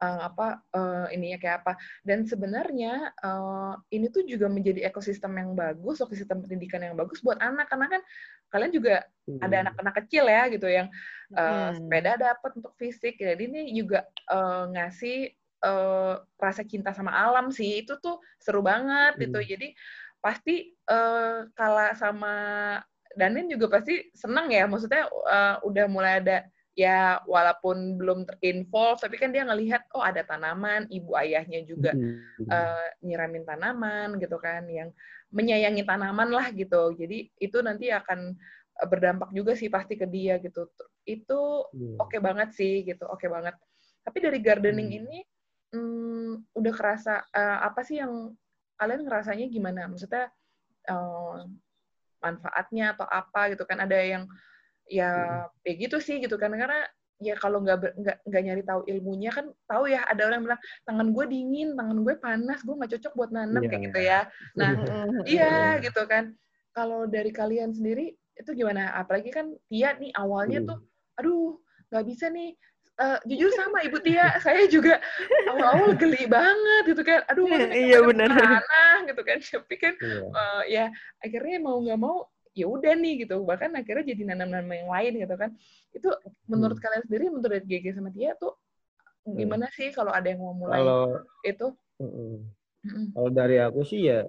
uh, 0.00 0.20
apa 0.28 0.60
uh, 0.74 1.06
ininya 1.12 1.38
kayak 1.40 1.56
apa. 1.64 1.72
Dan 2.04 2.28
sebenarnya 2.28 3.12
uh, 3.24 3.74
ini 3.92 4.12
tuh 4.12 4.24
juga 4.28 4.50
menjadi 4.50 4.84
ekosistem 4.88 5.32
yang 5.36 5.56
bagus 5.56 6.02
ekosistem 6.02 6.42
pendidikan 6.44 6.82
yang 6.82 6.96
bagus 6.98 7.24
buat 7.24 7.38
anak. 7.40 7.70
Karena 7.70 7.86
kan 7.88 8.02
kalian 8.52 8.72
juga 8.72 9.02
hmm. 9.26 9.40
ada 9.42 9.56
anak-anak 9.68 9.94
kecil 10.04 10.24
ya 10.28 10.42
gitu 10.52 10.68
yang 10.70 10.86
uh, 11.34 11.72
hmm. 11.72 11.74
sepeda 11.80 12.12
dapat 12.20 12.50
untuk 12.58 12.72
fisik. 12.76 13.16
Jadi 13.18 13.42
ini 13.48 13.60
juga 13.74 14.06
uh, 14.30 14.70
ngasih 14.70 15.32
uh, 15.64 16.20
rasa 16.36 16.62
cinta 16.68 16.92
sama 16.92 17.10
alam 17.10 17.48
sih 17.48 17.80
itu 17.82 17.96
tuh 17.98 18.20
seru 18.36 18.60
banget 18.60 19.16
gitu. 19.16 19.40
hmm. 19.40 19.44
gitu 19.48 19.52
jadi 19.56 19.68
pasti 20.20 20.54
uh, 20.88 21.48
kalah 21.56 21.96
sama 21.96 22.34
Danin 23.14 23.46
juga 23.46 23.78
pasti 23.78 24.10
seneng 24.12 24.50
ya 24.50 24.64
maksudnya 24.66 25.06
uh, 25.08 25.56
udah 25.64 25.86
mulai 25.88 26.20
ada 26.20 26.38
ya 26.74 27.22
walaupun 27.30 27.94
belum 27.94 28.26
terinvolve 28.26 28.98
tapi 28.98 29.14
kan 29.14 29.30
dia 29.30 29.46
ngelihat 29.46 29.86
oh 29.94 30.02
ada 30.02 30.26
tanaman 30.26 30.90
ibu 30.90 31.14
ayahnya 31.14 31.62
juga 31.62 31.94
hmm. 31.94 32.50
uh, 32.50 32.88
nyiramin 32.98 33.46
tanaman 33.46 34.18
gitu 34.18 34.34
kan 34.42 34.66
yang 34.66 34.90
menyayangi 35.30 35.86
tanaman 35.86 36.34
lah 36.34 36.50
gitu 36.50 36.90
jadi 36.98 37.30
itu 37.38 37.58
nanti 37.62 37.94
akan 37.94 38.34
berdampak 38.90 39.30
juga 39.30 39.54
sih 39.54 39.70
pasti 39.70 39.94
ke 39.94 40.06
dia 40.10 40.42
gitu 40.42 40.66
itu 41.06 41.40
hmm. 41.70 42.02
oke 42.02 42.10
okay 42.10 42.18
banget 42.18 42.50
sih 42.58 42.82
gitu 42.82 43.06
oke 43.06 43.22
okay 43.22 43.30
banget 43.30 43.54
tapi 44.02 44.18
dari 44.18 44.38
gardening 44.42 44.90
hmm. 44.90 44.98
ini 44.98 45.18
hmm, 45.74 46.54
udah 46.54 46.72
kerasa 46.72 47.26
uh, 47.34 47.58
apa 47.66 47.82
sih 47.82 47.98
yang 47.98 48.30
kalian 48.78 49.02
ngerasanya 49.02 49.46
gimana? 49.50 49.90
Maksudnya 49.90 50.30
uh, 50.86 51.42
manfaatnya 52.22 52.94
atau 52.94 53.06
apa 53.10 53.50
gitu 53.50 53.66
kan? 53.66 53.82
Ada 53.82 53.98
yang 53.98 54.24
ya 54.86 55.10
hmm. 55.10 55.64
ya 55.64 55.72
gitu 55.80 55.96
sih 55.98 56.20
gitu 56.20 56.36
kan 56.36 56.52
karena 56.52 56.84
ya 57.22 57.34
kalau 57.38 57.62
nggak 57.62 57.94
nggak 57.94 58.16
nggak 58.26 58.42
nyari 58.42 58.62
tahu 58.66 58.80
ilmunya 58.90 59.30
kan 59.32 59.46
tahu 59.70 59.88
ya 59.88 60.02
ada 60.04 60.28
orang 60.28 60.44
bilang 60.44 60.60
tangan 60.84 61.08
gue 61.14 61.24
dingin 61.30 61.68
tangan 61.78 61.98
gue 62.02 62.14
panas 62.18 62.60
gue 62.60 62.74
nggak 62.74 62.92
cocok 62.98 63.12
buat 63.14 63.30
nanam 63.32 63.62
yeah. 63.64 63.70
kayak 63.70 63.82
gitu 63.88 64.00
ya 64.02 64.20
nah 64.58 64.70
iya 65.30 65.78
gitu 65.80 66.02
kan 66.04 66.34
kalau 66.74 67.06
dari 67.06 67.30
kalian 67.30 67.70
sendiri 67.72 68.12
itu 68.34 68.50
gimana 68.52 68.92
apalagi 68.98 69.30
kan 69.30 69.54
Tia 69.70 69.94
nih 69.94 70.10
awalnya 70.18 70.58
hmm. 70.60 70.68
tuh 70.68 70.78
aduh 71.22 71.54
nggak 71.94 72.04
bisa 72.10 72.26
nih 72.34 72.58
uh, 73.00 73.18
jujur 73.26 73.50
sama 73.54 73.82
Ibu 73.86 73.98
Tia, 74.02 74.38
saya 74.38 74.66
juga 74.70 75.00
awal-awal 75.50 75.94
geli 75.98 76.24
banget 76.26 76.82
gitu 76.94 77.02
kan. 77.02 77.20
Aduh, 77.30 77.48
iya 77.72 77.98
benar. 78.02 78.30
Tanah 78.30 78.96
gitu 79.08 79.22
kan. 79.22 79.38
Tapi 79.54 79.74
kan 79.78 79.94
uh, 80.30 80.62
ya 80.66 80.90
akhirnya 81.22 81.58
mau 81.62 81.78
nggak 81.82 82.00
mau 82.00 82.28
ya 82.54 82.66
udah 82.70 82.94
nih 82.94 83.26
gitu. 83.26 83.42
Bahkan 83.42 83.74
akhirnya 83.74 84.14
jadi 84.14 84.22
nanam-nanam 84.34 84.70
yang 84.70 84.90
lain 84.90 85.12
gitu 85.26 85.34
kan. 85.34 85.50
Itu 85.90 86.08
menurut 86.46 86.78
hmm. 86.78 86.84
kalian 86.84 87.02
sendiri, 87.06 87.24
menurut 87.30 87.62
GG 87.66 87.86
sama 87.98 88.10
Tia 88.14 88.34
tuh 88.38 88.54
hmm. 89.26 89.36
gimana 89.36 89.66
hmm. 89.68 89.74
sih 89.74 89.88
kalau 89.90 90.12
ada 90.12 90.28
yang 90.28 90.40
mau 90.40 90.54
mulai 90.54 90.80
kalau, 90.80 91.04
itu? 91.42 91.66
Uh. 91.98 92.38
Kalau 92.84 93.30
dari 93.32 93.56
aku 93.64 93.80
sih 93.80 94.12
ya 94.12 94.28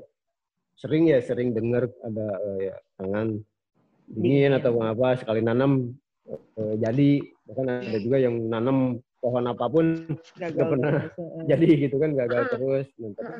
sering 0.80 1.11
ya 1.11 1.20
sering 1.20 1.51
dengar 1.51 1.91
ada 2.03 2.28
uh, 2.39 2.59
ya 2.59 2.76
tangan 2.99 3.43
dingin 4.05 4.55
iya. 4.55 4.59
atau 4.59 4.80
apa 4.80 5.20
sekali 5.20 5.43
nanam 5.43 5.95
uh, 6.28 6.76
jadi 6.80 7.20
bahkan 7.45 7.65
ada 7.69 7.97
juga 8.01 8.17
yang 8.17 8.35
nanam 8.49 8.99
pohon 9.21 9.45
apa 9.45 9.65
pun 9.69 9.85
nggak 10.37 10.67
pernah 10.69 10.91
jadi 11.49 11.67
gitu 11.87 11.95
kan 11.97 12.13
gagal 12.13 12.43
terus 12.53 12.87
nah, 13.01 13.11
tapi 13.17 13.33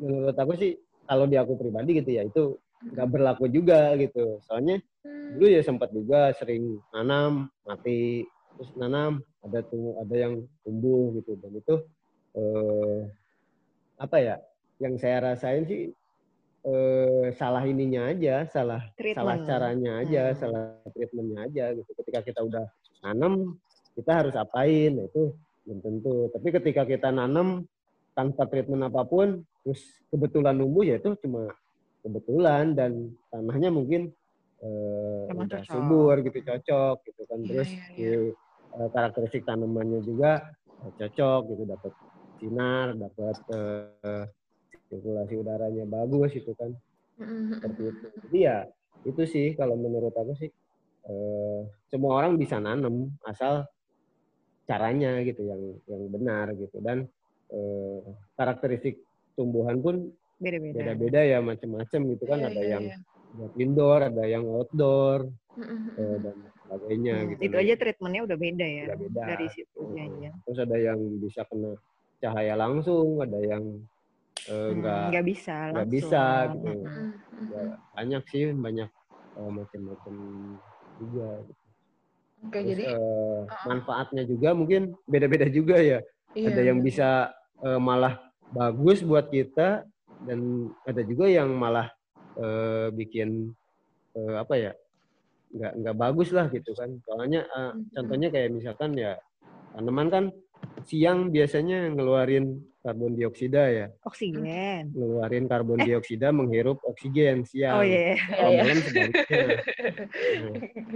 menurut 0.00 0.36
aku 0.36 0.52
sih 0.56 0.72
kalau 1.04 1.24
di 1.28 1.36
aku 1.36 1.56
pribadi 1.56 2.00
gitu 2.00 2.10
ya 2.12 2.22
itu 2.24 2.56
nggak 2.80 3.08
berlaku 3.12 3.44
juga 3.52 3.92
gitu 4.00 4.40
soalnya 4.48 4.80
hmm. 5.04 5.36
dulu 5.36 5.48
ya 5.52 5.60
sempat 5.60 5.92
juga 5.92 6.32
sering 6.36 6.80
nanam 6.96 7.52
mati 7.68 8.24
terus 8.56 8.72
nanam 8.80 9.20
ada 9.44 9.60
tumbuh 9.68 10.00
ada 10.00 10.16
yang 10.16 10.34
tumbuh 10.64 11.12
gitu 11.20 11.36
dan 11.40 11.52
itu 11.52 11.74
eh, 12.36 12.98
apa 14.00 14.16
ya 14.16 14.36
yang 14.80 14.96
saya 14.96 15.20
rasain 15.20 15.68
sih 15.68 15.92
eh, 16.64 17.26
salah 17.36 17.64
ininya 17.64 18.12
aja, 18.12 18.44
salah 18.48 18.84
treatment. 18.96 19.16
salah 19.16 19.36
caranya 19.48 19.92
aja, 20.04 20.22
hmm. 20.32 20.36
salah 20.36 20.64
treatmentnya 20.92 21.38
aja 21.48 21.64
gitu. 21.76 21.90
Ketika 22.00 22.20
kita 22.20 22.40
udah 22.44 22.64
nanam, 23.04 23.56
kita 23.96 24.24
harus 24.24 24.34
apain? 24.36 24.96
Itu 24.96 25.36
belum 25.66 25.78
tentu. 25.80 26.16
Tapi 26.32 26.48
ketika 26.54 26.82
kita 26.88 27.08
nanam 27.12 27.64
tanpa 28.16 28.48
treatment 28.48 28.88
apa 28.88 29.02
pun, 29.04 29.40
terus 29.64 29.80
kebetulan 30.08 30.56
numbuh 30.56 30.84
ya 30.84 30.96
itu 30.98 31.14
cuma 31.24 31.52
kebetulan 32.00 32.72
dan 32.72 33.12
tanahnya 33.28 33.68
mungkin 33.68 34.08
eh, 34.60 35.26
udah 35.30 35.62
subur 35.68 36.20
gitu, 36.24 36.38
cocok 36.40 36.96
gitu 37.04 37.22
kan. 37.28 37.38
Iya, 37.44 37.48
terus 37.48 37.70
yeah, 37.70 37.88
yeah. 37.96 38.20
Di, 38.30 38.78
eh, 38.80 38.88
karakteristik 38.92 39.42
tanamannya 39.44 40.00
juga 40.04 40.44
eh, 40.84 40.92
cocok 40.96 41.40
gitu, 41.54 41.62
dapat 41.68 41.92
sinar, 42.40 42.96
dapat 42.96 43.36
eh, 43.52 44.24
sirkulasi 44.90 45.34
udaranya 45.38 45.86
bagus 45.86 46.34
itu 46.34 46.50
kan 46.58 46.74
seperti 47.54 47.82
itu 47.94 48.06
jadi 48.26 48.38
ya 48.42 48.58
itu 49.06 49.22
sih 49.24 49.46
kalau 49.54 49.78
menurut 49.78 50.12
aku 50.12 50.34
sih 50.34 50.50
eh, 51.10 51.60
semua 51.90 52.22
orang 52.22 52.38
bisa 52.38 52.62
nanam 52.62 53.10
asal 53.26 53.66
caranya 54.70 55.18
gitu 55.26 55.42
yang 55.50 55.62
yang 55.90 56.02
benar 56.06 56.54
gitu. 56.54 56.78
Dan 56.78 57.10
eh, 57.50 57.98
karakteristik 58.38 59.02
tumbuhan 59.34 59.82
pun 59.82 60.14
beda-beda. 60.38 60.94
beda 60.94 61.20
ya 61.26 61.38
macam-macam 61.42 62.00
gitu 62.14 62.24
kan. 62.30 62.38
Yeah, 62.38 62.48
ada 62.54 62.62
yeah, 62.62 62.70
yang 62.70 62.84
yeah. 62.94 63.62
indoor 63.62 64.00
ada 64.06 64.24
yang 64.24 64.44
outdoor 64.46 65.28
eh, 65.98 66.16
dan 66.22 66.36
sebagainya 66.70 67.14
hmm, 67.18 67.28
gitu. 67.34 67.40
itu 67.50 67.56
aja 67.58 67.74
treatmentnya 67.74 68.22
udah 68.30 68.38
beda 68.38 68.66
ya 68.66 68.82
udah 68.86 68.98
beda. 69.02 69.22
dari 69.26 69.46
situ 69.50 69.80
hmm. 69.82 70.38
terus 70.46 70.58
ada 70.62 70.76
yang 70.78 71.00
bisa 71.18 71.42
kena 71.50 71.74
cahaya 72.22 72.54
langsung 72.54 73.18
ada 73.18 73.38
yang 73.42 73.64
uh, 74.46 74.70
nggak 74.78 75.02
nggak 75.10 75.26
bisa 75.26 75.56
nggak 75.74 75.90
bisa 75.90 76.22
gitu. 76.54 76.70
Ya, 77.50 77.62
banyak 77.96 78.22
sih 78.30 78.44
banyak 78.54 78.90
uh, 79.40 79.50
macam-macam 79.50 80.14
juga. 81.00 81.28
Oke, 82.40 82.60
Terus, 82.64 82.68
jadi 82.72 82.84
uh, 82.96 83.44
manfaatnya 83.68 84.22
juga 84.24 84.56
mungkin 84.56 84.96
beda-beda 85.04 85.48
juga 85.48 85.76
ya. 85.80 86.00
Iya, 86.32 86.46
ada 86.52 86.62
yang 86.62 86.78
bisa 86.80 87.34
uh, 87.64 87.80
malah 87.80 88.20
bagus 88.54 89.02
buat 89.02 89.28
kita 89.28 89.84
dan 90.24 90.70
ada 90.86 91.02
juga 91.04 91.26
yang 91.26 91.52
malah 91.52 91.90
uh, 92.38 92.88
bikin 92.94 93.50
uh, 94.16 94.40
apa 94.40 94.54
ya 94.56 94.72
nggak 95.50 95.72
nggak 95.84 95.96
bagus 95.98 96.28
lah 96.32 96.46
gitu 96.48 96.72
kan. 96.72 96.96
Soalnya 97.04 97.44
uh, 97.50 97.76
contohnya 97.92 98.28
kayak 98.32 98.56
misalkan 98.56 98.96
ya 98.96 99.18
tanaman 99.74 100.08
kan 100.08 100.24
siang 100.86 101.28
biasanya 101.28 101.92
ngeluarin 101.92 102.69
karbon 102.80 103.12
dioksida 103.12 103.62
ya. 103.68 103.86
Oksigen. 104.04 104.92
Ngeluarin 104.96 105.44
karbon 105.46 105.84
eh. 105.84 105.92
dioksida 105.92 106.32
menghirup 106.32 106.80
oksigen 106.84 107.44
siang. 107.44 107.80
Oh 107.80 107.84
iya. 107.84 108.16
Yeah. 108.16 108.64
Malam 108.64 108.78
sebaliknya. 108.80 109.20
nah, 110.40 110.54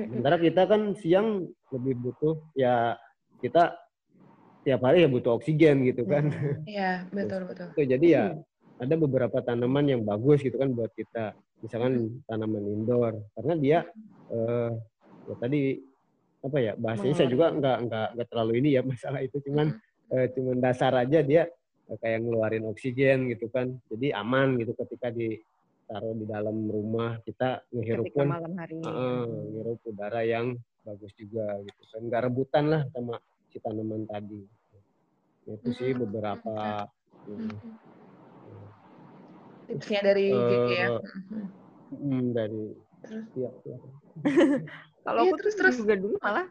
sementara 0.09 0.37
kita 0.41 0.63
kan 0.65 0.83
siang 0.97 1.29
lebih 1.73 1.95
butuh 2.01 2.35
ya 2.57 2.97
kita 3.45 3.77
tiap 4.65 4.81
hari 4.81 5.05
ya 5.05 5.09
butuh 5.13 5.37
oksigen 5.37 5.85
gitu 5.85 6.09
kan. 6.09 6.33
Iya, 6.65 7.05
betul 7.13 7.45
betul. 7.45 7.69
Itu 7.77 7.83
jadi 7.85 8.07
ya 8.09 8.25
ada 8.81 8.95
beberapa 8.97 9.39
tanaman 9.45 9.85
yang 9.85 10.03
bagus 10.03 10.41
gitu 10.41 10.57
kan 10.57 10.73
buat 10.73 10.91
kita. 10.97 11.37
Misalkan 11.61 12.25
tanaman 12.25 12.65
indoor 12.65 13.13
karena 13.37 13.55
dia 13.61 13.79
eh, 14.33 14.71
ya 15.29 15.35
tadi 15.37 15.61
apa 16.45 16.59
ya 16.61 16.73
bahasanya 16.77 17.15
saya 17.17 17.29
juga 17.33 17.57
nggak 17.57 17.79
nggak 17.89 18.09
nggak 18.17 18.29
terlalu 18.29 18.53
ini 18.61 18.77
ya 18.77 18.83
masalah 18.85 19.21
itu 19.25 19.41
cuman 19.49 19.73
eh, 20.13 20.27
cuman 20.37 20.57
dasar 20.61 20.93
aja 20.93 21.25
dia 21.25 21.49
kayak 22.01 22.25
ngeluarin 22.25 22.65
oksigen 22.69 23.29
gitu 23.33 23.49
kan. 23.53 23.77
Jadi 23.93 24.13
aman 24.15 24.57
gitu 24.61 24.73
ketika 24.77 25.13
ditaruh 25.13 26.15
di 26.17 26.25
dalam 26.29 26.69
rumah. 26.69 27.21
Kita 27.23 27.65
ngehirup 27.73 28.13
pun 28.15 28.29
malam 28.29 28.55
hari. 28.57 28.81
Uh, 28.81 29.29
ngehirup 29.29 29.81
udara 29.89 30.23
yang 30.25 30.57
bagus 30.85 31.13
juga 31.17 31.61
gitu 31.61 31.83
kan. 31.93 32.01
Nggak 32.09 32.23
rebutan 32.31 32.65
lah 32.71 32.83
sama 32.93 33.21
si 33.53 33.59
tanaman 33.61 34.09
tadi. 34.09 34.43
Itu 35.45 35.71
sih 35.77 35.93
beberapa 35.93 36.89
Tipsnya 39.65 40.01
dari 40.05 40.29
uh, 40.29 40.45
Gigi 40.45 40.75
ya. 40.77 40.89
Hmm, 41.95 42.25
dari 42.37 42.65
terus. 43.05 43.27
Ya, 43.37 43.51
ya. 43.65 43.77
kalau 45.05 45.21
iya, 45.25 45.31
aku 45.33 45.37
terus, 45.41 45.55
terus. 45.57 45.77
juga 45.81 45.95
dulu 45.97 46.17
malah 46.21 46.47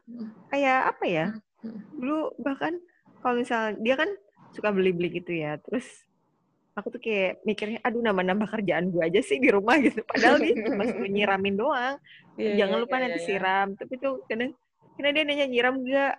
kayak 0.50 0.80
apa 0.94 1.06
ya? 1.06 1.26
Dulu 1.98 2.38
bahkan 2.42 2.78
kalau 3.22 3.40
misal 3.40 3.78
dia 3.82 3.96
kan 3.98 4.10
suka 4.54 4.70
beli-beli 4.72 5.20
gitu 5.20 5.34
ya. 5.34 5.58
Terus 5.60 5.86
aku 6.74 6.90
tuh 6.90 7.02
kayak 7.02 7.46
mikirnya 7.46 7.80
aduh 7.86 8.02
nambah-nambah 8.02 8.50
kerjaan 8.50 8.90
gue 8.90 9.02
aja 9.06 9.22
sih 9.22 9.38
di 9.38 9.54
rumah 9.54 9.78
gitu 9.78 10.02
padahal 10.10 10.42
dia 10.42 10.58
cuma 10.58 10.84
suruh 10.90 11.06
nyiramin 11.06 11.54
doang 11.54 12.02
yeah, 12.34 12.58
jangan 12.58 12.78
yeah, 12.78 12.82
lupa 12.82 12.96
yeah, 12.98 13.02
nanti 13.06 13.20
yeah. 13.22 13.28
siram 13.30 13.68
tapi 13.78 13.94
tuh 14.02 14.14
kadang 14.26 14.52
karena 14.98 15.10
dia 15.14 15.24
nanya 15.26 15.46
nyiram 15.50 15.76
gak 15.86 16.14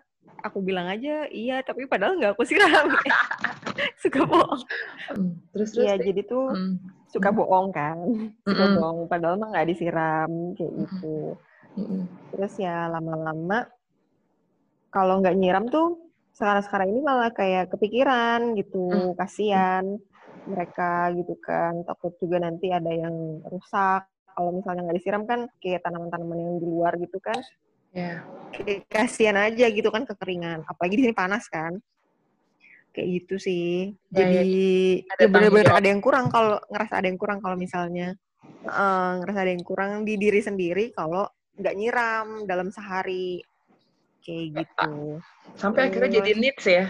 aku 0.46 0.58
bilang 0.62 0.86
aja 0.86 1.26
iya 1.30 1.60
tapi 1.66 1.90
padahal 1.90 2.16
nggak 2.16 2.38
aku 2.38 2.46
siram 2.46 2.86
suka 4.02 4.20
bohong 4.24 4.62
hmm, 5.10 5.32
terus 5.52 5.70
terus 5.74 5.86
ya 5.90 5.94
jadi 5.98 6.20
tuh 6.22 6.54
hmm. 6.54 6.76
suka 7.10 7.28
hmm. 7.34 7.38
bohong 7.42 7.68
kan 7.74 7.98
suka 8.46 8.64
hmm. 8.64 8.74
bohong 8.78 8.98
padahal 9.10 9.34
mah 9.36 9.48
nggak 9.52 9.68
disiram 9.74 10.30
kayak 10.54 10.72
gitu 10.86 11.34
hmm. 11.76 12.02
terus 12.30 12.54
ya 12.62 12.86
lama-lama 12.88 13.66
kalau 14.94 15.18
nggak 15.18 15.34
nyiram 15.34 15.66
tuh 15.66 16.03
sekarang-sekarang 16.34 16.88
ini 16.90 17.00
malah 17.00 17.30
kayak 17.30 17.70
kepikiran 17.70 18.58
gitu 18.58 18.90
hmm. 18.90 19.14
kasihan 19.14 19.84
mereka 20.50 21.14
gitu 21.14 21.34
kan. 21.40 21.86
Takut 21.86 22.12
juga 22.18 22.42
nanti 22.42 22.74
ada 22.74 22.90
yang 22.90 23.40
rusak. 23.48 24.04
Kalau 24.34 24.50
misalnya 24.50 24.90
nggak 24.90 24.98
disiram 24.98 25.24
kan 25.30 25.46
kayak 25.62 25.86
tanaman-tanaman 25.86 26.38
yang 26.42 26.54
di 26.58 26.66
luar 26.66 26.98
gitu 26.98 27.22
kan. 27.22 27.38
Yeah. 27.94 28.26
kasihan 28.90 29.38
aja 29.38 29.70
gitu 29.70 29.86
kan 29.94 30.02
kekeringan. 30.02 30.66
Apalagi 30.66 30.98
di 30.98 31.02
sini 31.06 31.14
panas 31.14 31.46
kan. 31.46 31.78
Kayak 32.90 33.08
gitu 33.22 33.34
sih. 33.38 33.94
Ya, 34.10 34.26
jadi 34.26 34.58
ya, 35.06 35.14
ya 35.22 35.28
benar-benar 35.30 35.78
ada 35.78 35.88
yang 35.88 36.02
kurang 36.02 36.26
kalau 36.34 36.58
ngerasa 36.66 36.98
ada 36.98 37.06
yang 37.06 37.18
kurang 37.18 37.38
kalau 37.38 37.54
misalnya 37.54 38.18
uh, 38.66 39.22
ngerasa 39.22 39.38
ada 39.46 39.52
yang 39.54 39.62
kurang 39.62 40.02
di 40.02 40.18
diri 40.18 40.42
sendiri 40.42 40.90
kalau 40.90 41.30
nggak 41.54 41.74
nyiram 41.78 42.26
dalam 42.50 42.74
sehari 42.74 43.38
kayak 44.24 44.64
gitu. 44.64 45.20
Sampai 45.54 45.92
akhirnya 45.92 46.10
jadi 46.18 46.32
needs 46.34 46.64
ya. 46.64 46.84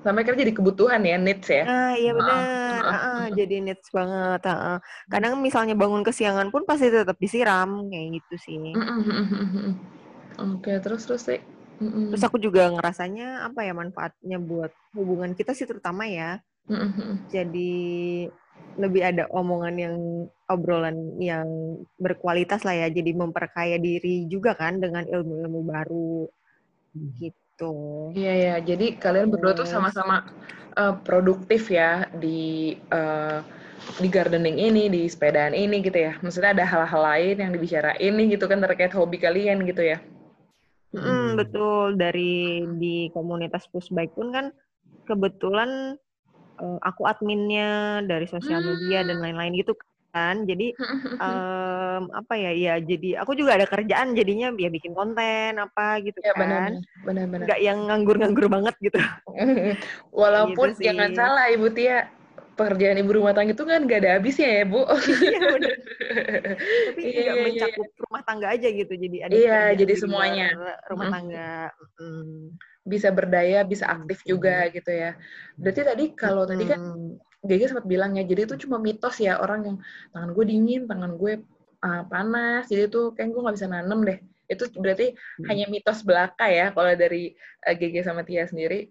Sampai 0.00 0.22
kan 0.24 0.38
jadi 0.38 0.54
kebutuhan 0.54 1.04
ya 1.04 1.20
needs 1.20 1.46
ya. 1.52 1.62
Ah 1.68 1.92
iya 1.94 2.16
benar. 2.16 2.40
Ah, 2.80 2.94
ah, 2.96 3.24
jadi 3.28 3.60
needs 3.60 3.92
banget 3.92 4.40
ah, 4.48 4.56
ah. 4.56 4.78
kadang 5.12 5.36
misalnya 5.44 5.76
bangun 5.76 6.00
kesiangan 6.00 6.48
pun 6.48 6.64
pasti 6.64 6.88
tetap 6.88 7.20
disiram 7.20 7.86
kayak 7.92 8.22
gitu 8.22 8.34
sih. 8.40 8.72
Oke 10.38 10.72
terus 10.80 11.04
terus 11.04 11.22
sih 11.28 11.42
terus 11.78 12.22
aku 12.26 12.42
juga 12.42 12.66
ngerasanya 12.74 13.46
apa 13.46 13.62
ya 13.62 13.70
manfaatnya 13.70 14.38
buat 14.42 14.74
hubungan 14.98 15.38
kita 15.38 15.54
sih 15.54 15.66
terutama 15.66 16.10
ya. 16.10 16.42
Jadi 17.30 18.26
lebih 18.78 19.02
ada 19.02 19.24
omongan 19.30 19.74
yang 19.78 19.96
obrolan 20.50 21.18
yang 21.22 21.46
berkualitas 21.96 22.66
lah 22.66 22.74
ya. 22.74 22.88
Jadi 22.90 23.14
memperkaya 23.14 23.78
diri 23.78 24.26
juga 24.26 24.58
kan 24.58 24.82
dengan 24.82 25.06
ilmu-ilmu 25.06 25.60
baru 25.64 26.26
gitu 27.18 27.38
gitu. 27.58 28.14
Iya 28.14 28.32
ya, 28.38 28.54
jadi 28.62 28.94
kalian 29.02 29.34
berdua 29.34 29.50
tuh 29.58 29.66
sama-sama 29.66 30.22
uh, 30.78 30.94
produktif 31.02 31.66
ya 31.74 32.06
di 32.14 32.78
uh, 32.94 33.42
di 33.98 34.06
gardening 34.06 34.62
ini, 34.62 34.86
di 34.86 35.10
sepedaan 35.10 35.58
ini 35.58 35.82
gitu 35.82 35.98
ya. 35.98 36.14
Maksudnya 36.22 36.54
ada 36.54 36.62
hal-hal 36.62 37.02
lain 37.02 37.36
yang 37.42 37.50
dibicarain 37.50 37.98
ini 37.98 38.30
gitu 38.38 38.46
kan 38.46 38.62
terkait 38.62 38.94
hobi 38.94 39.18
kalian 39.18 39.66
gitu 39.66 39.82
ya. 39.82 39.98
Hmm, 40.94 41.34
betul. 41.34 41.98
Dari 41.98 42.62
di 42.78 43.10
komunitas 43.10 43.66
pushbike 43.74 44.14
pun 44.14 44.30
kan 44.30 44.46
kebetulan 45.10 45.98
uh, 46.62 46.78
aku 46.86 47.10
adminnya 47.10 48.00
dari 48.06 48.30
sosial 48.30 48.62
media 48.62 49.02
hmm. 49.02 49.08
dan 49.10 49.16
lain-lain 49.18 49.58
gitu 49.58 49.74
kan. 50.12 50.44
Jadi 50.48 50.74
um, 51.20 52.02
apa 52.20 52.34
ya 52.34 52.50
ya 52.54 52.74
jadi 52.80 53.22
aku 53.22 53.36
juga 53.36 53.56
ada 53.60 53.66
kerjaan 53.68 54.16
jadinya 54.16 54.52
ya 54.56 54.68
bikin 54.72 54.92
konten 54.96 55.58
apa 55.60 56.00
gitu 56.02 56.18
ya, 56.24 56.34
kan. 56.34 56.80
benar-benar 57.04 57.46
nggak 57.46 57.60
yang 57.60 57.78
nganggur-nganggur 57.88 58.46
banget 58.50 58.74
gitu. 58.80 58.98
Walaupun 60.20 60.76
gitu 60.76 60.88
jangan 60.90 61.10
salah 61.14 61.46
ibu 61.52 61.68
Tia 61.72 62.18
pekerjaan 62.58 62.98
ibu 62.98 63.22
rumah 63.22 63.32
tangga 63.38 63.54
itu 63.54 63.62
kan 63.62 63.86
gak 63.86 64.00
ada 64.02 64.10
habisnya 64.18 64.48
ya 64.50 64.64
bu. 64.66 64.82
Iya 65.30 65.38
benar. 65.54 65.76
Tapi 66.90 67.00
iya, 67.06 67.20
nggak 67.22 67.36
iya, 67.38 67.44
mencakup 67.46 67.86
iya. 67.86 68.02
rumah 68.02 68.22
tangga 68.26 68.46
aja 68.50 68.68
gitu 68.74 68.92
jadi 68.98 69.16
ada 69.22 69.32
iya 69.38 69.60
jadi 69.78 69.94
semuanya. 69.94 70.48
rumah 70.90 71.06
tangga. 71.14 71.70
Hmm. 72.02 72.58
bisa 72.88 73.12
berdaya 73.12 73.68
bisa 73.68 73.84
aktif 73.84 74.24
juga 74.24 74.64
gitu 74.72 74.88
ya. 74.88 75.12
Berarti 75.60 75.80
tadi 75.84 76.04
kalau 76.16 76.48
tadi 76.48 76.64
kan 76.64 76.80
Gege 77.46 77.70
sempat 77.70 77.86
bilang 77.86 78.18
ya, 78.18 78.26
jadi 78.26 78.50
itu 78.50 78.66
cuma 78.66 78.82
mitos 78.82 79.22
ya 79.22 79.38
orang 79.38 79.60
yang 79.62 79.76
tangan 80.10 80.30
gue 80.34 80.44
dingin, 80.44 80.82
tangan 80.90 81.14
gue 81.14 81.32
uh, 81.86 82.02
panas, 82.10 82.66
jadi 82.66 82.90
itu 82.90 83.14
kayak 83.14 83.30
gue 83.30 83.40
nggak 83.46 83.56
bisa 83.56 83.68
nanem 83.70 84.00
deh. 84.02 84.18
Itu 84.50 84.64
berarti 84.74 85.14
hmm. 85.14 85.46
hanya 85.46 85.66
mitos 85.70 86.02
belaka 86.02 86.50
ya 86.50 86.74
kalau 86.74 86.90
dari 86.98 87.38
uh, 87.62 87.74
Gege 87.78 88.02
sama 88.02 88.26
Tia 88.26 88.50
sendiri 88.50 88.90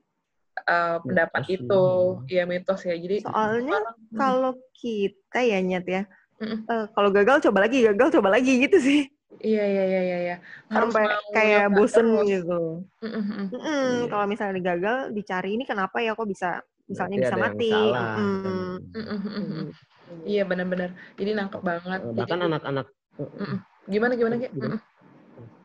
uh, 0.64 1.04
pendapat 1.04 1.42
mitos, 1.44 1.60
itu, 1.60 1.84
ya 2.32 2.44
mitos 2.48 2.82
ya. 2.88 2.96
Jadi 2.96 3.28
soalnya 3.28 3.76
orang, 3.84 3.98
hmm. 4.00 4.18
kalau 4.18 4.52
kita 4.72 5.40
ya 5.44 5.60
nyet 5.60 5.86
ya, 5.86 6.02
uh, 6.40 6.86
kalau 6.96 7.10
gagal 7.12 7.44
coba 7.52 7.68
lagi, 7.68 7.84
gagal 7.84 8.16
coba 8.16 8.32
lagi 8.32 8.64
gitu 8.64 8.80
sih. 8.80 9.02
Iya 9.38 9.64
iya 9.70 9.84
iya 9.86 10.02
iya. 10.02 10.18
iya. 10.24 10.36
Sampai 10.72 11.06
kayak 11.36 11.70
bosen 11.76 12.10
terus. 12.10 12.26
gitu. 12.26 12.62
Mm 13.04 13.10
-mm. 13.12 13.22
Mm 13.54 13.60
-mm. 13.60 13.92
Kalau 14.10 14.26
misalnya 14.26 14.62
gagal, 14.74 14.98
dicari 15.14 15.54
ini 15.54 15.64
kenapa 15.68 16.02
ya 16.02 16.18
kok 16.18 16.26
bisa 16.26 16.64
misalnya 16.88 17.18
bisa 17.28 17.36
mati. 17.36 17.72
Iya 20.24 20.44
benar-benar. 20.48 20.96
Jadi 21.20 21.32
nangkep 21.36 21.62
banget. 21.62 22.00
Eh, 22.04 22.14
bahkan 22.16 22.40
anak-anak. 22.48 22.88
Gimana 23.88 24.14
gimana 24.16 24.36
Ki? 24.40 24.48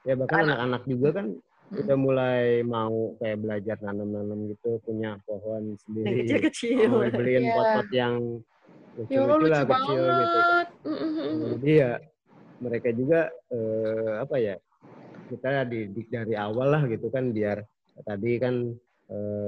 Ya 0.03 0.15
bahkan 0.19 0.51
anak-anak 0.51 0.83
juga 0.91 1.09
kan 1.23 1.27
udah 1.73 1.97
mulai 1.97 2.61
mau 2.67 3.17
kayak 3.17 3.39
belajar 3.41 3.77
nanam-nanam 3.81 4.51
gitu, 4.53 4.77
punya 4.85 5.17
pohon 5.25 5.79
sendiri. 5.87 6.27
Kecil-kecil. 6.27 6.91
Mau 6.91 7.07
beliin 7.09 7.49
yeah. 7.49 7.55
pot-pot 7.57 7.89
yang 7.95 8.15
lucu-lucu 8.93 9.47
lah 9.49 9.63
kecil 9.65 10.03
gitu. 10.05 10.39
Jadi 11.57 11.71
ya 11.73 11.93
mereka 12.61 12.89
juga 12.93 13.21
eh, 13.51 14.13
apa 14.21 14.37
ya 14.37 14.55
kita 15.33 15.65
didik 15.65 16.13
dari 16.13 16.37
awal 16.37 16.77
lah 16.77 16.83
gitu 16.91 17.09
kan 17.09 17.33
biar 17.33 17.65
tadi 18.05 18.37
kan 18.37 18.77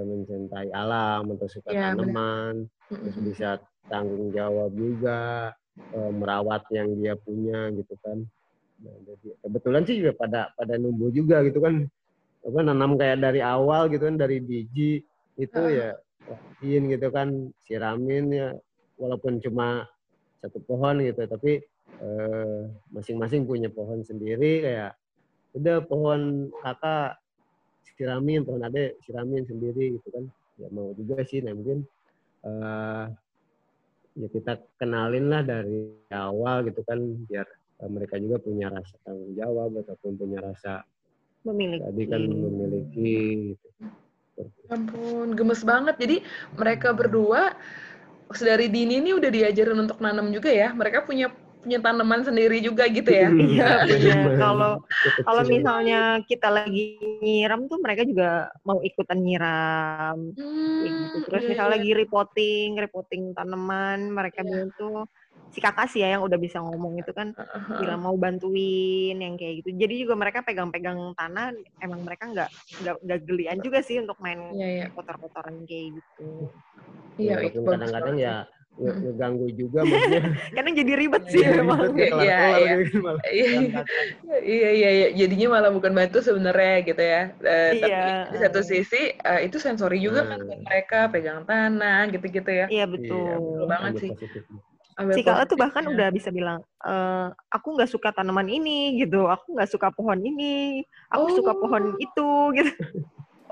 mencintai 0.05 0.69
alam, 0.73 1.29
untuk 1.31 1.49
suka 1.49 1.73
ya, 1.73 1.93
tanaman, 1.93 2.69
terus 2.89 3.17
bisa 3.21 3.49
tanggung 3.89 4.33
jawab 4.33 4.73
juga, 4.73 5.53
uh, 5.97 6.13
merawat 6.13 6.65
yang 6.73 6.93
dia 7.01 7.17
punya 7.17 7.73
gitu 7.73 7.95
kan. 8.05 8.25
Nah, 8.85 8.97
jadi 9.09 9.29
kebetulan 9.41 9.83
sih 9.89 9.97
juga 10.03 10.13
pada 10.17 10.41
pada 10.55 10.75
numbuh 10.77 11.09
juga 11.11 11.41
gitu 11.47 11.63
kan. 11.65 11.89
Apa 12.45 12.61
nanam 12.61 13.01
kayak 13.01 13.25
dari 13.25 13.41
awal 13.41 13.89
gitu 13.89 14.05
kan 14.05 14.21
dari 14.21 14.41
biji 14.41 15.01
itu 15.41 15.61
uh. 15.61 15.69
ya 15.73 15.89
perhatiin 16.25 16.83
gitu 16.93 17.09
kan, 17.09 17.29
siramin 17.65 18.25
ya 18.33 18.49
walaupun 19.01 19.43
cuma 19.43 19.89
satu 20.45 20.61
pohon 20.61 21.01
gitu 21.01 21.25
tapi 21.25 21.65
masing-masing 22.93 23.43
uh, 23.45 23.49
punya 23.49 23.69
pohon 23.73 24.05
sendiri 24.05 24.61
kayak 24.61 24.93
udah 25.55 25.81
pohon 25.87 26.51
kakak 26.61 27.17
siramin 27.95 28.43
pohon 28.43 28.63
ade 28.67 28.99
siramin 29.07 29.47
sendiri 29.47 29.99
gitu 29.99 30.09
kan. 30.11 30.25
Ya 30.59 30.71
mau 30.71 30.95
juga 30.95 31.23
sih 31.27 31.43
nah 31.43 31.51
mungkin 31.55 31.83
uh, 32.47 33.11
ya 34.15 34.29
kita 34.31 34.63
kenalin 34.79 35.27
lah 35.27 35.43
dari 35.43 35.91
awal 36.15 36.63
gitu 36.71 36.87
kan 36.87 37.03
biar 37.27 37.47
uh, 37.83 37.91
mereka 37.91 38.19
juga 38.23 38.39
punya 38.39 38.71
rasa 38.71 38.95
tanggung 39.03 39.35
jawab 39.35 39.83
ataupun 39.83 40.13
punya 40.15 40.39
rasa 40.39 40.87
memiliki. 41.45 41.83
tadi 41.83 42.05
kan 42.07 42.23
memiliki 42.25 43.15
gitu. 43.59 43.69
ampun 44.71 45.35
gemes 45.35 45.63
banget. 45.67 45.95
Jadi 45.99 46.17
mereka 46.55 46.95
berdua 46.95 47.55
sedari 48.33 48.71
dini 48.71 48.99
ini 48.99 49.11
udah 49.15 49.31
diajarin 49.31 49.87
untuk 49.87 49.99
nanam 49.99 50.31
juga 50.31 50.51
ya. 50.51 50.71
Mereka 50.73 51.07
punya 51.07 51.31
punya 51.65 51.81
tanaman 51.81 52.21
sendiri 52.21 52.61
juga 52.61 52.85
gitu 52.93 53.09
ya. 53.09 53.33
Iya, 53.33 53.89
benar. 53.89 54.25
Kalau 54.37 54.73
kalau 55.25 55.43
misalnya 55.49 56.21
kita 56.29 56.53
lagi 56.53 57.01
nyiram 57.25 57.65
tuh 57.67 57.81
mereka 57.81 58.05
juga 58.05 58.53
mau 58.69 58.85
ikutan 58.85 59.25
nyiram. 59.25 60.37
Hmm, 60.37 60.85
gitu. 60.85 61.17
Terus 61.33 61.43
iya, 61.49 61.51
misalnya 61.57 61.71
iya. 61.73 61.77
lagi 61.81 61.91
reporting, 61.97 62.69
reporting 62.77 63.23
tanaman, 63.33 64.13
mereka 64.13 64.45
iya. 64.45 64.49
bilang 64.53 64.71
tuh 64.77 65.09
si 65.55 65.63
kakak 65.63 65.87
sih 65.87 66.03
ya 66.03 66.19
yang 66.19 66.27
udah 66.27 66.35
bisa 66.35 66.59
ngomong 66.59 66.99
itu 66.99 67.15
kan 67.15 67.31
uh-huh. 67.31 67.79
bilang 67.79 68.03
mau 68.03 68.19
bantuin 68.19 69.15
yang 69.15 69.39
kayak 69.39 69.63
gitu. 69.63 69.71
Jadi 69.79 69.95
juga 70.03 70.19
mereka 70.19 70.43
pegang-pegang 70.43 71.15
tanah, 71.15 71.55
emang 71.79 72.03
mereka 72.03 72.27
nggak 72.27 72.51
nggak 72.83 73.21
gelian 73.23 73.59
juga 73.63 73.79
sih 73.81 74.03
untuk 74.03 74.19
main 74.19 74.51
yeah, 74.59 74.85
yeah. 74.85 74.89
kotor-kotoran 74.93 75.63
kayak 75.65 75.95
gitu. 75.95 76.51
Iya, 77.15 77.47
ya, 77.47 77.51
kadang-kadang 77.55 78.17
ya 78.19 78.35
ngeganggu 78.75 79.47
juga 79.55 79.87
maksudnya. 79.87 80.23
Kadang 80.59 80.75
jadi 80.75 80.93
ribet 80.99 81.23
sih 81.31 81.41
iya, 81.47 81.51
memang. 81.63 81.95
Iya, 81.95 82.11
iya. 82.19 82.39
Iya. 83.31 83.49
iya, 84.43 84.71
iya, 84.75 84.91
iya. 84.91 85.09
Jadinya 85.15 85.59
malah 85.59 85.71
bukan 85.71 85.95
bantu 85.95 86.19
sebenarnya 86.19 86.83
gitu 86.83 87.03
ya. 87.03 87.23
Uh, 87.39 87.71
iya. 87.79 87.79
Tapi 87.79 88.35
di 88.35 88.39
satu 88.43 88.61
sisi 88.67 89.03
uh, 89.23 89.41
itu 89.43 89.57
sensori 89.63 90.03
juga 90.03 90.27
kan 90.27 90.43
hmm. 90.43 90.51
kan 90.51 90.59
mereka 90.67 91.01
pegang 91.11 91.41
tanah 91.47 92.11
gitu-gitu 92.11 92.51
ya. 92.51 92.67
Iya, 92.67 92.85
betul. 92.91 93.15
Iya, 93.15 93.37
betul 93.39 93.67
banget 93.71 93.93
sih. 94.03 94.11
si 95.11 95.27
Kala 95.27 95.43
tuh 95.43 95.59
bahkan 95.59 95.83
udah 95.91 96.07
bisa 96.15 96.31
bilang, 96.31 96.63
e, 96.79 96.95
aku 97.51 97.75
nggak 97.75 97.91
suka 97.91 98.15
tanaman 98.15 98.47
ini 98.47 98.95
gitu, 99.03 99.27
aku 99.27 99.59
nggak 99.59 99.67
suka 99.67 99.91
pohon 99.91 100.23
ini, 100.23 100.87
aku 101.11 101.27
oh. 101.27 101.35
suka 101.35 101.51
pohon 101.59 101.99
itu 101.99 102.31
gitu. 102.55 102.71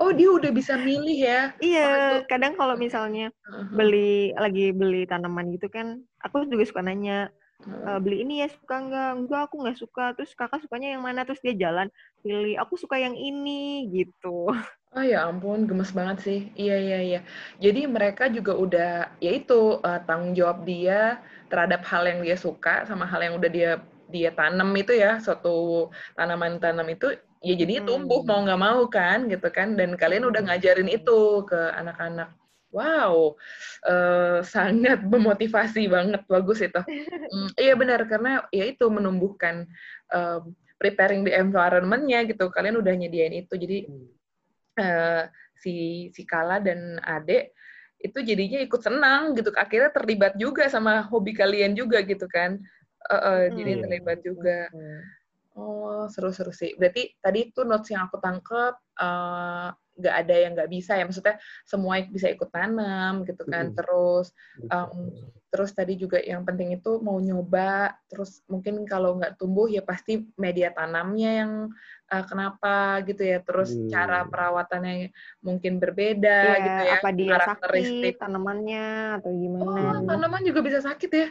Oh 0.01 0.09
dia 0.09 0.29
udah 0.29 0.51
bisa 0.51 0.73
milih 0.73 1.17
ya? 1.21 1.41
Iya, 1.61 2.25
kadang 2.25 2.57
kalau 2.57 2.73
misalnya 2.73 3.29
beli 3.71 4.33
lagi 4.33 4.73
beli 4.73 5.05
tanaman 5.05 5.53
gitu 5.53 5.69
kan, 5.69 6.01
aku 6.19 6.49
juga 6.49 6.65
suka 6.65 6.81
nanya, 6.81 7.29
e, 7.61 7.89
beli 8.01 8.25
ini 8.25 8.41
ya 8.41 8.49
suka 8.49 8.75
nggak? 8.83 9.11
Enggak, 9.21 9.41
aku 9.47 9.55
nggak 9.61 9.77
suka. 9.77 10.05
Terus 10.17 10.33
kakak 10.33 10.65
sukanya 10.65 10.97
yang 10.97 11.05
mana? 11.05 11.23
Terus 11.23 11.39
dia 11.45 11.53
jalan 11.55 11.87
pilih, 12.25 12.57
aku 12.57 12.73
suka 12.75 12.97
yang 12.97 13.13
ini 13.13 13.85
gitu. 13.93 14.49
Oh 14.93 15.01
ya 15.01 15.25
ampun, 15.25 15.65
gemes 15.65 15.89
banget 15.89 16.17
sih. 16.21 16.39
Iya 16.53 16.77
iya 16.77 16.99
iya. 17.01 17.19
Jadi 17.57 17.89
mereka 17.89 18.29
juga 18.29 18.53
udah, 18.53 18.91
ya 19.17 19.31
itu 19.33 19.81
uh, 19.81 19.99
tanggung 20.05 20.37
jawab 20.37 20.65
dia 20.69 21.21
terhadap 21.49 21.81
hal 21.85 22.05
yang 22.05 22.21
dia 22.21 22.37
suka 22.37 22.85
sama 22.85 23.05
hal 23.09 23.21
yang 23.21 23.37
udah 23.37 23.49
dia 23.49 23.71
dia 24.13 24.29
tanam 24.29 24.69
itu 24.77 24.93
ya, 24.93 25.17
suatu 25.17 25.89
tanaman 26.13 26.61
tanam 26.61 26.85
itu 26.93 27.09
ya 27.43 27.53
jadinya 27.59 27.83
tumbuh 27.83 28.23
hmm. 28.23 28.29
mau 28.31 28.39
nggak 28.47 28.61
mau 28.61 28.81
kan 28.87 29.27
gitu 29.27 29.47
kan. 29.51 29.75
Dan 29.75 29.99
kalian 29.99 30.25
udah 30.25 30.41
ngajarin 30.47 30.89
itu 30.89 31.43
ke 31.43 31.59
anak-anak. 31.75 32.31
Wow, 32.73 33.37
uh, 33.85 34.41
sangat 34.41 35.05
memotivasi 35.05 35.85
banget, 35.93 36.25
bagus 36.25 36.57
itu. 36.57 36.81
Hmm, 36.81 37.49
iya 37.53 37.77
benar 37.77 38.01
karena 38.09 38.41
ya 38.49 38.65
itu 38.65 38.89
menumbuhkan 38.89 39.69
uh, 40.09 40.41
preparing 40.81 41.21
the 41.21 41.37
environment-nya 41.37 42.25
gitu. 42.25 42.49
Kalian 42.49 42.81
udah 42.81 42.97
nyediain 42.97 43.45
itu, 43.45 43.53
jadi 43.53 43.85
hmm 43.85 44.23
uh, 44.79 45.23
si 45.57 46.09
si 46.11 46.21
Kala 46.25 46.59
dan 46.61 46.97
Ade 47.01 47.53
itu 48.03 48.19
jadinya 48.19 48.59
ikut 48.59 48.81
senang 48.83 49.31
gitu 49.37 49.53
akhirnya 49.55 49.91
terlibat 49.95 50.35
juga 50.35 50.67
sama 50.67 51.07
hobi 51.07 51.31
kalian 51.31 51.71
juga 51.71 52.03
gitu 52.03 52.27
kan 52.27 52.59
uh, 53.07 53.15
uh, 53.15 53.41
hmm. 53.47 53.53
jadi 53.55 53.71
terlibat 53.79 54.19
juga 54.25 54.57
oh 55.57 56.05
seru-seru 56.09 56.51
sih. 56.53 56.73
Berarti 56.77 57.13
tadi 57.21 57.49
itu 57.49 57.61
notes 57.65 57.89
yang 57.93 58.09
aku 58.09 58.17
tangkep 58.17 58.73
uh, 58.99 59.69
nggak 59.93 60.15
ada 60.25 60.35
yang 60.35 60.51
nggak 60.57 60.71
bisa 60.73 60.97
ya? 60.97 61.05
Maksudnya 61.05 61.37
semua 61.65 62.01
bisa 62.09 62.27
ikut 62.29 62.49
tanam 62.49 63.21
gitu 63.25 63.45
kan 63.45 63.71
mm. 63.71 63.75
terus 63.77 64.33
um, 64.73 65.13
terus 65.53 65.69
tadi 65.77 65.93
juga 65.93 66.17
yang 66.17 66.41
penting 66.41 66.73
itu 66.73 66.97
mau 67.05 67.21
nyoba 67.21 67.93
terus 68.09 68.41
mungkin 68.49 68.89
kalau 68.89 69.21
nggak 69.21 69.37
tumbuh 69.37 69.69
ya 69.69 69.85
pasti 69.85 70.25
media 70.33 70.73
tanamnya 70.73 71.45
yang 71.45 71.51
uh, 72.09 72.23
kenapa 72.25 73.05
gitu 73.05 73.21
ya? 73.21 73.37
Terus 73.45 73.77
mm. 73.77 73.89
cara 73.93 74.25
perawatannya 74.25 75.13
mungkin 75.45 75.77
berbeda 75.77 76.39
yeah, 76.41 76.57
gitu 76.65 76.81
ya 76.89 76.93
apa 76.97 77.09
dia 77.13 77.33
karakteristik. 77.37 78.17
sakit, 78.17 78.21
tanamannya 78.21 78.87
atau 79.21 79.29
gimana? 79.29 79.69
Oh, 79.69 80.01
tanaman 80.09 80.41
juga 80.41 80.59
bisa 80.65 80.81
sakit 80.81 81.11
ya? 81.13 81.29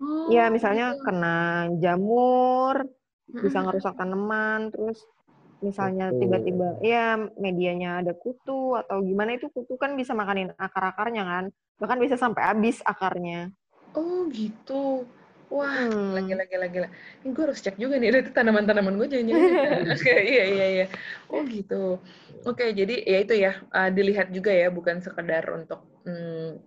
Oh, 0.00 0.32
ya 0.32 0.48
misalnya 0.48 0.96
gitu. 0.96 1.04
kena 1.04 1.68
jamur 1.76 2.88
bisa 3.34 3.58
ngerusak 3.64 3.94
tanaman 3.94 4.74
terus 4.74 5.06
misalnya 5.60 6.08
tiba-tiba 6.16 6.80
ya 6.80 7.20
medianya 7.36 8.00
ada 8.00 8.16
kutu 8.16 8.74
atau 8.80 9.04
gimana 9.04 9.36
itu 9.36 9.52
kutu 9.52 9.76
kan 9.76 9.92
bisa 9.92 10.16
makanin 10.16 10.56
akar-akarnya 10.56 11.22
kan 11.24 11.44
bahkan 11.80 12.00
bisa 12.00 12.16
sampai 12.16 12.44
habis 12.44 12.80
akarnya. 12.84 13.52
Oh 13.96 14.28
gitu. 14.32 15.08
Wah 15.50 15.90
hmm. 15.90 16.14
lagi 16.14 16.32
lagi 16.38 16.56
lagi 16.62 16.78
ini 17.26 17.34
gue 17.34 17.42
harus 17.42 17.58
cek 17.58 17.74
juga 17.74 17.98
nih 17.98 18.22
itu 18.22 18.30
tanaman-tanaman 18.30 18.94
gue 18.94 19.08
jangan 19.10 19.34
oke 19.98 20.14
iya 20.14 20.44
iya 20.46 20.66
iya. 20.78 20.86
Oh 21.26 21.42
gitu. 21.42 21.98
Oke 22.46 22.70
jadi 22.70 23.02
ya 23.02 23.18
itu 23.20 23.34
ya 23.34 23.58
uh, 23.74 23.90
dilihat 23.90 24.30
juga 24.30 24.54
ya 24.54 24.70
bukan 24.70 25.02
sekedar 25.02 25.42
untuk 25.50 25.82
hmm, 26.06 26.62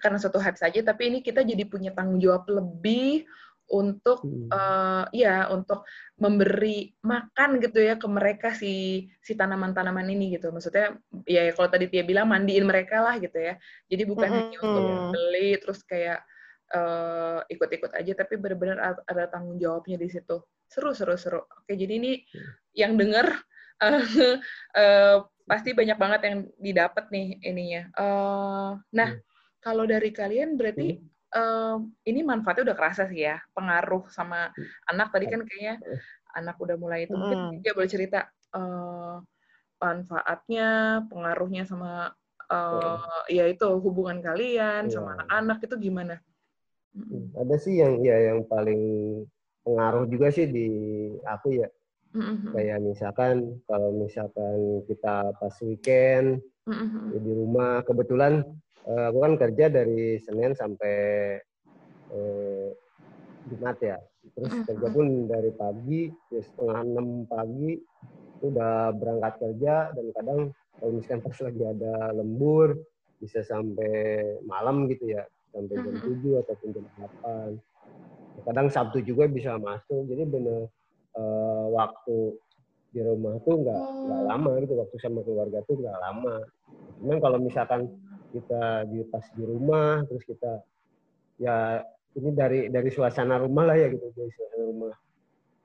karena 0.00 0.16
suatu 0.16 0.40
hype 0.40 0.56
saja 0.56 0.80
tapi 0.80 1.12
ini 1.12 1.18
kita 1.20 1.44
jadi 1.44 1.68
punya 1.68 1.92
tanggung 1.92 2.16
jawab 2.16 2.48
lebih 2.48 3.28
untuk 3.72 4.20
hmm. 4.20 4.52
uh, 4.52 5.04
ya 5.10 5.48
untuk 5.48 5.88
memberi 6.20 6.92
makan 7.00 7.58
gitu 7.64 7.80
ya 7.80 7.96
ke 7.96 8.04
mereka 8.04 8.52
si 8.52 9.06
si 9.24 9.32
tanaman-tanaman 9.32 10.04
ini 10.12 10.36
gitu 10.36 10.52
maksudnya 10.52 11.00
ya 11.24 11.48
kalau 11.56 11.68
tadi 11.72 11.88
Tia 11.88 12.04
bilang 12.04 12.28
mandiin 12.28 12.68
mereka 12.68 13.00
lah 13.00 13.16
gitu 13.16 13.36
ya 13.40 13.56
jadi 13.88 14.02
bukan 14.04 14.28
hmm. 14.28 14.36
hanya 14.36 14.58
untuk 14.60 14.84
beli 15.16 15.50
terus 15.56 15.80
kayak 15.88 16.20
uh, 16.76 17.40
ikut-ikut 17.48 17.92
aja 17.96 18.12
tapi 18.12 18.36
benar-benar 18.36 19.00
ada 19.08 19.24
tanggung 19.32 19.56
jawabnya 19.56 19.96
di 19.96 20.08
situ 20.12 20.44
seru 20.68 20.92
seru 20.92 21.16
seru 21.16 21.40
oke 21.40 21.72
jadi 21.72 21.96
ini 21.96 22.20
hmm. 22.20 22.52
yang 22.76 22.92
dengar 23.00 23.32
uh, 23.80 24.04
uh, 24.80 25.16
pasti 25.48 25.72
banyak 25.72 25.96
banget 25.96 26.20
yang 26.28 26.36
didapat 26.60 27.04
nih 27.08 27.40
ininya 27.48 27.82
uh, 27.96 28.70
nah 28.92 29.08
hmm. 29.16 29.24
kalau 29.64 29.88
dari 29.88 30.12
kalian 30.12 30.60
berarti 30.60 31.00
hmm 31.00 31.13
uh, 31.34 31.76
ini 32.06 32.20
manfaatnya 32.22 32.72
udah 32.72 32.76
kerasa 32.78 33.10
sih 33.10 33.26
ya 33.26 33.42
pengaruh 33.52 34.06
sama 34.08 34.54
anak 34.88 35.10
tadi 35.10 35.26
kan 35.28 35.42
kayaknya 35.42 35.82
anak 36.34 36.56
udah 36.58 36.76
mulai 36.78 37.06
itu 37.06 37.14
mungkin 37.14 37.60
dia 37.60 37.74
boleh 37.74 37.90
cerita 37.90 38.26
uh, 38.54 39.20
manfaatnya 39.78 41.02
pengaruhnya 41.10 41.62
sama 41.66 42.14
uh, 42.50 43.24
ya 43.28 43.44
itu 43.50 43.66
hubungan 43.82 44.22
kalian 44.22 44.88
ya. 44.88 44.92
sama 44.92 45.18
anak-anak 45.18 45.58
itu 45.66 45.76
gimana 45.90 46.16
hmm, 46.96 47.36
ada 47.38 47.56
sih 47.58 47.78
yang 47.78 48.00
ya 48.00 48.32
yang 48.32 48.46
paling 48.46 48.82
pengaruh 49.64 50.04
juga 50.06 50.28
sih 50.30 50.46
di 50.46 50.68
aku 51.24 51.58
ya 51.58 51.68
mm-hmm. 52.14 52.52
kayak 52.52 52.78
misalkan 52.84 53.58
kalau 53.64 53.90
misalkan 53.96 54.84
kita 54.86 55.32
pas 55.40 55.56
weekend 55.64 56.44
mm-hmm. 56.68 57.16
di 57.18 57.32
rumah 57.32 57.80
kebetulan 57.82 58.44
uh, 58.88 59.04
aku 59.12 59.18
kan 59.24 59.34
kerja 59.40 59.66
dari 59.72 60.16
Senin 60.20 60.52
sampai 60.56 60.96
uh, 62.12 62.68
Jumat 63.48 63.76
ya. 63.80 63.98
Terus 64.24 64.52
kerja 64.64 64.88
pun 64.88 65.28
dari 65.28 65.52
pagi, 65.52 66.08
ya 66.32 66.40
setengah 66.40 66.80
enam 66.80 67.28
pagi 67.28 67.76
udah 68.40 68.92
berangkat 68.96 69.34
kerja 69.40 69.92
dan 69.92 70.06
kadang 70.16 70.40
kalau 70.80 70.90
misalkan 70.96 71.20
pas 71.24 71.38
lagi 71.44 71.62
ada 71.64 71.94
lembur 72.12 72.68
bisa 73.20 73.40
sampai 73.44 74.20
malam 74.44 74.88
gitu 74.88 75.12
ya, 75.12 75.24
sampai 75.52 75.76
jam 75.80 75.96
tujuh 76.02 76.40
ataupun 76.44 76.68
jam 76.72 76.84
delapan. 76.96 77.50
Kadang 78.44 78.68
Sabtu 78.68 79.00
juga 79.00 79.30
bisa 79.30 79.56
masuk, 79.56 80.08
jadi 80.10 80.26
bener 80.26 80.68
uh, 81.16 81.66
waktu 81.72 82.36
di 82.92 83.00
rumah 83.00 83.38
tuh 83.44 83.60
nggak 83.62 83.80
nggak 83.80 84.20
oh. 84.20 84.26
lama 84.28 84.50
gitu, 84.60 84.74
waktu 84.76 84.96
sama 85.00 85.20
keluarga 85.22 85.58
tuh 85.64 85.78
nggak 85.78 85.98
lama. 86.00 86.36
Cuman 87.00 87.18
kalau 87.22 87.38
misalkan 87.38 87.80
kita 88.34 88.90
di 88.90 89.06
pas 89.06 89.22
di 89.30 89.42
rumah 89.46 90.02
terus 90.10 90.26
kita 90.26 90.58
ya 91.38 91.78
ini 92.18 92.30
dari 92.34 92.60
dari 92.66 92.90
suasana 92.90 93.38
rumah 93.38 93.70
lah 93.70 93.76
ya 93.78 93.86
gitu 93.94 94.10
dari 94.10 94.30
suasana 94.34 94.64
rumah. 94.66 94.94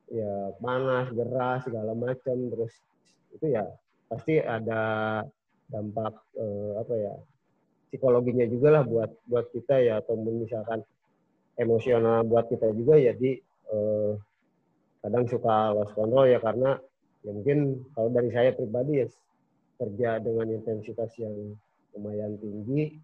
Ya 0.10 0.34
panas 0.58 1.08
geras 1.14 1.66
segala 1.66 1.94
macam 1.98 2.38
terus 2.54 2.74
itu 3.34 3.46
ya 3.50 3.66
pasti 4.10 4.38
ada 4.38 4.82
dampak 5.70 6.14
eh, 6.38 6.72
apa 6.82 6.94
ya 6.98 7.14
psikologinya 7.90 8.46
juga 8.50 8.82
lah 8.82 8.84
buat 8.86 9.10
buat 9.26 9.50
kita 9.54 9.82
ya 9.82 10.02
atau 10.02 10.18
misalkan 10.18 10.86
emosional 11.58 12.22
buat 12.26 12.46
kita 12.50 12.70
juga 12.78 13.02
ya 13.02 13.18
di. 13.18 13.42
Eh, 13.70 14.14
kadang 15.00 15.26
suka 15.32 15.72
lost 15.76 15.96
control 15.96 16.28
ya 16.28 16.40
karena 16.44 16.76
ya 17.24 17.32
mungkin 17.32 17.84
kalau 17.96 18.10
dari 18.12 18.30
saya 18.32 18.52
pribadi 18.52 19.04
ya 19.04 19.08
kerja 19.80 20.20
dengan 20.20 20.48
intensitas 20.52 21.12
yang 21.16 21.56
lumayan 21.96 22.38
tinggi 22.38 23.00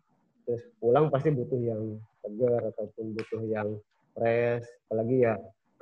terus 0.46 0.62
pulang 0.78 1.10
pasti 1.10 1.34
butuh 1.34 1.58
yang 1.58 1.98
segar 2.22 2.62
ataupun 2.74 3.18
butuh 3.18 3.42
yang 3.50 3.70
fresh 4.14 4.66
apalagi 4.88 5.26
ya 5.26 5.36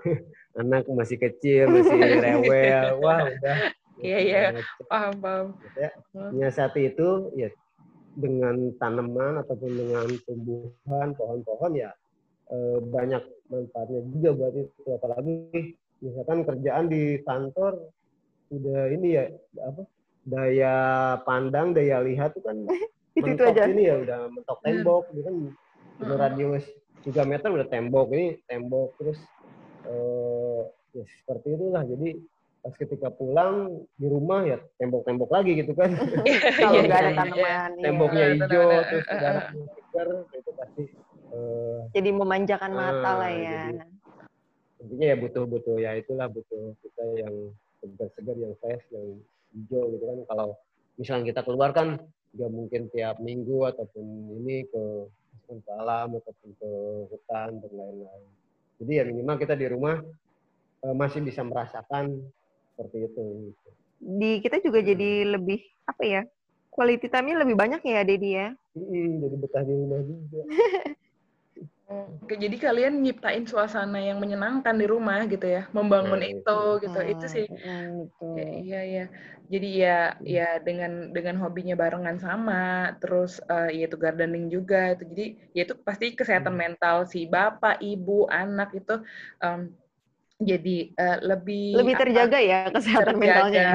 anak 0.60 0.88
masih 0.90 1.18
kecil 1.20 1.72
masih 1.72 1.98
rewel 2.26 3.00
wah 3.00 3.24
udah. 3.28 3.58
Iya 4.02 4.20
iya 4.20 4.42
paham 4.90 5.14
paham. 5.22 5.48
Ya, 5.78 5.90
nyiasati 6.34 6.92
itu 6.92 7.30
ya 7.38 7.50
dengan 8.18 8.74
tanaman 8.82 9.42
ataupun 9.46 9.72
dengan 9.74 10.08
tumbuhan 10.26 11.14
pohon-pohon 11.14 11.72
ya 11.78 11.94
eh, 12.52 12.78
banyak 12.84 13.24
manfaatnya 13.48 14.02
juga 14.12 14.30
buat 14.34 14.54
itu. 14.58 14.82
Apalagi 14.92 15.36
misalkan 16.02 16.44
kerjaan 16.44 16.86
di 16.90 17.22
kantor 17.24 17.80
udah 18.54 18.82
ini 18.92 19.08
ya 19.18 19.24
apa 19.62 19.82
daya 20.24 20.76
pandang, 21.24 21.72
daya 21.72 22.02
lihat 22.04 22.34
itu 22.36 22.42
kan 22.44 22.58
itu, 23.14 23.30
itu 23.30 23.44
aja. 23.46 23.70
ini 23.70 23.84
ya 23.86 23.96
udah 24.02 24.20
mentok 24.34 24.58
hmm. 24.60 24.66
tembok, 24.66 25.04
gitu 25.14 25.22
kan 25.26 25.36
udah 26.02 26.16
hmm. 26.18 26.24
radius 26.24 26.66
3 27.04 27.30
meter 27.30 27.50
udah 27.52 27.68
tembok 27.68 28.08
ini 28.16 28.28
tembok 28.48 28.90
terus 28.98 29.20
uh, 29.86 30.66
ya 30.96 31.04
seperti 31.22 31.58
itulah 31.60 31.84
jadi 31.84 32.10
pas 32.64 32.74
ketika 32.80 33.12
pulang 33.12 33.84
di 34.00 34.08
rumah 34.08 34.48
ya 34.48 34.58
tembok-tembok 34.80 35.28
lagi 35.28 35.60
gitu 35.60 35.76
kan 35.76 35.92
kalau 36.64 36.80
nggak 36.80 37.00
ada 37.04 37.12
tanaman 37.12 37.72
ya. 37.76 37.84
temboknya 37.84 38.26
hijau 38.40 38.68
terus 38.88 39.06
udara 39.12 39.42
segar 39.52 40.08
itu 40.32 40.52
pasti 40.56 40.84
uh, 41.36 41.80
jadi 41.92 42.10
memanjakan 42.16 42.72
mata 42.72 43.10
uh, 43.12 43.16
lah 43.20 43.32
ya 43.36 43.62
jadi, 43.68 43.84
intinya 44.80 45.06
ya 45.12 45.16
butuh 45.20 45.44
butuh 45.44 45.76
ya 45.76 45.92
itulah 46.00 46.28
butuh 46.32 46.72
kita 46.80 47.04
yang 47.20 47.36
segar-segar 47.84 48.36
yang 48.40 48.54
fresh 48.64 48.86
yang 48.96 49.08
hijau 49.52 49.84
gitu 49.92 50.04
kan 50.08 50.20
kalau 50.32 50.48
misalnya 50.96 51.36
kita 51.36 51.42
keluar 51.44 51.76
kan 51.76 52.00
nggak 52.34 52.52
mungkin 52.52 52.82
tiap 52.90 53.22
minggu 53.22 53.70
ataupun 53.70 54.06
ini 54.42 54.66
ke 54.66 54.84
ataupun 55.44 55.58
ke 55.62 55.72
alam 55.78 56.10
ataupun 56.18 56.50
ke 56.58 56.70
hutan 57.14 57.52
dan 57.62 57.72
lain-lain. 57.72 58.30
Jadi 58.82 58.92
ya 58.98 59.04
minimal 59.06 59.38
kita 59.38 59.54
di 59.54 59.68
rumah 59.70 60.02
uh, 60.82 60.96
masih 60.98 61.22
bisa 61.22 61.46
merasakan 61.46 62.26
seperti 62.74 63.06
itu. 63.06 63.24
Gitu. 63.54 63.70
Di 64.04 64.32
kita 64.42 64.58
juga 64.66 64.82
jadi 64.82 65.30
lebih 65.38 65.62
apa 65.86 66.04
ya? 66.04 66.22
Quality 66.74 67.06
time-nya 67.06 67.38
lebih 67.46 67.54
banyak 67.54 67.86
ya, 67.86 68.02
Dedi 68.02 68.34
ya? 68.34 68.50
Hmm, 68.74 69.22
jadi 69.22 69.36
betah 69.38 69.62
di 69.62 69.74
rumah 69.78 70.02
juga. 70.02 70.42
Oke, 71.84 72.40
jadi 72.40 72.56
kalian 72.56 73.04
nyiptain 73.04 73.44
suasana 73.44 74.00
yang 74.00 74.16
menyenangkan 74.24 74.72
di 74.80 74.88
rumah 74.88 75.28
gitu 75.28 75.44
ya, 75.44 75.68
membangun 75.76 76.24
nah, 76.24 76.32
itu 76.32 76.60
gitu. 76.80 77.00
Hmm, 77.04 77.12
itu 77.12 77.26
sih. 77.28 77.46
Hmm, 77.52 78.08
ya, 78.40 78.48
iya 78.64 78.82
iya. 78.88 79.06
Jadi 79.52 79.70
ya 79.84 80.00
ya 80.24 80.50
dengan 80.64 81.12
dengan 81.12 81.36
hobinya 81.44 81.76
barengan 81.76 82.16
sama, 82.24 82.96
terus 83.04 83.44
uh, 83.52 83.68
ya 83.68 83.92
itu 83.92 84.00
gardening 84.00 84.48
juga 84.48 84.96
itu. 84.96 85.04
Jadi 85.12 85.26
ya 85.52 85.62
itu 85.68 85.76
pasti 85.84 86.16
kesehatan 86.16 86.56
hmm. 86.56 86.64
mental 86.64 87.04
si 87.04 87.28
bapak, 87.28 87.84
ibu, 87.84 88.32
anak 88.32 88.72
itu 88.72 89.04
um, 89.44 89.68
jadi 90.40 90.96
uh, 90.96 91.18
lebih 91.36 91.84
lebih 91.84 91.96
terjaga 92.00 92.40
apa, 92.40 92.48
ya 92.48 92.60
kesehatan 92.72 93.20
terjaga. 93.20 93.20
mentalnya. 93.20 93.68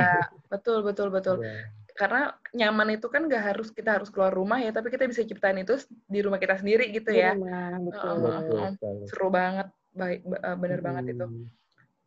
Betul 0.48 0.80
betul 0.80 1.12
betul. 1.12 1.44
Yeah 1.44 1.77
karena 1.98 2.30
nyaman 2.54 2.94
itu 2.94 3.10
kan 3.10 3.26
gak 3.26 3.44
harus 3.52 3.74
kita 3.74 3.98
harus 3.98 4.08
keluar 4.14 4.30
rumah 4.30 4.62
ya, 4.62 4.70
tapi 4.70 4.94
kita 4.94 5.10
bisa 5.10 5.26
ciptain 5.26 5.58
itu 5.58 5.74
di 6.06 6.22
rumah 6.22 6.38
kita 6.38 6.62
sendiri 6.62 6.94
gitu 6.94 7.10
ya. 7.10 7.34
Rumah, 7.34 7.82
betul. 7.82 8.14
Uh, 8.22 8.70
uh, 8.70 8.72
seru 9.10 9.28
banget, 9.34 9.66
baik 9.98 10.22
uh, 10.22 10.54
bener 10.54 10.78
hmm. 10.78 10.86
banget 10.86 11.04
itu. 11.18 11.26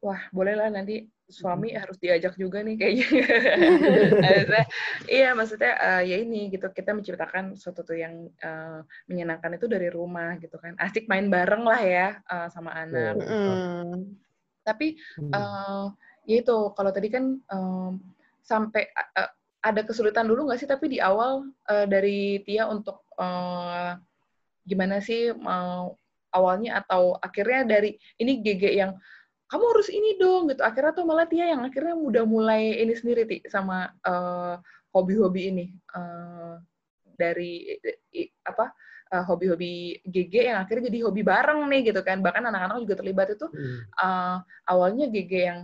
Wah, 0.01 0.21
bolehlah 0.31 0.71
nanti 0.71 1.11
suami 1.27 1.75
harus 1.75 1.99
diajak 1.99 2.39
juga 2.39 2.63
nih 2.63 2.75
kayaknya. 2.79 3.07
iya, 5.19 5.29
maksudnya 5.35 5.75
uh, 5.77 6.01
ya 6.03 6.17
ini 6.23 6.49
gitu 6.49 6.71
kita 6.71 6.95
menciptakan 6.95 7.53
sesuatu 7.53 7.83
tuh 7.83 7.99
yang 7.99 8.31
uh, 8.41 8.81
menyenangkan 9.11 9.59
itu 9.59 9.67
dari 9.67 9.91
rumah 9.91 10.39
gitu 10.39 10.55
kan. 10.57 10.73
Asik 10.79 11.11
main 11.11 11.27
bareng 11.27 11.67
lah 11.67 11.81
ya 11.83 12.07
uh, 12.31 12.47
sama 12.49 12.73
anak. 12.73 13.19
Mm. 13.21 14.17
Tapi 14.63 14.97
uh, 15.31 15.91
ya 16.25 16.35
itu 16.41 16.57
kalau 16.73 16.91
tadi 16.95 17.11
kan 17.11 17.37
um, 17.51 18.01
sampai 18.41 18.89
uh, 18.95 19.31
ada 19.61 19.81
kesulitan 19.85 20.25
dulu 20.25 20.49
nggak 20.49 20.59
sih? 20.59 20.69
Tapi 20.69 20.97
di 20.97 20.99
awal 20.99 21.53
uh, 21.69 21.85
dari 21.85 22.41
Tia 22.41 22.65
untuk 22.65 23.05
uh, 23.17 23.93
gimana 24.65 24.97
sih 24.99 25.31
mau 25.37 25.93
awalnya? 26.33 26.81
Atau 26.81 27.15
akhirnya 27.21 27.77
dari 27.77 27.95
ini 28.17 28.41
GG 28.41 28.63
yang 28.73 28.97
kamu 29.47 29.63
harus 29.77 29.89
ini 29.93 30.17
dong 30.17 30.49
gitu. 30.49 30.61
Akhirnya 30.65 30.97
tuh 30.97 31.05
malah 31.05 31.29
Tia 31.29 31.53
yang 31.53 31.61
akhirnya 31.61 31.93
udah 31.93 32.23
mulai 32.25 32.81
ini 32.81 32.93
sendiri 32.97 33.29
ti 33.29 33.37
sama 33.47 33.93
hobi 34.91 35.15
hobi-hobi 35.15 35.41
ini. 35.53 35.65
Uh, 35.93 36.57
dari 37.13 37.77
i, 38.17 38.25
apa 38.41 38.73
hobi-hobi 39.11 39.99
GG 40.07 40.35
yang 40.49 40.63
akhirnya 40.63 40.87
jadi 40.87 40.99
hobi 41.05 41.21
bareng 41.21 41.67
nih 41.69 41.93
gitu 41.93 42.01
kan. 42.01 42.23
Bahkan 42.23 42.49
anak-anak 42.49 42.81
juga 42.81 42.95
terlibat 43.03 43.27
itu 43.35 43.45
uh, 44.01 44.39
awalnya 44.65 45.05
GG 45.11 45.33
yang 45.35 45.59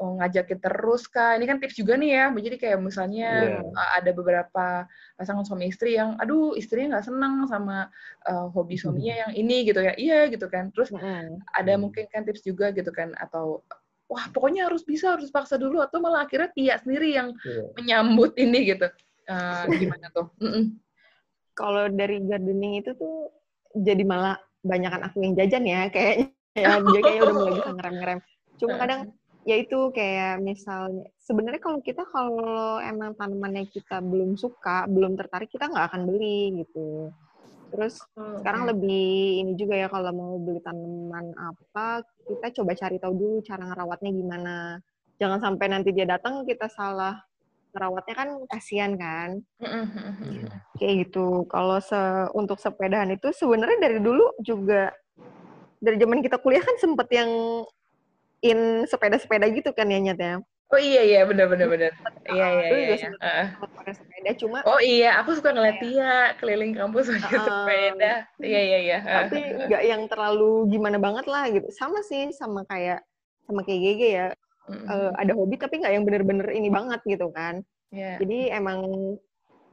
oh, 0.00 0.16
ngajakin 0.16 0.58
terus 0.58 1.04
kak. 1.06 1.36
Ini 1.36 1.44
kan 1.44 1.56
tips 1.60 1.76
juga 1.76 1.94
nih 2.00 2.10
ya 2.16 2.24
jadi 2.32 2.56
kayak 2.56 2.78
misalnya 2.80 3.28
yeah. 3.60 3.96
ada 4.00 4.10
beberapa 4.16 4.88
pasangan 5.20 5.44
suami 5.44 5.68
istri 5.68 6.00
yang 6.00 6.16
aduh 6.16 6.56
istrinya 6.56 6.96
nggak 6.96 7.06
senang 7.12 7.44
sama 7.46 7.92
uh, 8.24 8.48
hobi 8.50 8.80
suaminya 8.80 9.28
yang 9.28 9.32
ini 9.36 9.68
gitu 9.68 9.84
ya. 9.84 9.92
Iya 9.94 10.32
gitu 10.32 10.48
kan. 10.48 10.72
Terus 10.72 10.88
mm. 10.90 11.44
ada 11.52 11.72
mungkin 11.76 12.08
kan 12.08 12.24
tips 12.24 12.42
juga 12.42 12.72
gitu 12.72 12.88
kan 12.90 13.12
atau 13.20 13.60
wah 14.10 14.26
pokoknya 14.32 14.66
harus 14.66 14.82
bisa 14.82 15.14
harus 15.14 15.30
paksa 15.30 15.60
dulu 15.60 15.78
atau 15.84 16.02
malah 16.02 16.26
akhirnya 16.26 16.50
Tia 16.56 16.74
sendiri 16.80 17.14
yang 17.14 17.36
yeah. 17.44 17.68
menyambut 17.76 18.32
ini 18.40 18.72
gitu. 18.72 18.88
Uh, 19.30 19.68
gimana 19.70 20.08
tuh? 20.10 20.26
Mm 20.40 20.50
-mm. 20.50 20.64
kalau 21.54 21.92
dari 21.92 22.24
gardening 22.24 22.80
itu 22.80 22.96
tuh 22.96 23.28
jadi 23.76 24.02
malah 24.02 24.40
banyakan 24.64 25.06
aku 25.06 25.20
yang 25.20 25.36
jajan 25.36 25.64
ya 25.68 25.86
kayaknya. 25.92 26.32
Ya, 26.58 26.82
dia 26.82 26.98
kayaknya 26.98 27.22
udah 27.30 27.36
mulai 27.38 27.52
bisa 27.62 27.70
ngerem-ngerem. 27.78 28.18
Cuma 28.58 28.74
kadang 28.74 29.00
ya 29.48 29.56
itu 29.56 29.88
kayak 29.96 30.44
misalnya 30.44 31.08
sebenarnya 31.24 31.62
kalau 31.62 31.80
kita 31.80 32.04
kalau 32.12 32.76
emang 32.84 33.16
tanamannya 33.16 33.64
kita 33.72 34.04
belum 34.04 34.36
suka 34.36 34.84
belum 34.84 35.16
tertarik 35.16 35.48
kita 35.48 35.70
nggak 35.70 35.86
akan 35.92 36.02
beli 36.04 36.60
gitu. 36.64 37.08
Terus 37.70 38.02
oh, 38.18 38.42
sekarang 38.42 38.66
lebih 38.66 39.46
ini 39.46 39.52
juga 39.54 39.78
ya 39.78 39.88
kalau 39.88 40.10
mau 40.10 40.34
beli 40.42 40.60
tanaman 40.60 41.32
apa 41.38 42.02
kita 42.26 42.60
coba 42.60 42.72
cari 42.76 42.96
tahu 42.98 43.14
dulu 43.16 43.36
cara 43.46 43.62
ngerawatnya 43.64 44.10
gimana. 44.12 44.56
Jangan 45.20 45.38
sampai 45.40 45.66
nanti 45.70 45.90
dia 45.92 46.04
datang 46.08 46.44
kita 46.44 46.68
salah 46.68 47.16
ngerawatnya 47.70 48.14
kan 48.18 48.28
kasihan 48.50 48.92
kan? 48.98 49.30
Kayak 50.76 51.08
gitu. 51.08 51.46
Kalau 51.46 51.78
se 51.78 52.00
untuk 52.34 52.58
sepedahan 52.58 53.14
itu 53.14 53.30
sebenarnya 53.32 53.78
dari 53.78 53.98
dulu 54.02 54.34
juga 54.42 54.90
dari 55.80 55.96
zaman 55.96 56.20
kita 56.20 56.36
kuliah 56.42 56.60
kan 56.60 56.76
sempet 56.76 57.08
yang 57.14 57.30
in 58.40 58.88
sepeda-sepeda 58.88 59.46
gitu 59.52 59.70
kan 59.76 59.88
ya 59.88 60.00
nyatanya. 60.00 60.40
Oh 60.70 60.78
iya 60.78 61.02
iya 61.02 61.20
benar 61.26 61.50
benar 61.50 61.66
benar. 61.66 61.92
Iya 62.30 62.46
iya 62.46 62.66
iya. 62.70 62.94
iya. 62.94 63.42
Pakai 63.58 63.90
sepeda 63.90 64.30
cuma 64.38 64.62
Oh 64.62 64.78
iya, 64.78 65.18
aku 65.18 65.34
suka 65.34 65.50
ngeliat 65.50 65.82
dia 65.82 66.38
keliling 66.38 66.78
kampus 66.78 67.10
pakai 67.10 67.38
uh, 67.42 67.46
sepeda. 67.46 68.12
Iya 68.38 68.60
iya 68.62 68.78
iya. 68.78 68.98
Tapi 69.02 69.66
nggak 69.66 69.82
yang 69.82 70.02
terlalu 70.06 70.70
gimana 70.70 71.02
banget 71.02 71.26
lah 71.26 71.50
gitu. 71.50 71.66
Sama 71.74 72.06
sih 72.06 72.30
sama 72.30 72.62
kayak 72.70 73.02
sama 73.50 73.66
kayak 73.66 73.80
Gege 73.82 74.10
ya. 74.14 74.28
Mm-hmm. 74.70 74.86
Uh, 74.86 75.10
ada 75.18 75.32
hobi 75.34 75.58
tapi 75.58 75.82
nggak 75.82 75.90
yang 75.98 76.04
bener-bener 76.06 76.48
ini 76.54 76.70
banget 76.70 77.02
gitu 77.02 77.34
kan. 77.34 77.66
Yeah. 77.90 78.22
Jadi 78.22 78.54
emang 78.54 78.78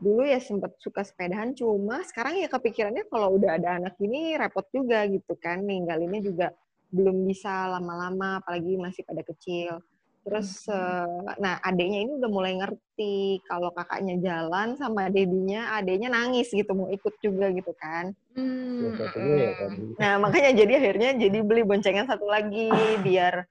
dulu 0.02 0.26
ya 0.26 0.42
sempet 0.42 0.78
suka 0.82 1.06
sepedahan 1.06 1.54
cuma 1.54 2.02
sekarang 2.06 2.42
ya 2.42 2.50
kepikirannya 2.50 3.06
kalau 3.10 3.38
udah 3.38 3.58
ada 3.58 3.82
anak 3.82 3.98
ini 4.02 4.38
repot 4.38 4.66
juga 4.70 5.06
gitu 5.10 5.34
kan 5.42 5.66
ninggalinnya 5.66 6.22
juga 6.22 6.48
belum 6.92 7.28
bisa 7.28 7.68
lama-lama 7.78 8.40
apalagi 8.40 8.80
masih 8.80 9.04
pada 9.04 9.22
kecil. 9.24 9.84
Terus 10.28 10.68
uh, 10.68 11.24
nah 11.40 11.56
adiknya 11.64 12.04
ini 12.04 12.12
udah 12.20 12.28
mulai 12.28 12.60
ngerti 12.60 13.40
kalau 13.48 13.72
kakaknya 13.72 14.20
jalan 14.20 14.76
sama 14.76 15.08
dedinya, 15.08 15.72
adiknya 15.80 16.12
nangis 16.12 16.52
gitu 16.52 16.68
mau 16.76 16.92
ikut 16.92 17.16
juga 17.24 17.48
gitu 17.56 17.72
kan. 17.80 18.12
Hmm. 18.36 18.92
Ya, 19.40 19.52
nah 19.96 20.14
makanya 20.20 20.52
jadi 20.52 20.74
akhirnya 20.84 21.10
jadi 21.16 21.40
beli 21.48 21.64
boncengan 21.64 22.12
satu 22.12 22.28
lagi 22.28 22.68
biar 23.02 23.48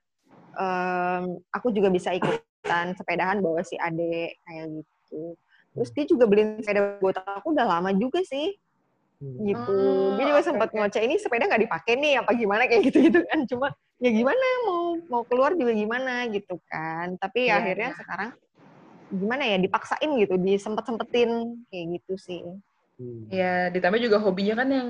um, 0.53 1.41
aku 1.49 1.73
juga 1.73 1.89
bisa 1.89 2.13
ikutan 2.13 2.93
sepedahan 2.93 3.41
bawa 3.41 3.65
si 3.65 3.81
adek 3.81 4.37
kayak 4.45 4.65
gitu. 4.77 5.33
Terus 5.77 5.91
dia 5.97 6.05
juga 6.05 6.25
beliin 6.29 6.61
sepeda 6.61 7.01
buat 7.01 7.17
aku 7.25 7.57
udah 7.57 7.67
lama 7.69 7.93
juga 7.97 8.21
sih 8.21 8.53
Hmm. 8.53 8.66
Gitu. 9.21 9.73
Oh, 9.73 10.17
dia 10.21 10.25
juga 10.29 10.43
sempat 10.45 10.69
okay. 10.71 10.77
ngoceh 10.77 11.03
ini 11.09 11.15
sepeda 11.17 11.49
nggak 11.49 11.63
dipakai 11.65 11.93
nih 11.97 12.21
apa 12.21 12.31
gimana 12.37 12.63
kayak 12.69 12.83
gitu 12.93 12.99
gitu 13.09 13.21
kan. 13.25 13.49
Cuma 13.49 13.67
ya 13.97 14.11
gimana 14.13 14.47
mau 14.69 15.01
mau 15.09 15.23
keluar 15.25 15.57
juga 15.57 15.73
gimana 15.73 16.29
gitu 16.29 16.61
kan. 16.69 17.17
Tapi 17.17 17.49
yeah, 17.49 17.59
akhirnya 17.61 17.91
yeah. 17.93 17.99
sekarang 17.99 18.31
gimana 19.07 19.43
ya 19.47 19.57
dipaksain 19.63 20.11
gitu, 20.19 20.35
disempet-sempetin 20.37 21.31
kayak 21.71 21.87
gitu 22.01 22.15
sih. 22.19 22.43
Hmm. 23.01 23.29
Ya 23.33 23.73
ditambah 23.73 24.01
juga 24.01 24.21
hobinya 24.21 24.61
kan 24.61 24.69
yang 24.69 24.89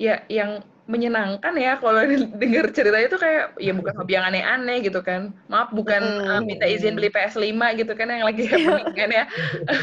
ya 0.00 0.24
yang 0.32 0.64
menyenangkan 0.90 1.54
ya 1.54 1.78
kalau 1.78 2.02
dengar 2.42 2.66
cerita 2.74 2.98
itu 2.98 3.14
kayak 3.14 3.54
ya 3.62 3.70
bukan 3.70 3.94
hobi 3.94 4.18
yang 4.18 4.26
aneh-aneh 4.26 4.82
gitu 4.82 4.98
kan. 5.04 5.30
Maaf 5.46 5.70
bukan 5.70 6.02
hmm. 6.02 6.26
uh, 6.26 6.42
minta 6.42 6.66
izin 6.66 6.98
beli 6.98 7.14
PS5 7.14 7.54
gitu 7.78 7.92
kan 7.94 8.10
yang 8.10 8.26
lagi 8.26 8.50
happening 8.50 8.90
kan 8.98 9.10
ya. 9.14 9.24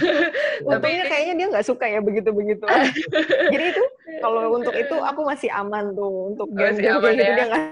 Tapi 0.75 0.87
kayaknya 1.07 1.33
dia 1.39 1.47
nggak 1.47 1.67
suka 1.67 1.87
ya 1.87 2.03
begitu-begitu. 2.03 2.65
Jadi 3.55 3.65
itu 3.71 3.83
kalau 4.19 4.51
untuk 4.51 4.75
itu 4.75 4.95
aku 4.99 5.21
masih 5.23 5.47
aman 5.55 5.95
tuh 5.95 6.35
untuk 6.35 6.51
game-game 6.51 6.99
gitu 6.99 7.07
ya. 7.15 7.35
dia 7.37 7.45
nggak 7.47 7.65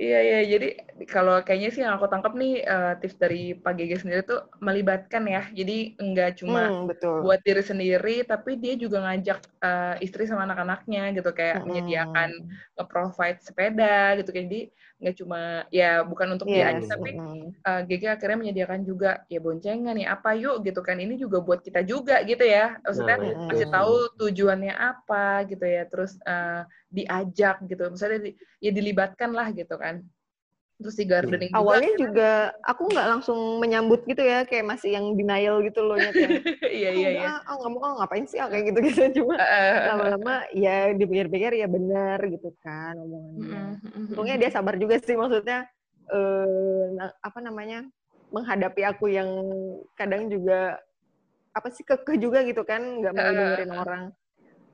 Iya 0.00 0.18
iya 0.24 0.38
jadi 0.48 0.68
kalau 1.12 1.44
kayaknya 1.44 1.68
sih 1.76 1.84
yang 1.84 2.00
aku 2.00 2.08
tangkap 2.08 2.32
nih 2.32 2.64
uh, 2.64 2.96
tips 2.96 3.20
dari 3.20 3.52
Pak 3.52 3.76
Gege 3.76 4.00
sendiri 4.00 4.24
tuh 4.24 4.48
melibatkan 4.64 5.28
ya. 5.28 5.44
Jadi 5.52 6.00
enggak 6.00 6.40
cuma 6.40 6.72
hmm, 6.72 6.88
betul. 6.88 7.20
buat 7.20 7.44
diri 7.44 7.60
sendiri 7.60 8.24
tapi 8.24 8.56
dia 8.56 8.80
juga 8.80 9.04
ngajak 9.04 9.38
uh, 9.60 9.94
istri 10.00 10.24
sama 10.24 10.48
anak-anaknya 10.48 11.12
gitu 11.12 11.36
kayak 11.36 11.60
hmm. 11.60 11.66
menyediakan 11.68 12.30
nge-provide 12.80 13.40
sepeda 13.44 14.16
gitu 14.16 14.32
kayak 14.32 14.46
jadi 14.48 14.62
nggak 15.00 15.16
cuma 15.16 15.64
ya 15.72 16.04
bukan 16.04 16.36
untuk 16.36 16.46
yes. 16.52 16.54
dia 16.54 16.64
aja 16.68 16.84
tapi 16.92 17.10
mm. 17.16 17.46
uh, 17.64 17.80
GG 17.88 18.02
akhirnya 18.20 18.38
menyediakan 18.38 18.80
juga 18.84 19.24
ya 19.32 19.40
boncengan 19.40 19.96
nih 19.96 20.06
apa 20.06 20.36
yuk? 20.36 20.60
gitu 20.60 20.84
kan. 20.84 21.00
Ini 21.00 21.16
juga 21.16 21.40
buat 21.40 21.64
kita 21.64 21.80
juga 21.88 22.20
gitu 22.28 22.44
ya. 22.44 22.76
Maksudnya 22.84 23.16
nah, 23.16 23.48
kasih 23.48 23.68
tahu 23.72 23.94
tujuannya 24.20 24.74
apa 24.76 25.48
gitu 25.48 25.64
ya. 25.64 25.88
Terus 25.88 26.20
uh, 26.28 26.68
diajak 26.92 27.64
gitu. 27.64 27.88
Misalnya 27.88 28.28
di, 28.28 28.30
ya 28.60 28.70
dilibatkan 28.76 29.32
lah 29.32 29.48
gitu 29.56 29.74
kan 29.80 30.04
terus 30.80 30.96
di 30.96 31.04
gardening 31.04 31.52
juga. 31.52 31.60
Awalnya 31.60 31.92
juga 32.00 32.30
aku 32.64 32.82
nggak 32.88 33.08
langsung 33.12 33.38
menyambut 33.60 34.00
gitu 34.08 34.24
ya, 34.24 34.48
kayak 34.48 34.64
masih 34.64 34.96
yang 34.96 35.12
denial 35.12 35.60
gitu 35.60 35.84
loh 35.84 36.00
ya 36.00 36.10
iya 36.72 36.90
iya 36.90 37.08
iya. 37.20 37.30
Ah, 37.44 37.54
nggak 37.60 37.70
mau 37.70 38.00
ngapain 38.00 38.24
sih 38.24 38.40
ah, 38.40 38.48
kayak 38.48 38.72
gitu 38.72 38.78
gitu 38.88 39.00
cuma 39.20 39.36
lama-lama 39.92 40.48
ya 40.56 40.96
dipikir-pikir 40.96 41.60
ya 41.60 41.68
benar 41.68 42.18
gitu 42.24 42.48
kan 42.64 42.96
omongannya. 42.96 43.76
Untungnya 43.92 44.36
dia 44.40 44.50
sabar 44.50 44.80
juga 44.80 44.96
sih 44.98 45.14
maksudnya 45.14 45.68
eh 46.10 46.88
apa 47.22 47.38
namanya 47.38 47.86
menghadapi 48.32 48.82
aku 48.88 49.12
yang 49.12 49.28
kadang 49.94 50.26
juga 50.32 50.80
apa 51.50 51.68
sih 51.70 51.82
kekeh 51.82 52.16
juga 52.18 52.46
gitu 52.46 52.62
kan 52.62 52.80
nggak 53.02 53.14
mau 53.14 53.30
dengerin 53.30 53.74
orang 53.74 54.04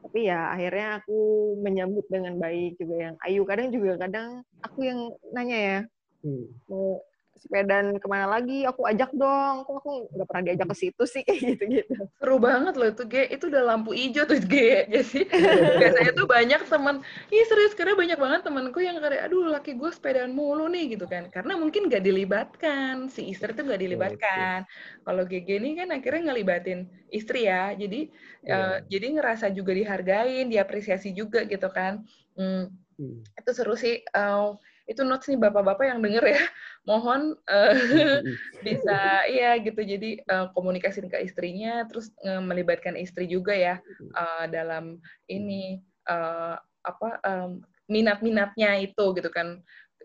tapi 0.07 0.31
ya 0.31 0.55
akhirnya 0.55 1.03
aku 1.03 1.19
menyambut 1.59 2.07
dengan 2.07 2.39
baik 2.39 2.79
juga 2.79 3.11
yang 3.11 3.15
Ayu 3.27 3.43
kadang 3.43 3.75
juga 3.75 4.07
kadang 4.07 4.45
aku 4.63 4.87
yang 4.87 5.11
nanya 5.35 5.59
ya 5.59 5.79
hmm. 6.25 6.45
mau 6.71 7.03
sepedaan 7.37 8.01
ke 8.01 8.07
mana 8.09 8.27
lagi? 8.27 8.65
Aku 8.65 8.89
ajak 8.89 9.13
dong. 9.13 9.63
Kok 9.69 9.75
aku 9.79 9.93
nggak 10.17 10.27
pernah 10.27 10.43
diajak 10.43 10.69
ke 10.73 10.77
situ 10.77 11.05
sih? 11.05 11.23
Kayak 11.27 11.41
gitu 11.57 11.65
gitu 11.69 11.95
seru 12.17 12.37
banget 12.41 12.75
loh 12.75 12.89
itu 12.91 13.05
G. 13.07 13.15
Itu 13.31 13.53
udah 13.53 13.63
lampu 13.63 13.93
hijau 13.93 14.25
tuh 14.25 14.41
G. 14.41 14.55
Jadi 14.93 15.21
biasanya 15.81 16.13
tuh 16.17 16.27
banyak 16.27 16.61
teman 16.67 16.97
iya 17.31 17.45
serius 17.47 17.77
karena 17.77 17.95
banyak 17.95 18.19
banget 18.19 18.41
temanku 18.43 18.79
yang 18.83 18.99
kayak 18.99 19.29
aduh 19.29 19.47
laki 19.53 19.77
gue 19.77 19.91
sepedaan 19.93 20.33
mulu 20.33 20.67
nih 20.67 20.97
gitu 20.97 21.07
kan. 21.07 21.29
Karena 21.31 21.55
mungkin 21.61 21.93
gak 21.93 22.03
dilibatkan. 22.03 23.13
Si 23.13 23.31
istri 23.31 23.53
tuh 23.53 23.69
gak 23.69 23.81
dilibatkan. 23.81 24.65
Kalau 25.05 25.23
GG 25.23 25.49
ini 25.61 25.79
kan 25.79 25.93
akhirnya 25.93 26.33
ngelibatin 26.33 26.89
istri 27.13 27.47
ya. 27.47 27.77
Jadi 27.77 28.11
yeah. 28.43 28.57
uh, 28.57 28.77
jadi 28.89 29.07
ngerasa 29.21 29.53
juga 29.53 29.77
dihargain 29.77 30.49
diapresiasi 30.49 31.13
juga 31.13 31.45
gitu 31.45 31.69
kan. 31.71 32.03
Hmm, 32.37 32.69
hmm. 32.99 33.23
itu 33.23 33.51
seru 33.53 33.77
sih. 33.79 34.03
Uh, 34.13 34.57
itu 34.87 35.03
notes 35.03 35.27
nih 35.27 35.39
bapak-bapak 35.39 35.85
yang 35.91 36.01
denger 36.01 36.25
ya. 36.25 36.43
Mohon 36.89 37.35
uh, 37.51 37.75
bisa 38.67 39.27
iya 39.27 39.59
gitu. 39.59 39.83
Jadi 39.83 40.23
uh, 40.31 40.51
komunikasi 40.55 41.03
ke 41.11 41.19
istrinya 41.27 41.83
terus 41.91 42.15
uh, 42.23 42.39
melibatkan 42.39 42.95
istri 42.95 43.27
juga 43.27 43.53
ya 43.53 43.83
uh, 44.15 44.47
dalam 44.47 45.03
ini 45.27 45.83
uh, 46.07 46.55
apa 46.87 47.19
um, 47.27 47.61
minat-minatnya 47.91 48.79
itu 48.79 49.05
gitu 49.19 49.31
kan. 49.31 49.59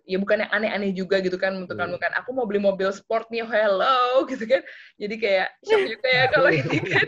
Ya 0.10 0.18
bukan 0.18 0.42
yang 0.42 0.52
aneh-aneh 0.52 0.92
juga 0.98 1.22
gitu 1.22 1.38
kan 1.38 1.54
untuk 1.54 1.78
kan. 1.78 1.86
Bukan 1.94 2.12
aku 2.18 2.34
mau 2.34 2.50
beli 2.50 2.58
mobil 2.58 2.90
sport 2.90 3.30
nih 3.30 3.46
hello 3.46 4.26
gitu 4.34 4.50
kan. 4.50 4.66
Jadi 4.98 5.16
kayak 5.22 5.48
shock 5.62 5.86
juga 5.86 6.10
ya 6.10 6.26
kalau 6.34 6.50
ini 6.50 6.78
kan. 6.82 7.08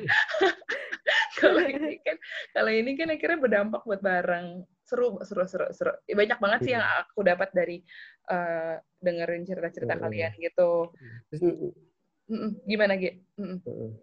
Kalau 1.42 1.60
ini 1.60 2.00
kan 2.00 2.18
kalau 2.56 2.72
ini 2.72 2.96
kan 2.96 3.12
akhirnya 3.12 3.42
berdampak 3.42 3.82
buat 3.84 4.00
barang 4.00 4.64
seru 4.94 5.18
seru 5.26 5.44
seru 5.50 5.68
seru. 5.74 5.92
Banyak 6.06 6.38
banget 6.38 6.60
sih 6.70 6.72
yang 6.78 6.86
aku 6.86 7.26
dapat 7.26 7.50
dari 7.50 7.82
uh, 8.30 8.78
dengerin 9.02 9.42
cerita-cerita 9.50 9.98
kalian 9.98 10.38
gitu. 10.38 10.94
Gimana 12.70 12.94
gitu 13.02 13.98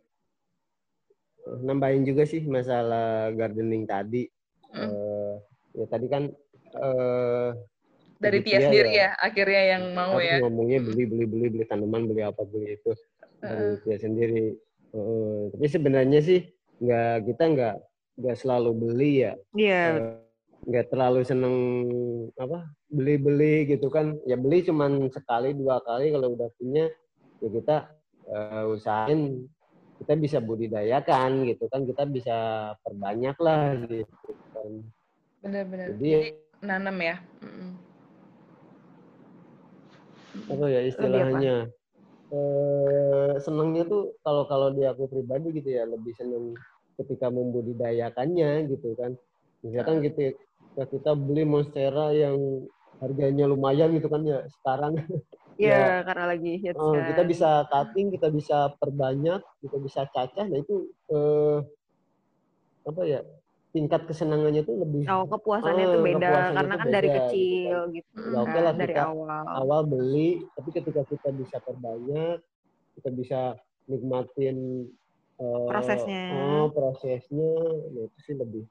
nambahin 1.46 2.04
juga 2.04 2.28
sih 2.28 2.44
masalah 2.44 3.32
gardening 3.34 3.88
tadi. 3.88 4.28
Mm. 4.70 4.86
uh, 4.86 5.34
ya 5.74 5.86
tadi 5.90 6.06
kan 6.06 6.30
uh, 6.78 7.50
dari 8.20 8.38
Tia 8.44 8.62
sendiri 8.62 8.90
ya, 8.94 9.10
ya 9.16 9.18
akhirnya 9.18 9.62
yang 9.76 9.84
mau 9.96 10.20
ya. 10.22 10.38
ngomongnya 10.44 10.78
beli 10.84 11.08
beli 11.08 11.24
beli 11.26 11.46
beli 11.50 11.64
tanaman 11.66 12.06
beli 12.06 12.22
apa 12.22 12.46
beli 12.46 12.78
itu. 12.78 12.92
Dari 13.40 13.80
Tia 13.82 13.96
sendiri. 13.98 14.54
Uh, 14.90 15.50
tapi 15.54 15.66
sebenarnya 15.70 16.20
sih 16.22 16.40
nggak 16.82 17.30
kita 17.30 17.44
nggak 17.50 17.76
nggak 18.20 18.36
selalu 18.38 18.70
beli 18.76 19.12
ya. 19.26 19.32
Iya 19.56 19.66
yeah. 19.66 19.88
uh, 19.98 20.29
nggak 20.60 20.92
terlalu 20.92 21.24
seneng 21.24 21.56
apa 22.36 22.68
beli-beli 22.92 23.68
gitu 23.70 23.88
kan. 23.88 24.18
Ya 24.28 24.36
beli 24.36 24.60
cuman 24.64 25.08
sekali 25.08 25.56
dua 25.56 25.80
kali 25.80 26.12
kalau 26.12 26.36
udah 26.36 26.48
punya 26.60 26.88
ya 27.40 27.48
kita 27.48 27.76
uh, 28.28 28.68
usahain 28.68 29.48
kita 30.00 30.16
bisa 30.16 30.38
budidayakan 30.40 31.48
gitu 31.48 31.64
kan. 31.72 31.84
Kita 31.88 32.04
bisa 32.04 32.36
perbanyak 32.84 33.36
lah 33.40 33.76
gitu 33.88 34.32
kan. 34.52 34.70
Benar-benar 35.40 35.96
jadi, 35.96 36.10
jadi 36.12 36.30
nanam 36.60 36.96
ya? 37.00 37.16
Apa 40.50 40.64
ya 40.68 40.80
istilahnya? 40.84 41.56
Eh, 42.30 43.32
senangnya 43.42 43.82
tuh 43.90 44.14
kalau 44.22 44.46
kalau 44.46 44.70
di 44.70 44.86
aku 44.86 45.10
pribadi 45.10 45.50
gitu 45.50 45.74
ya 45.74 45.82
lebih 45.82 46.14
seneng 46.14 46.54
ketika 46.94 47.26
membudidayakannya 47.26 48.70
gitu 48.70 48.94
kan. 48.94 49.18
Misalkan 49.66 49.98
gitu 50.06 50.38
ya 50.78 50.84
kita 50.86 51.16
beli 51.18 51.42
monstera 51.42 52.14
yang 52.14 52.36
harganya 53.00 53.48
lumayan 53.48 53.96
gitu 53.96 54.06
kan 54.12 54.22
ya 54.22 54.44
sekarang. 54.60 55.00
Iya, 55.60 55.76
ya, 55.76 55.96
karena 56.08 56.24
lagi 56.24 56.52
hits 56.56 56.80
uh, 56.80 56.96
Kita 57.12 57.22
bisa 57.28 57.68
cutting, 57.68 58.08
kita 58.16 58.32
bisa 58.32 58.72
perbanyak, 58.80 59.44
kita 59.60 59.76
bisa 59.76 60.08
cacah. 60.08 60.46
Nah 60.48 60.56
itu 60.56 60.88
eh, 61.12 61.58
apa 62.88 63.02
ya? 63.04 63.20
Tingkat 63.70 64.08
kesenangannya 64.08 64.64
tuh 64.64 64.80
lebih. 64.80 65.04
Oh, 65.06 65.28
kepuasannya 65.28 65.84
uh, 65.84 65.92
tuh 65.94 66.00
beda 66.00 66.28
karena 66.56 66.74
kan 66.80 66.88
beda, 66.88 66.96
dari 66.96 67.08
kecil 67.12 67.76
gitu. 67.92 68.12
Ya 68.18 68.38
oke 68.40 68.50
okay 68.50 68.60
lah 68.64 68.72
dari 68.72 68.94
kita 68.96 69.04
awal. 69.12 69.44
awal 69.46 69.80
beli, 69.84 70.42
tapi 70.56 70.68
ketika 70.74 71.02
kita 71.06 71.28
bisa 71.36 71.56
perbanyak, 71.62 72.40
kita 72.98 73.08
bisa 73.12 73.40
nikmatin 73.84 74.88
uh, 75.38 75.68
prosesnya. 75.70 76.24
Oh, 76.34 76.66
prosesnya, 76.72 77.52
nah 77.94 78.02
itu 78.08 78.18
sih 78.26 78.34
lebih 78.34 78.64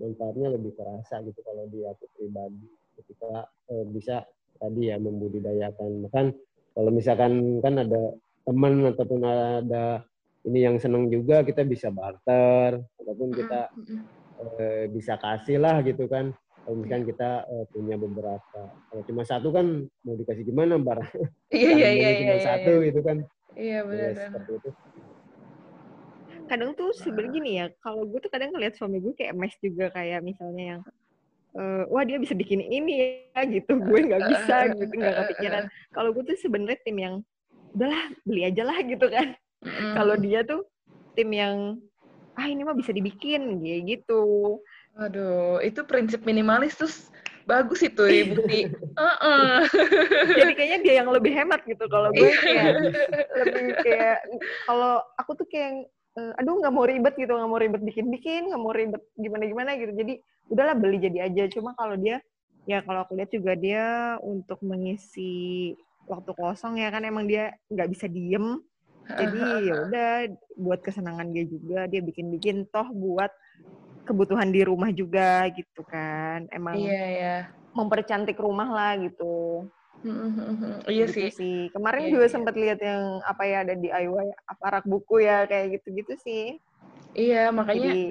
manfaatnya 0.00 0.48
lebih 0.56 0.72
terasa 0.74 1.20
gitu 1.20 1.44
kalau 1.44 1.68
di 1.68 1.84
aku 1.84 2.08
pribadi. 2.16 2.66
Ketika 2.96 3.44
eh, 3.70 3.84
bisa 3.92 4.24
tadi 4.56 4.88
ya 4.88 4.96
membudidayakan. 4.96 6.08
Bahkan 6.08 6.26
kalau 6.74 6.90
misalkan 6.90 7.60
kan 7.60 7.74
ada 7.76 8.16
teman 8.48 8.88
ataupun 8.88 9.20
ada 9.22 10.02
ini 10.48 10.64
yang 10.64 10.80
senang 10.80 11.12
juga 11.12 11.44
kita 11.44 11.62
bisa 11.68 11.92
barter. 11.92 12.80
Ataupun 12.96 13.28
kita 13.36 13.68
eh, 14.40 14.84
bisa 14.88 15.20
kasih 15.20 15.60
lah 15.60 15.84
gitu 15.84 16.08
kan. 16.08 16.32
Kalau 16.64 16.76
misalkan 16.80 17.04
kita 17.04 17.44
eh, 17.44 17.64
punya 17.68 18.00
beberapa. 18.00 18.60
Kalau 18.88 19.02
cuma 19.04 19.22
satu 19.28 19.52
kan 19.52 19.84
mau 20.04 20.16
dikasih 20.16 20.48
gimana 20.48 20.80
barang 20.80 21.12
iya 21.50 21.72
iya 21.76 21.90
iya 21.92 22.10
cuma 22.18 22.34
iya, 22.34 22.44
satu 22.44 22.72
iya. 22.80 22.86
gitu 22.88 23.00
kan. 23.04 23.18
Iya 23.50 23.78
benar 23.82 24.10
ya, 24.14 24.30
seperti 24.30 24.52
itu 24.56 24.70
kadang 26.50 26.74
tuh 26.74 26.90
sebenarnya 26.98 27.30
gini 27.30 27.50
ya 27.62 27.66
kalau 27.78 28.02
gue 28.02 28.18
tuh 28.18 28.30
kadang 28.32 28.50
ngeliat 28.50 28.74
suami 28.74 28.98
gue 28.98 29.14
kayak 29.14 29.38
mes 29.38 29.54
juga 29.62 29.94
kayak 29.94 30.26
misalnya 30.26 30.64
yang 30.76 30.80
uh, 31.54 31.86
wah 31.86 32.02
dia 32.02 32.18
bisa 32.18 32.34
bikin 32.34 32.58
ini 32.58 33.22
ya 33.30 33.46
gitu 33.46 33.78
gue 33.78 33.98
nggak 34.10 34.22
bisa 34.26 34.56
gitu 34.82 34.92
nggak 34.98 35.14
kepikiran 35.24 35.64
kalau 35.94 36.10
gue 36.10 36.26
tuh 36.26 36.38
sebenarnya 36.42 36.78
tim 36.82 36.98
yang 36.98 37.14
udahlah 37.70 38.02
beli 38.26 38.42
aja 38.50 38.66
lah 38.66 38.78
gitu 38.82 39.06
kan 39.06 39.38
mm. 39.62 39.94
kalau 39.94 40.18
dia 40.18 40.42
tuh 40.42 40.66
tim 41.14 41.30
yang 41.30 41.78
ah 42.34 42.46
ini 42.50 42.66
mah 42.66 42.74
bisa 42.74 42.90
dibikin 42.90 43.62
gitu 43.62 44.58
Aduh, 44.98 45.62
itu 45.62 45.86
prinsip 45.86 46.26
minimalis 46.26 46.74
terus 46.74 46.96
bagus 47.46 47.82
itu 47.82 48.04
bukti. 48.34 48.68
uh 48.98 49.04
-uh. 49.06 49.54
Jadi 50.38 50.52
kayaknya 50.54 50.78
dia 50.82 50.94
yang 51.02 51.08
lebih 51.10 51.30
hemat 51.30 51.62
gitu. 51.64 51.86
Kalau 51.86 52.10
gue 52.10 52.30
kayak 52.42 52.90
lebih 53.38 53.66
kayak 53.86 54.18
kalau 54.66 55.02
aku 55.18 55.38
tuh 55.38 55.46
kayak 55.46 55.86
uh, 56.16 56.32
aduh 56.38 56.58
nggak 56.58 56.74
mau 56.74 56.84
ribet 56.86 57.14
gitu 57.14 57.32
nggak 57.32 57.50
mau 57.50 57.60
ribet 57.60 57.82
bikin-bikin 57.82 58.50
nggak 58.50 58.62
mau 58.62 58.72
ribet 58.74 59.02
gimana-gimana 59.14 59.70
gitu. 59.78 59.92
Jadi 59.94 60.14
udahlah 60.50 60.74
beli 60.74 60.98
jadi 60.98 61.30
aja. 61.30 61.44
Cuma 61.52 61.76
kalau 61.76 61.94
dia 61.98 62.18
ya 62.68 62.82
kalau 62.84 63.06
aku 63.06 63.18
lihat 63.18 63.30
juga 63.30 63.52
dia 63.56 64.16
untuk 64.22 64.60
mengisi 64.62 65.74
waktu 66.06 66.30
kosong 66.34 66.78
ya 66.78 66.90
kan 66.90 67.02
emang 67.06 67.26
dia 67.26 67.54
nggak 67.70 67.90
bisa 67.90 68.06
diem. 68.10 68.58
Jadi 69.10 69.40
ya 69.66 69.74
udah 69.86 70.10
buat 70.58 70.80
kesenangan 70.82 71.30
dia 71.34 71.44
juga 71.46 71.86
dia 71.90 72.00
bikin-bikin 72.02 72.66
toh 72.70 72.86
buat 72.90 73.30
kebutuhan 74.06 74.50
di 74.50 74.66
rumah 74.66 74.90
juga 74.90 75.46
gitu 75.54 75.86
kan. 75.86 76.50
Emang 76.50 76.78
iya, 76.78 77.04
iya. 77.06 77.36
mempercantik 77.74 78.38
rumah 78.38 78.66
lah 78.66 78.92
gitu 78.98 79.66
Iya 80.88 81.06
gitu 81.06 81.12
sih. 81.12 81.28
sih. 81.34 81.58
Kemarin 81.72 82.08
iya, 82.08 82.12
juga 82.16 82.26
iya. 82.26 82.32
sempat 82.32 82.54
lihat 82.56 82.80
yang 82.80 83.20
apa 83.24 83.42
ya 83.44 83.56
ada 83.64 83.74
di 83.76 83.88
DIY 83.88 84.28
aparak 84.48 84.84
buku 84.88 85.24
ya 85.24 85.44
kayak 85.44 85.80
gitu-gitu 85.80 86.14
sih. 86.24 86.44
Iya, 87.12 87.50
makanya 87.50 87.90
Jadi, 87.92 88.04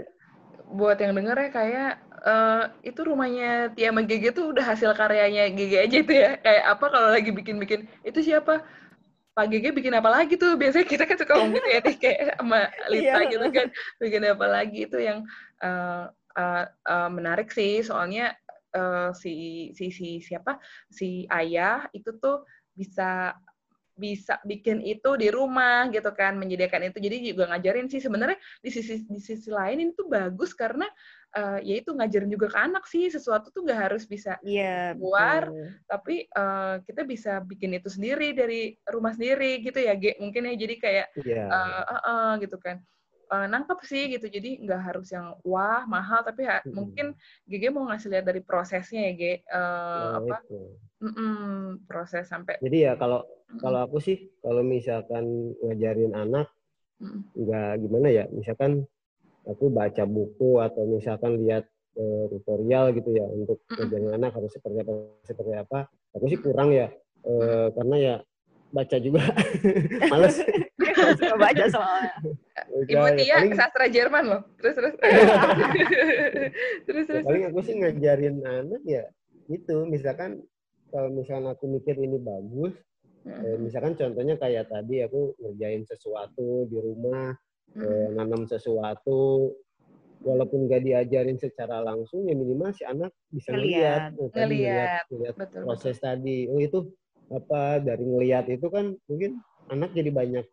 buat 0.69 0.97
yang 1.01 1.13
denger 1.17 1.37
ya 1.39 1.49
kayak 1.49 1.91
uh, 2.21 2.63
itu 2.85 2.99
rumahnya 3.01 3.73
Tia 3.73 3.89
sama 3.89 4.01
Gege 4.05 4.29
tuh 4.35 4.53
udah 4.53 4.65
hasil 4.75 4.91
karyanya 4.93 5.49
Gege 5.49 5.77
aja 5.81 5.97
itu 5.97 6.13
ya. 6.13 6.37
Kayak 6.37 6.63
apa 6.77 6.85
kalau 6.91 7.09
lagi 7.09 7.31
bikin-bikin 7.33 7.89
itu 8.05 8.19
siapa? 8.21 8.61
Pak 9.33 9.45
Gege 9.49 9.71
bikin 9.71 9.95
apa 9.95 10.09
lagi 10.11 10.35
tuh? 10.35 10.59
Biasanya 10.59 10.85
kita 10.85 11.03
kan 11.09 11.17
suka 11.17 11.33
ngomong 11.39 11.57
gitu 11.57 11.69
ya 11.71 11.79
kayak 11.81 12.19
sama 12.37 12.59
Lita 12.91 13.19
iya. 13.23 13.29
gitu 13.31 13.47
kan. 13.49 13.67
Bikin 13.97 14.21
apa 14.27 14.45
lagi 14.45 14.79
itu 14.85 14.97
yang 14.99 15.25
uh, 15.63 16.11
uh, 16.37 16.63
uh, 16.85 17.09
menarik 17.09 17.49
sih 17.49 17.81
soalnya 17.81 18.35
uh, 18.75 19.11
si 19.15 19.69
si 19.77 19.89
si 19.93 20.19
siapa? 20.19 20.57
Si 20.89 21.25
ayah 21.29 21.87
itu 21.93 22.15
tuh 22.17 22.45
bisa 22.73 23.33
bisa 23.99 24.39
bikin 24.47 24.79
itu 24.79 25.19
di 25.19 25.27
rumah 25.27 25.91
gitu 25.91 26.07
kan 26.15 26.39
menyediakan 26.39 26.87
itu. 26.87 27.03
Jadi 27.03 27.35
juga 27.35 27.51
ngajarin 27.51 27.91
sih. 27.91 27.99
Sebenarnya 27.99 28.39
di 28.63 28.71
sisi 28.71 29.03
di 29.03 29.19
sisi 29.19 29.51
lain 29.51 29.83
ini 29.83 29.91
tuh 29.91 30.07
bagus 30.07 30.55
karena 30.55 30.87
uh, 31.35 31.59
ya 31.59 31.83
itu 31.83 31.91
ngajarin 31.91 32.31
juga 32.31 32.47
ke 32.47 32.57
anak 32.63 32.87
sih. 32.87 33.11
Sesuatu 33.11 33.51
tuh 33.51 33.67
nggak 33.67 33.91
harus 33.91 34.07
bisa 34.07 34.39
yeah, 34.47 34.95
keluar 34.95 35.51
betul. 35.51 35.67
tapi 35.91 36.15
uh, 36.31 36.79
kita 36.87 37.01
bisa 37.03 37.43
bikin 37.43 37.75
itu 37.75 37.91
sendiri 37.91 38.31
dari 38.31 38.79
rumah 38.87 39.11
sendiri 39.11 39.59
gitu 39.59 39.83
ya 39.83 39.93
G 39.99 40.15
mungkin 40.23 40.47
ya. 40.47 40.55
Jadi 40.55 40.75
kayak 40.79 41.07
yeah. 41.27 41.47
uh, 41.51 41.83
uh, 41.83 42.01
uh, 42.07 42.31
gitu 42.39 42.55
kan 42.55 42.79
uh, 43.29 43.47
nangkep 43.47 43.79
sih 43.85 44.03
gitu. 44.11 44.27
Jadi 44.27 44.65
nggak 44.65 44.81
harus 44.81 45.13
yang 45.13 45.37
wah 45.45 45.85
mahal 45.85 46.25
tapi 46.25 46.49
ya, 46.49 46.59
hmm. 46.61 46.73
mungkin 46.73 47.13
GG 47.45 47.63
mau 47.71 47.87
ngasih 47.89 48.09
lihat 48.11 48.25
dari 48.25 48.41
prosesnya 48.41 49.09
ya 49.09 49.13
G. 49.15 49.23
Uh, 49.47 49.57
nah, 49.57 50.17
apa? 50.19 50.37
Mm 50.99 51.13
-mm, 51.15 51.47
proses 51.87 52.27
sampai 52.27 52.59
jadi 52.59 52.91
ya 52.91 52.93
kalau 52.99 53.23
mm 53.23 53.37
kalau 53.63 53.81
aku 53.81 53.97
sih 53.97 54.29
kalau 54.45 54.61
misalkan 54.61 55.57
ngajarin 55.63 56.13
anak 56.13 56.51
nggak 57.33 57.71
mm 57.71 57.81
gimana 57.81 58.07
ya 58.13 58.29
misalkan 58.29 58.85
aku 59.47 59.73
baca 59.73 60.05
buku 60.05 60.61
atau 60.61 60.85
misalkan 60.85 61.41
lihat 61.41 61.65
uh, 61.97 62.29
tutorial 62.29 62.93
gitu 62.93 63.15
ya 63.15 63.25
untuk 63.25 63.63
ngajarin 63.73 64.11
anak 64.21 64.35
harus 64.37 64.51
seperti 64.53 64.85
apa 64.85 64.91
seperti 65.25 65.53
apa 65.55 65.79
aku 66.13 66.25
sih 66.29 66.39
kurang 66.43 66.75
ya. 66.75 66.91
Uh, 67.19 67.67
karena 67.75 67.95
ya 67.99 68.15
baca 68.69 68.97
juga. 69.01 69.23
Males. 70.11 70.35
Suka 71.19 71.35
baca 71.35 71.65
soalnya 71.67 72.13
Ibu 72.69 72.93
ya, 72.93 73.17
Tia 73.17 73.35
paling, 73.41 73.53
sastra 73.57 73.85
Jerman 73.89 74.23
loh. 74.29 74.41
Terus 74.61 74.73
terus. 74.77 74.93
Terus 76.87 77.03
terus. 77.09 77.23
paling 77.25 77.43
aku 77.49 77.59
sih 77.65 77.75
ngajarin 77.81 78.41
anak 78.45 78.81
ya 78.85 79.03
itu 79.49 79.75
misalkan 79.89 80.41
kalau 80.93 81.09
misalkan 81.09 81.49
aku 81.49 81.65
mikir 81.65 81.97
ini 81.97 82.21
bagus 82.21 82.77
eh, 83.25 83.57
misalkan 83.57 83.97
contohnya 83.97 84.37
kayak 84.37 84.69
tadi 84.69 85.01
aku 85.01 85.33
ngerjain 85.41 85.85
sesuatu 85.89 86.69
di 86.69 86.77
rumah 86.77 87.33
eh, 87.73 88.07
nanam 88.13 88.45
sesuatu 88.45 89.53
walaupun 90.21 90.67
gak 90.67 90.83
diajarin 90.83 91.39
secara 91.39 91.81
langsung 91.81 92.27
ya 92.27 92.35
minimal 92.35 92.69
si 92.75 92.83
anak 92.83 93.09
bisa 93.31 93.55
ngeliat 93.55 94.13
ngeliat, 94.35 95.07
ngeliat, 95.09 95.35
proses 95.63 95.95
betul. 95.97 96.05
tadi. 96.05 96.37
Oh 96.51 96.59
itu 96.59 96.79
apa 97.29 97.79
dari 97.79 98.03
ngelihat 98.03 98.49
itu 98.49 98.67
kan 98.67 98.97
mungkin 99.05 99.39
anak 99.69 99.93
jadi 99.93 100.09
banyak 100.09 100.45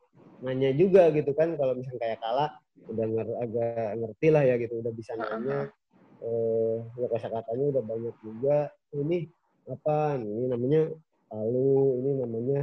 nanya 0.44 0.70
juga 0.76 1.08
gitu 1.12 1.32
kan 1.32 1.56
kalau 1.56 1.72
misalnya 1.76 2.00
kayak 2.02 2.18
kala 2.20 2.46
udah 2.86 3.06
nger 3.08 3.28
agak 3.42 3.88
ngerti 3.98 4.28
lah 4.30 4.42
ya 4.44 4.54
gitu 4.60 4.74
udah 4.84 4.92
bisa 4.92 5.12
nanya 5.16 5.72
eh 6.24 6.76
ya 6.96 7.06
kata 7.12 7.28
katanya 7.28 7.64
udah 7.76 7.82
banyak 7.84 8.16
juga 8.24 8.56
ini 8.96 9.28
apa 9.68 10.16
ini 10.16 10.44
namanya 10.48 10.82
palu 11.28 12.00
ini 12.00 12.10
namanya 12.22 12.60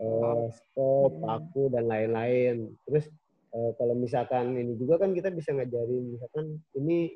eh, 0.00 0.44
stop 0.50 1.12
paku 1.22 1.70
dan 1.70 1.86
lain-lain 1.86 2.72
terus 2.88 3.06
eh, 3.54 3.70
kalau 3.78 3.94
misalkan 3.94 4.56
ini 4.58 4.74
juga 4.74 5.02
kan 5.02 5.14
kita 5.14 5.30
bisa 5.30 5.54
ngajarin 5.54 6.16
misalkan 6.16 6.58
ini 6.74 7.14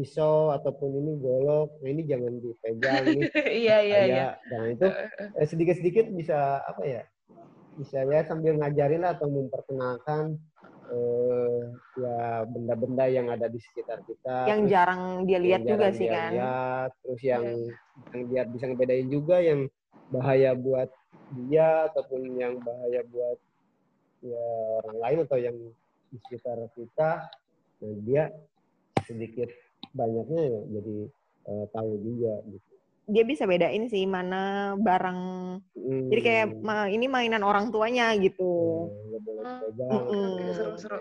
pisau 0.00 0.54
ataupun 0.54 0.96
ini 0.96 1.12
golok, 1.20 1.76
nah 1.82 1.88
ini 1.92 2.02
jangan 2.08 2.40
dipegang 2.40 3.04
nih. 3.10 3.22
iya 3.66 3.76
iya 3.84 4.00
iya. 4.06 4.26
Nah 4.48 4.64
itu 4.72 4.86
eh, 5.36 5.46
sedikit-sedikit 5.46 6.08
bisa 6.14 6.62
apa 6.64 6.82
ya? 6.86 7.02
Bisa 7.78 8.02
ya 8.06 8.26
sambil 8.26 8.58
ngajarin 8.58 9.02
lah 9.04 9.14
atau 9.14 9.28
memperkenalkan 9.30 10.38
eh, 10.90 11.60
ya 12.00 12.44
benda-benda 12.48 13.04
yang 13.06 13.30
ada 13.30 13.46
di 13.46 13.58
sekitar 13.62 14.02
kita. 14.04 14.50
Yang 14.50 14.60
terus, 14.66 14.72
jarang 14.72 15.02
dia 15.28 15.38
lihat 15.38 15.62
juga 15.62 15.86
sih 15.94 16.06
dia 16.08 16.14
kan. 16.14 16.30
Lihat, 16.34 16.90
terus 17.04 17.22
yang 17.22 17.44
yeah. 17.46 18.10
yang 18.14 18.22
dia 18.30 18.42
bisa 18.48 18.64
ngebedain 18.66 19.08
juga 19.08 19.36
yang 19.38 19.60
bahaya 20.10 20.50
buat 20.58 20.90
dia 21.46 21.86
ataupun 21.92 22.20
yang 22.34 22.58
bahaya 22.58 23.06
buat 23.06 23.38
ya 24.20 24.46
orang 24.84 24.98
lain 24.98 25.18
atau 25.24 25.38
yang 25.38 25.56
di 26.10 26.18
sekitar 26.26 26.58
kita. 26.74 27.30
Nah 27.80 27.94
dia 28.04 28.28
sedikit 29.06 29.48
banyaknya 29.96 30.42
ya 30.46 30.60
jadi 30.78 30.96
uh, 31.50 31.64
tahu 31.74 31.92
juga 31.98 32.34
gitu 32.46 32.69
dia 33.10 33.24
bisa 33.26 33.44
bedain 33.44 33.90
sih 33.90 34.06
mana 34.06 34.74
barang 34.78 35.20
hmm. 35.74 36.06
jadi 36.08 36.20
kayak 36.22 36.46
ma 36.62 36.86
ini 36.86 37.10
mainan 37.10 37.42
orang 37.42 37.74
tuanya 37.74 38.14
gitu 38.16 38.86
hmm, 39.90 40.54
seru-seru 40.54 40.98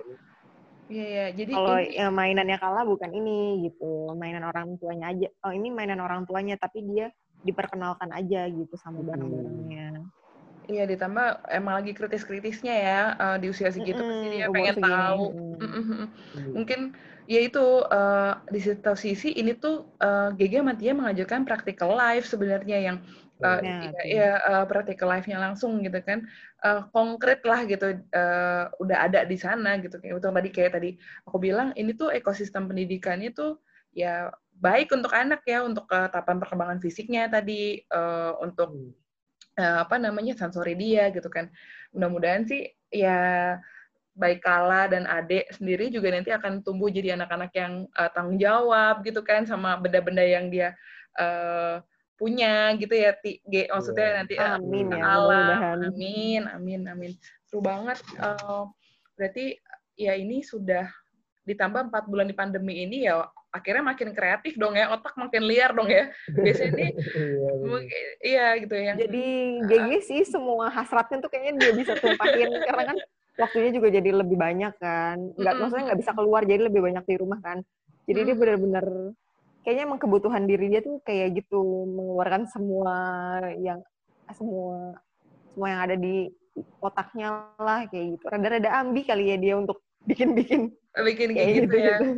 Iya, 0.89 1.05
ya. 1.05 1.25
jadi 1.37 1.53
kalau 1.53 1.77
ini... 1.77 2.01
ya, 2.01 2.07
mainannya 2.09 2.57
kalah 2.57 2.81
bukan 2.81 3.13
ini 3.13 3.61
gitu, 3.69 4.09
mainan 4.17 4.41
orang 4.41 4.73
tuanya 4.81 5.13
aja. 5.13 5.29
Oh 5.45 5.53
ini 5.53 5.69
mainan 5.69 6.01
orang 6.01 6.25
tuanya, 6.25 6.57
tapi 6.57 6.81
dia 6.81 7.13
diperkenalkan 7.45 8.09
aja 8.09 8.49
gitu 8.49 8.73
sama 8.73 9.05
barang-barangnya. 9.05 10.01
Iya, 10.69 10.85
ditambah 10.85 11.49
emang 11.49 11.81
lagi 11.81 11.97
kritis-kritisnya 11.97 12.75
ya 12.77 13.01
uh, 13.17 13.37
di 13.41 13.49
usia 13.49 13.73
segitu 13.73 13.97
mm 13.97 14.05
-hmm, 14.05 14.21
pasti 14.21 14.37
dia 14.37 14.47
pengen 14.53 14.77
tahu. 14.77 15.25
Mm. 15.33 15.81
-hmm. 15.81 16.03
Mungkin 16.53 16.79
ya 17.25 17.41
itu 17.41 17.65
uh, 17.89 18.37
di 18.53 18.61
satu 18.61 18.93
sisi 18.93 19.33
ini 19.33 19.57
tuh 19.57 19.89
uh, 19.97 20.29
eh, 20.29 20.45
GG 20.45 20.61
sama 20.61 20.73
Tia 20.77 20.93
mengajarkan 20.93 21.41
practical 21.45 21.97
life 21.97 22.29
sebenarnya 22.29 22.77
yang 22.85 22.97
uh, 23.41 23.61
ya, 23.65 23.77
ya 24.05 24.29
uh, 24.45 24.65
practical 24.69 25.09
life-nya 25.09 25.41
langsung 25.41 25.81
gitu 25.81 25.97
kan. 26.05 26.29
Uh, 26.61 26.85
konkret 26.93 27.41
lah 27.49 27.65
gitu 27.65 28.05
uh, 28.13 28.69
udah 28.77 28.97
ada 29.09 29.25
di 29.25 29.41
sana 29.41 29.81
gitu. 29.81 29.97
Kayak 29.97 30.21
betul 30.21 30.37
tadi 30.37 30.49
kayak 30.53 30.71
tadi 30.77 30.89
aku 31.25 31.37
bilang 31.41 31.73
ini 31.73 31.97
tuh 31.97 32.13
ekosistem 32.13 32.69
pendidikannya 32.69 33.33
tuh 33.33 33.57
ya 33.89 34.29
baik 34.61 34.93
untuk 34.93 35.09
anak 35.17 35.41
ya 35.49 35.65
untuk 35.65 35.89
uh, 35.89 36.05
tahapan 36.13 36.37
perkembangan 36.37 36.77
fisiknya 36.77 37.25
tadi 37.25 37.81
uh, 37.89 38.37
untuk 38.43 38.69
uh, 39.59 39.83
apa 39.83 39.99
namanya 39.99 40.33
sensori 40.39 40.73
dia 40.79 41.11
gitu 41.11 41.27
kan. 41.27 41.51
Mudah-mudahan 41.91 42.47
sih 42.47 42.71
ya 42.89 43.59
baik 44.15 44.43
Kala 44.43 44.91
dan 44.91 45.07
Ade 45.07 45.47
sendiri 45.51 45.91
juga 45.91 46.11
nanti 46.11 46.31
akan 46.31 46.63
tumbuh 46.63 46.91
jadi 46.91 47.15
anak-anak 47.15 47.51
yang 47.55 47.87
uh, 47.95 48.09
tanggung 48.11 48.39
jawab 48.39 49.03
gitu 49.03 49.23
kan 49.23 49.43
sama 49.43 49.75
benda-benda 49.79 50.23
yang 50.23 50.51
dia 50.51 50.75
uh, 51.15 51.79
punya 52.19 52.75
gitu 52.75 52.91
ya 52.91 53.15
T, 53.15 53.39
G 53.47 53.71
maksudnya 53.71 54.07
yeah. 54.11 54.17
nanti 54.19 54.35
amin 54.35 54.87
uh, 54.91 54.97
ya 54.99 55.05
Allah 55.07 55.55
amin 55.87 56.43
amin 56.51 56.81
amin. 56.91 57.11
Seru 57.47 57.63
banget 57.63 58.03
uh, 58.19 58.67
berarti 59.15 59.55
ya 59.95 60.19
ini 60.19 60.43
sudah 60.43 60.87
ditambah 61.47 61.87
empat 61.87 62.03
bulan 62.11 62.27
di 62.27 62.35
pandemi 62.35 62.83
ini 62.83 63.07
ya 63.07 63.23
akhirnya 63.49 63.83
makin 63.83 64.09
kreatif 64.13 64.53
dong 64.55 64.77
ya 64.77 64.93
otak 64.93 65.17
makin 65.17 65.43
liar 65.45 65.73
dong 65.73 65.89
ya. 65.89 66.13
Biasanya 66.29 66.69
ini 66.69 66.87
iya, 67.89 68.09
iya 68.21 68.45
gitu 68.61 68.75
ya. 68.77 68.93
Jadi 68.95 69.25
GG 69.65 69.91
sih 70.05 70.21
semua 70.29 70.69
hasratnya 70.69 71.17
tuh 71.21 71.29
kayaknya 71.33 71.53
dia 71.57 71.71
bisa 71.73 71.93
tumpahin 71.97 72.49
karena 72.61 72.83
kan 72.93 72.97
waktunya 73.39 73.69
juga 73.73 73.87
jadi 73.89 74.09
lebih 74.13 74.37
banyak 74.37 74.73
kan. 74.77 75.17
Nggak 75.37 75.53
mm 75.53 75.59
maksudnya 75.61 75.83
nggak 75.91 76.01
bisa 76.05 76.11
keluar 76.13 76.41
jadi 76.45 76.61
lebih 76.69 76.81
banyak 76.85 77.03
di 77.09 77.15
rumah 77.17 77.39
kan. 77.41 77.57
Jadi 78.05 78.19
mm 78.21 78.27
dia 78.27 78.35
benar-benar 78.37 78.85
kayaknya 79.65 79.83
emang 79.85 79.99
kebutuhan 79.99 80.43
diri 80.47 80.65
dia 80.71 80.81
tuh 80.85 81.01
kayak 81.03 81.43
gitu 81.43 81.59
mengeluarkan 81.89 82.47
semua 82.47 82.95
yang 83.59 83.81
semua 84.37 84.95
semua 85.51 85.67
yang 85.67 85.81
ada 85.83 85.95
di 85.97 86.29
otaknya 86.79 87.49
lah 87.57 87.89
kayak 87.89 88.17
gitu. 88.17 88.23
Rada-rada 88.29 88.69
ambi 88.77 89.01
kali 89.03 89.33
ya 89.33 89.37
dia 89.41 89.55
untuk 89.57 89.81
bikin-bikin 90.05 90.73
bikin 90.97 91.37
kayak 91.37 91.49
gitu, 91.53 91.63
gitu 91.69 91.77
ya. 91.77 91.97
gitu. 92.01 92.11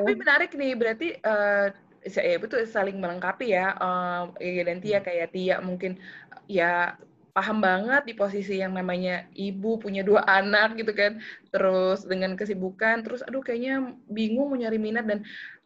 tapi 0.00 0.12
menarik 0.16 0.50
nih 0.56 0.72
berarti 0.74 1.08
uh, 1.22 1.68
ya 2.08 2.38
betul 2.40 2.64
saling 2.64 2.96
melengkapi 2.96 3.52
ya 3.52 3.76
uh, 3.76 4.32
dan 4.40 4.78
Tia 4.80 5.04
kayak 5.04 5.34
Tia 5.34 5.60
mungkin 5.60 6.00
ya 6.48 6.96
paham 7.38 7.62
banget 7.62 8.02
di 8.02 8.14
posisi 8.18 8.58
yang 8.58 8.74
namanya 8.74 9.22
ibu 9.38 9.78
punya 9.78 10.02
dua 10.02 10.26
anak 10.42 10.74
gitu 10.74 10.90
kan. 10.90 11.22
Terus 11.54 12.02
dengan 12.02 12.34
kesibukan 12.34 13.06
terus 13.06 13.22
aduh 13.22 13.44
kayaknya 13.44 13.94
bingung 14.10 14.50
mau 14.50 14.58
nyari 14.58 14.78
minat 14.80 15.06
dan 15.06 15.20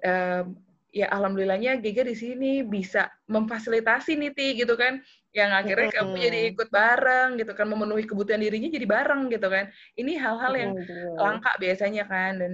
uh, 0.05 0.43
ya 0.93 1.09
alhamdulillahnya 1.09 1.81
Giga 1.81 2.05
di 2.05 2.13
sini 2.13 2.61
bisa 2.61 3.09
memfasilitasi 3.27 4.15
nih 4.21 4.33
Ti 4.37 4.49
gitu 4.61 4.77
kan. 4.77 5.01
Yang 5.33 5.51
akhirnya 5.65 5.89
mm 5.89 5.97
kamu 5.97 6.15
jadi 6.21 6.41
ikut 6.53 6.69
bareng 6.69 7.29
gitu 7.41 7.53
kan 7.57 7.67
memenuhi 7.73 8.05
kebutuhan 8.05 8.45
dirinya 8.45 8.69
jadi 8.69 8.87
bareng 8.87 9.33
gitu 9.33 9.49
kan. 9.49 9.73
Ini 9.97 10.13
hal-hal 10.21 10.53
yang 10.55 10.73
mm 10.77 11.17
langka 11.17 11.53
biasanya 11.57 12.05
kan 12.05 12.33
dan 12.39 12.53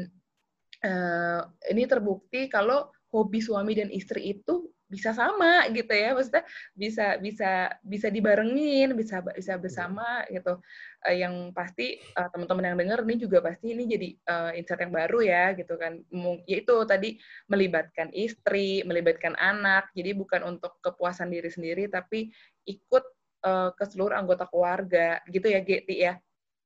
uh, 0.87 1.41
ini 1.69 1.85
terbukti 1.91 2.47
kalau 2.47 2.89
hobi 3.11 3.43
suami 3.43 3.75
dan 3.75 3.91
istri 3.91 4.39
itu 4.39 4.71
bisa 4.89 5.13
sama 5.13 5.69
gitu 5.69 5.93
ya 5.93 6.17
maksudnya 6.17 6.49
bisa 6.73 7.21
bisa 7.21 7.51
bisa 7.85 8.09
dibarengin 8.09 8.97
bisa 8.97 9.21
bisa 9.37 9.61
bersama 9.61 10.25
gitu. 10.33 10.57
Uh, 11.05 11.15
yang 11.15 11.53
pasti 11.53 12.01
uh, 12.17 12.27
teman-teman 12.33 12.73
yang 12.73 12.79
dengar 12.81 12.99
ini 13.05 13.15
juga 13.21 13.39
pasti 13.45 13.77
ini 13.77 13.85
jadi 13.85 14.09
uh, 14.27 14.51
insight 14.57 14.81
yang 14.81 14.93
baru 14.97 15.21
ya 15.21 15.45
gitu 15.53 15.77
kan. 15.77 16.01
Yaitu 16.49 16.75
tadi 16.89 17.21
melibatkan 17.53 18.09
istri 18.17 18.81
melibatkan 18.89 19.37
anak. 19.37 19.93
Jadi 19.93 20.17
bukan 20.17 20.57
untuk 20.57 20.81
kepuasan 20.81 21.29
diri 21.29 21.53
sendiri 21.53 21.93
tapi 21.93 22.33
ikut 22.65 23.05
uh, 23.45 23.71
ke 23.77 23.85
seluruh 23.85 24.17
anggota 24.17 24.49
keluarga 24.49 25.21
gitu 25.29 25.53
ya 25.53 25.61
Geti 25.61 25.97
ya. 26.01 26.17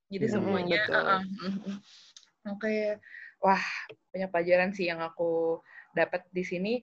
Jadi 0.07 0.27
hmm, 0.31 0.35
semuanya 0.39 0.83
uh, 0.89 0.97
uh. 1.19 1.23
oke 2.55 2.63
okay. 2.63 3.03
wah 3.43 3.63
banyak 4.15 4.31
pelajaran 4.31 4.71
sih 4.71 4.87
yang 4.87 5.03
aku 5.03 5.59
dapat 5.97 6.23
di 6.31 6.45
sini 6.47 6.75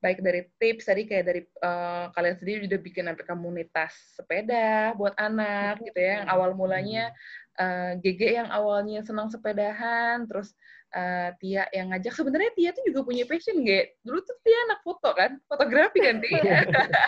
baik 0.00 0.24
dari 0.24 0.48
tips 0.56 0.88
tadi 0.88 1.04
kayak 1.04 1.24
dari 1.28 1.40
uh, 1.60 2.08
kalian 2.16 2.36
sendiri 2.40 2.64
udah 2.64 2.80
bikin 2.80 3.04
sampai 3.04 3.24
komunitas 3.28 3.92
sepeda 4.16 4.96
buat 4.96 5.12
anak 5.20 5.84
gitu 5.84 6.00
ya 6.00 6.24
yang 6.24 6.26
awal 6.32 6.56
mulanya 6.56 7.12
uh, 7.60 7.92
eh, 7.94 8.00
GG 8.00 8.22
yang 8.44 8.48
awalnya 8.48 9.04
senang 9.04 9.28
sepedahan 9.28 10.24
terus 10.24 10.56
uh, 10.96 11.30
Tia 11.36 11.68
yang 11.76 11.92
ngajak. 11.92 12.16
Sebenarnya 12.16 12.50
Tia 12.56 12.70
tuh 12.72 12.84
juga 12.88 13.00
punya 13.04 13.24
passion 13.28 13.60
gak 13.60 14.00
dulu 14.00 14.24
tuh 14.24 14.36
Tia 14.40 14.58
anak 14.70 14.80
foto 14.80 15.10
kan 15.12 15.36
fotografi 15.44 15.98
kan 16.00 16.16
Tia? 16.24 16.40
Iya. 16.40 16.60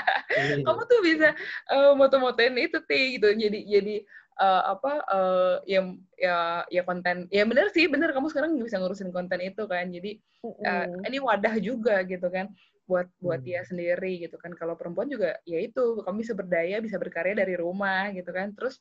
kamu 0.68 0.82
tuh 0.84 1.00
bisa 1.00 1.28
uh, 1.72 1.92
moto-motoin 1.96 2.54
itu 2.60 2.78
Tia 2.84 3.04
gitu. 3.18 3.28
Jadi 3.32 3.58
jadi 3.66 3.96
uh, 4.36 4.76
apa 4.76 4.92
uh, 5.08 5.54
ya 5.64 5.80
ya 6.20 6.36
ya 6.68 6.82
konten 6.84 7.26
ya 7.32 7.48
benar 7.48 7.72
sih 7.72 7.88
benar 7.88 8.12
kamu 8.12 8.28
sekarang 8.28 8.52
bisa 8.60 8.76
ngurusin 8.78 9.10
konten 9.10 9.40
itu 9.40 9.64
kan. 9.64 9.88
Jadi 9.88 10.20
uh, 10.44 10.86
ini 11.08 11.18
wadah 11.18 11.56
juga 11.58 12.04
gitu 12.04 12.28
kan 12.28 12.52
buat 12.92 13.08
buat 13.24 13.40
hmm. 13.40 13.48
dia 13.48 13.60
sendiri 13.64 14.12
gitu 14.20 14.36
kan. 14.36 14.52
Kalau 14.52 14.76
perempuan 14.76 15.08
juga 15.08 15.40
ya 15.48 15.58
itu 15.64 16.04
kamu 16.04 16.16
bisa 16.20 16.36
berdaya 16.36 16.76
bisa 16.84 17.00
berkarya 17.00 17.32
dari 17.32 17.56
rumah 17.56 18.12
gitu 18.12 18.28
kan. 18.28 18.52
Terus 18.52 18.76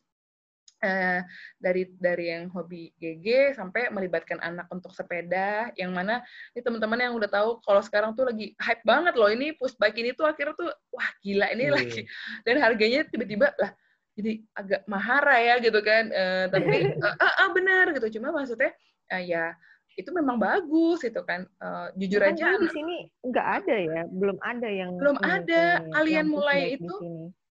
Uh, 0.81 1.21
dari 1.61 1.93
dari 2.01 2.33
yang 2.33 2.49
hobi 2.49 2.89
GG 2.97 3.53
sampai 3.53 3.93
melibatkan 3.93 4.41
anak 4.41 4.65
untuk 4.73 4.89
sepeda 4.97 5.69
yang 5.77 5.93
mana 5.93 6.25
ini 6.57 6.65
teman-teman 6.65 6.97
yang 6.97 7.13
udah 7.13 7.29
tahu 7.29 7.61
kalau 7.61 7.85
sekarang 7.85 8.17
tuh 8.17 8.25
lagi 8.25 8.57
hype 8.57 8.81
banget 8.81 9.13
loh. 9.13 9.29
Ini 9.29 9.53
push 9.61 9.77
bike 9.77 10.01
ini 10.01 10.17
tuh 10.17 10.25
akhirnya 10.25 10.57
tuh 10.57 10.73
wah 10.89 11.05
gila 11.21 11.53
ini 11.53 11.69
hmm. 11.69 11.75
lagi. 11.77 12.01
Dan 12.41 12.65
harganya 12.65 13.05
tiba-tiba 13.05 13.53
lah 13.61 13.77
jadi 14.17 14.41
agak 14.57 14.81
mahara 14.89 15.37
ya 15.37 15.55
gitu 15.61 15.79
kan. 15.85 16.03
Uh, 16.09 16.45
tapi 16.49 16.97
uh, 16.97 17.13
uh, 17.13 17.33
uh, 17.45 17.49
benar 17.53 17.85
gitu. 17.93 18.17
Cuma 18.17 18.33
maksudnya 18.33 18.73
uh, 19.13 19.21
ya 19.21 19.53
itu 19.99 20.09
memang 20.15 20.39
bagus 20.39 21.03
itu 21.03 21.21
kan. 21.23 21.47
Uh, 21.59 21.91
jujur 21.99 22.23
kan 22.23 22.35
aja 22.35 22.55
di 22.59 22.69
sini 22.71 22.97
nggak 23.27 23.47
ada 23.63 23.75
ya 23.75 24.01
belum 24.07 24.37
ada 24.39 24.69
yang 24.69 24.91
belum 24.95 25.17
ada. 25.19 25.83
kalian 25.91 26.27
mulai 26.31 26.79
itu 26.79 26.95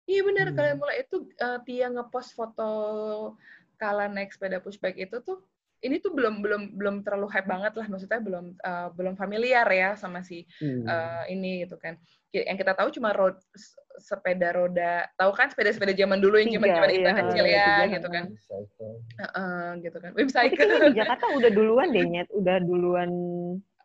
Iya 0.10 0.26
benar, 0.26 0.50
hmm. 0.50 0.58
kalian 0.58 0.78
mulai 0.82 0.98
itu 1.06 1.18
uh, 1.38 1.62
Tia 1.62 1.88
ngepost 1.94 2.34
foto 2.34 2.72
kala 3.78 4.10
naik 4.10 4.34
sepeda 4.34 4.58
pushback 4.58 4.98
itu 4.98 5.22
tuh 5.22 5.46
ini 5.80 5.96
tuh 6.04 6.12
belum 6.12 6.44
belum 6.44 6.64
belum 6.76 6.96
terlalu 7.08 7.28
hype 7.32 7.48
banget 7.48 7.74
lah 7.80 7.88
maksudnya 7.88 8.20
belum 8.20 8.46
uh, 8.60 8.88
belum 8.96 9.16
familiar 9.16 9.64
ya 9.72 9.96
sama 9.96 10.20
si 10.24 10.44
hmm. 10.60 10.84
uh, 10.86 11.24
ini 11.32 11.64
gitu 11.64 11.80
kan. 11.80 11.96
Yang 12.30 12.58
kita 12.62 12.74
tahu 12.78 12.90
cuma 12.94 13.16
road 13.16 13.40
sepeda 14.00 14.56
roda 14.56 15.08
tahu 15.18 15.32
kan 15.36 15.52
sepeda-sepeda 15.52 15.92
zaman 15.96 16.20
dulu 16.24 16.40
yang 16.40 16.56
zaman 16.56 16.70
zaman 16.72 16.90
kita 16.92 17.10
iya, 17.10 17.20
kecil 17.20 17.46
ya 17.46 17.66
tiga, 17.66 17.86
gitu 17.96 18.08
kan. 18.12 18.24
uh, 18.28 19.24
uh, 19.24 19.66
gitu 19.80 19.98
kan. 19.98 20.12
Website 20.16 20.54
di 20.56 20.92
Jakarta 21.00 21.26
udah 21.32 21.52
duluan 21.52 21.88
deh 21.96 22.06
nyet. 22.06 22.28
Udah 22.36 22.58
duluan. 22.60 23.12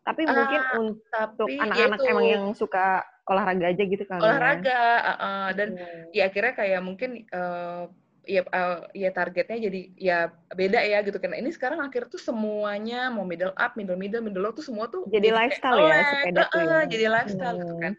Tapi 0.05 0.23
mungkin 0.29 0.61
uh, 0.61 0.81
untuk 0.85 1.49
anak-anak 1.49 1.99
emang 2.05 2.27
yang 2.29 2.45
suka 2.53 3.07
olahraga 3.25 3.73
aja 3.73 3.83
gitu 3.89 4.05
kan 4.05 4.21
olahraga 4.21 4.81
uh, 5.01 5.13
uh, 5.17 5.47
dan 5.57 5.81
hmm. 5.81 6.13
ya 6.13 6.29
akhirnya 6.29 6.53
kayak 6.53 6.81
mungkin 6.85 7.25
uh, 7.33 7.89
ya 8.25 8.43
uh, 8.51 8.89
ya 8.97 9.12
targetnya 9.12 9.59
jadi 9.68 9.81
ya 10.01 10.18
beda 10.53 10.81
ya 10.81 11.05
gitu 11.05 11.20
kan 11.20 11.37
ini 11.37 11.53
sekarang 11.53 11.85
akhir 11.85 12.09
tuh 12.09 12.20
semuanya 12.20 13.12
mau 13.12 13.25
middle 13.29 13.53
up 13.55 13.77
middle 13.77 13.97
middle 14.01 14.25
middle 14.25 14.41
low 14.41 14.53
tuh 14.57 14.64
semua 14.64 14.89
tuh 14.89 15.05
jadi, 15.12 15.29
jadi 15.29 15.39
lifestyle 15.45 15.81
ya 15.85 16.03
sepeda 16.09 16.43
uh, 16.43 16.47
tuh 16.49 16.61
ya. 16.64 16.81
jadi 16.89 17.07
lifestyle 17.12 17.57
hmm. 17.57 17.62
gitu 17.62 17.75
kan 17.81 17.93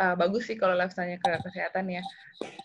uh, 0.00 0.14
bagus 0.16 0.42
sih 0.48 0.56
kalau 0.56 0.74
lifestyle-nya 0.78 1.18
ke 1.20 1.30
kesehatan 1.44 1.84
ya 1.92 2.02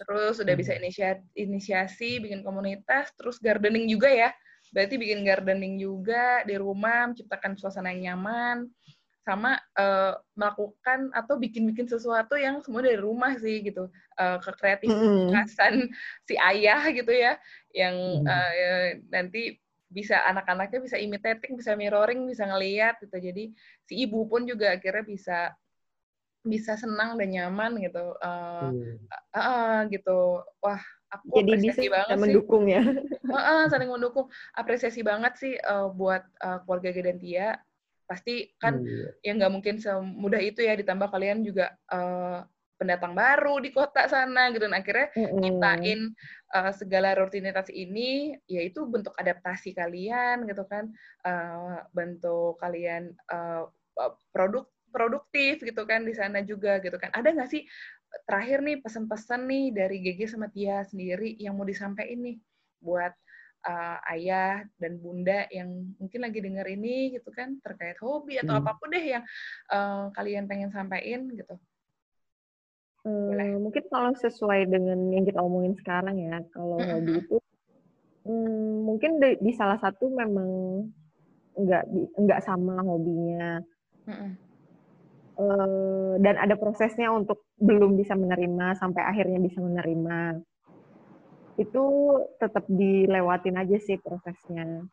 terus 0.05 0.35
udah 0.39 0.55
bisa 0.55 0.71
hmm. 0.73 0.81
inisiasi, 0.85 1.23
inisiasi 1.35 2.09
bikin 2.23 2.41
komunitas 2.45 3.11
terus 3.19 3.41
gardening 3.43 3.89
juga 3.91 4.07
ya 4.07 4.29
berarti 4.73 4.95
bikin 4.97 5.21
gardening 5.21 5.77
juga 5.77 6.41
di 6.47 6.57
rumah 6.57 7.11
menciptakan 7.11 7.59
suasana 7.59 7.93
yang 7.93 8.15
nyaman 8.15 8.71
sama 9.23 9.55
uh, 9.79 10.19
melakukan 10.35 11.07
atau 11.15 11.39
bikin-bikin 11.39 11.87
sesuatu 11.87 12.35
yang 12.35 12.59
semua 12.59 12.83
dari 12.83 12.99
rumah 12.99 13.39
sih 13.39 13.63
gitu 13.63 13.87
uh, 14.19 14.37
kekreatifitasan 14.43 15.87
mm. 15.87 15.91
si 16.27 16.35
ayah 16.35 16.83
gitu 16.91 17.11
ya 17.11 17.39
yang 17.71 17.95
mm. 18.19 18.27
uh, 18.27 18.51
nanti 19.07 19.57
bisa 19.87 20.19
anak-anaknya 20.27 20.79
bisa 20.83 20.97
imitating 20.99 21.55
bisa 21.55 21.71
mirroring 21.79 22.27
bisa 22.27 22.43
ngeliat 22.43 22.99
gitu 22.99 23.15
jadi 23.15 23.43
si 23.87 23.93
ibu 24.03 24.27
pun 24.27 24.43
juga 24.43 24.75
akhirnya 24.75 25.05
bisa 25.07 25.39
bisa 26.43 26.75
senang 26.75 27.15
dan 27.15 27.31
nyaman 27.31 27.79
gitu 27.79 28.19
uh, 28.19 28.67
mm. 28.75 29.07
uh, 29.07 29.39
uh, 29.39 29.75
gitu 29.87 30.43
wah 30.59 30.83
aku 31.07 31.39
jadi 31.39 31.51
bisa 31.63 31.81
banget 31.87 32.17
mendukung 32.19 32.67
sih. 32.67 32.75
ya 32.75 32.83
uh, 33.31 33.37
uh, 33.39 33.61
saling 33.71 33.87
mendukung 33.87 34.27
apresiasi 34.51 34.99
banget 34.99 35.33
sih 35.39 35.53
uh, 35.63 35.87
buat 35.87 36.27
uh, 36.43 36.59
keluarga 36.67 36.91
Gedentia 36.91 37.55
pasti 38.05 38.51
kan 38.59 38.83
hmm. 38.83 39.23
ya 39.23 39.31
nggak 39.35 39.53
mungkin 39.53 39.75
semudah 39.79 40.41
itu 40.43 40.63
ya 40.63 40.75
ditambah 40.75 41.09
kalian 41.09 41.41
juga 41.41 41.73
uh, 41.89 42.43
pendatang 42.77 43.15
baru 43.15 43.63
di 43.63 43.71
kota 43.71 44.05
sana 44.11 44.51
gitu. 44.51 44.67
Dan 44.67 44.75
akhirnya 44.75 45.07
mm 45.15 45.39
nyiptain 45.39 45.99
uh, 46.51 46.71
segala 46.75 47.15
rutinitas 47.15 47.71
ini 47.71 48.35
yaitu 48.51 48.83
bentuk 48.83 49.15
adaptasi 49.15 49.71
kalian 49.71 50.43
gitu 50.49 50.67
kan. 50.67 50.91
Uh, 51.23 51.79
bentuk 51.95 52.59
kalian 52.59 53.15
uh, 53.31 53.71
produk 54.35 54.67
produktif 54.93 55.63
gitu 55.63 55.87
kan 55.89 56.03
di 56.03 56.13
sana 56.13 56.43
juga 56.43 56.83
gitu 56.83 56.99
kan. 56.99 57.09
Ada 57.15 57.33
nggak 57.33 57.49
sih 57.49 57.63
terakhir 58.29 58.61
nih 58.61 58.77
pesan-pesan 58.83 59.41
nih 59.49 59.65
dari 59.73 59.97
GG 60.05 60.37
sama 60.37 60.51
Tia 60.53 60.85
sendiri 60.85 61.33
yang 61.41 61.57
mau 61.57 61.65
disampaikan 61.65 62.21
nih 62.21 62.37
buat 62.83 63.15
uh, 63.63 63.97
ayah 64.13 64.63
dan 64.77 64.99
bunda 64.99 65.47
yang 65.49 65.95
mungkin 65.97 66.19
lagi 66.23 66.39
denger 66.43 66.67
ini 66.67 67.15
gitu 67.15 67.31
kan 67.31 67.57
terkait 67.63 67.97
hobi 68.03 68.39
atau 68.39 68.55
hmm. 68.55 68.61
apa 68.63 68.71
pun 68.77 68.91
deh 68.91 69.05
yang 69.17 69.23
uh, 69.71 70.11
kalian 70.13 70.45
pengen 70.45 70.69
sampaikan 70.69 71.31
gitu. 71.33 71.55
Hmm, 73.03 73.59
mungkin 73.59 73.83
kalau 73.91 74.15
sesuai 74.15 74.71
dengan 74.71 75.11
yang 75.11 75.27
kita 75.27 75.43
omongin 75.43 75.75
sekarang 75.75 76.15
ya, 76.23 76.39
kalau 76.55 76.79
mm 76.79 76.83
-hmm. 76.87 76.93
hobi 76.95 77.13
itu 77.19 77.37
hmm, 78.23 78.71
mungkin 78.87 79.11
di, 79.19 79.29
di 79.43 79.51
salah 79.51 79.75
satu 79.75 80.07
memang 80.07 80.47
nggak 81.59 81.83
nggak 82.15 82.39
sama 82.47 82.79
hobinya. 82.79 83.59
Mm 84.07 84.15
-hmm. 84.15 84.31
uh, 85.35 86.13
dan 86.23 86.35
ada 86.39 86.55
prosesnya 86.55 87.11
untuk 87.11 87.43
belum 87.59 87.99
bisa 87.99 88.15
menerima 88.15 88.79
sampai 88.79 89.03
akhirnya 89.03 89.39
bisa 89.43 89.59
menerima 89.59 90.39
itu 91.57 91.85
tetap 92.41 92.65
dilewatin 92.65 93.61
aja 93.61 93.77
sih 93.77 93.97
prosesnya. 94.01 94.85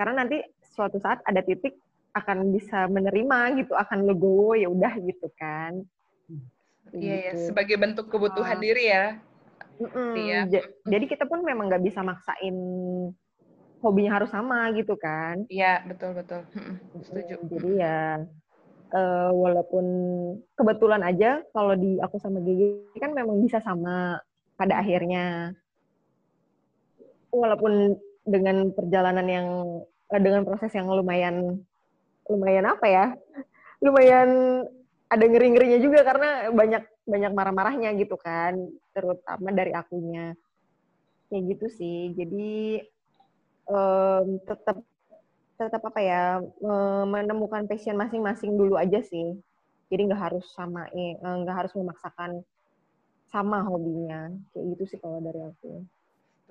Karena 0.00 0.24
nanti 0.24 0.40
suatu 0.64 0.96
saat 0.96 1.20
ada 1.28 1.44
titik 1.44 1.76
akan 2.16 2.50
bisa 2.56 2.88
menerima 2.88 3.60
gitu, 3.60 3.76
akan 3.76 4.08
legowo 4.08 4.56
ya 4.56 4.66
udah 4.72 4.96
gitu 4.98 5.28
kan. 5.36 5.84
Iya 6.90 7.16
ya, 7.30 7.32
sebagai 7.52 7.76
bentuk 7.78 8.10
kebutuhan 8.10 8.58
oh. 8.58 8.62
diri 8.62 8.84
ya. 8.90 9.06
Mm 9.80 10.14
iya. 10.16 10.40
Jadi 10.84 11.04
kita 11.08 11.24
pun 11.24 11.40
memang 11.40 11.72
nggak 11.72 11.84
bisa 11.84 12.04
maksain 12.04 12.56
hobinya 13.80 14.20
harus 14.20 14.28
sama 14.32 14.68
gitu 14.76 14.96
kan. 15.00 15.44
Iya, 15.48 15.84
betul 15.88 16.16
betul. 16.16 16.44
Setuju. 17.00 17.34
Jadi 17.48 17.70
ya 17.80 18.20
uh, 18.92 19.30
walaupun 19.32 19.84
kebetulan 20.58 21.02
aja 21.04 21.40
kalau 21.54 21.74
di 21.78 21.96
aku 22.02 22.20
sama 22.20 22.42
Gigi 22.44 22.98
kan 23.00 23.14
memang 23.16 23.40
bisa 23.40 23.62
sama 23.62 24.20
pada 24.60 24.84
akhirnya. 24.84 25.56
Walaupun 27.32 27.96
dengan 28.28 28.68
perjalanan 28.76 29.24
yang 29.24 29.48
eh, 30.12 30.20
dengan 30.20 30.44
proses 30.44 30.68
yang 30.76 30.92
lumayan 30.92 31.64
lumayan 32.28 32.68
apa 32.68 32.86
ya 32.86 33.06
lumayan 33.80 34.62
ada 35.10 35.24
ngeri-ngerinya 35.26 35.82
juga 35.82 36.06
karena 36.06 36.52
banyak 36.54 36.84
banyak 37.08 37.32
marah-marahnya 37.34 37.90
gitu 37.98 38.14
kan 38.20 38.54
terutama 38.94 39.48
dari 39.50 39.72
akunya. 39.74 40.36
Kayak 41.26 41.42
gitu 41.56 41.66
sih. 41.74 42.14
Jadi 42.14 42.84
um, 43.66 44.38
tetap 44.46 44.78
tetap 45.58 45.82
apa 45.82 46.00
ya 46.00 46.22
menemukan 47.04 47.66
passion 47.66 47.98
masing-masing 47.98 48.54
dulu 48.54 48.78
aja 48.78 49.02
sih. 49.02 49.34
Jadi 49.90 50.00
nggak 50.06 50.22
harus 50.30 50.46
sama 50.54 50.86
eh, 50.94 51.18
nggak 51.18 51.56
harus 51.66 51.72
memaksakan 51.74 52.46
sama 53.30 53.62
hobinya 53.62 54.30
kayak 54.52 54.64
gitu 54.76 54.82
sih 54.94 54.98
kalau 54.98 55.22
dari 55.22 55.40
aku 55.40 55.86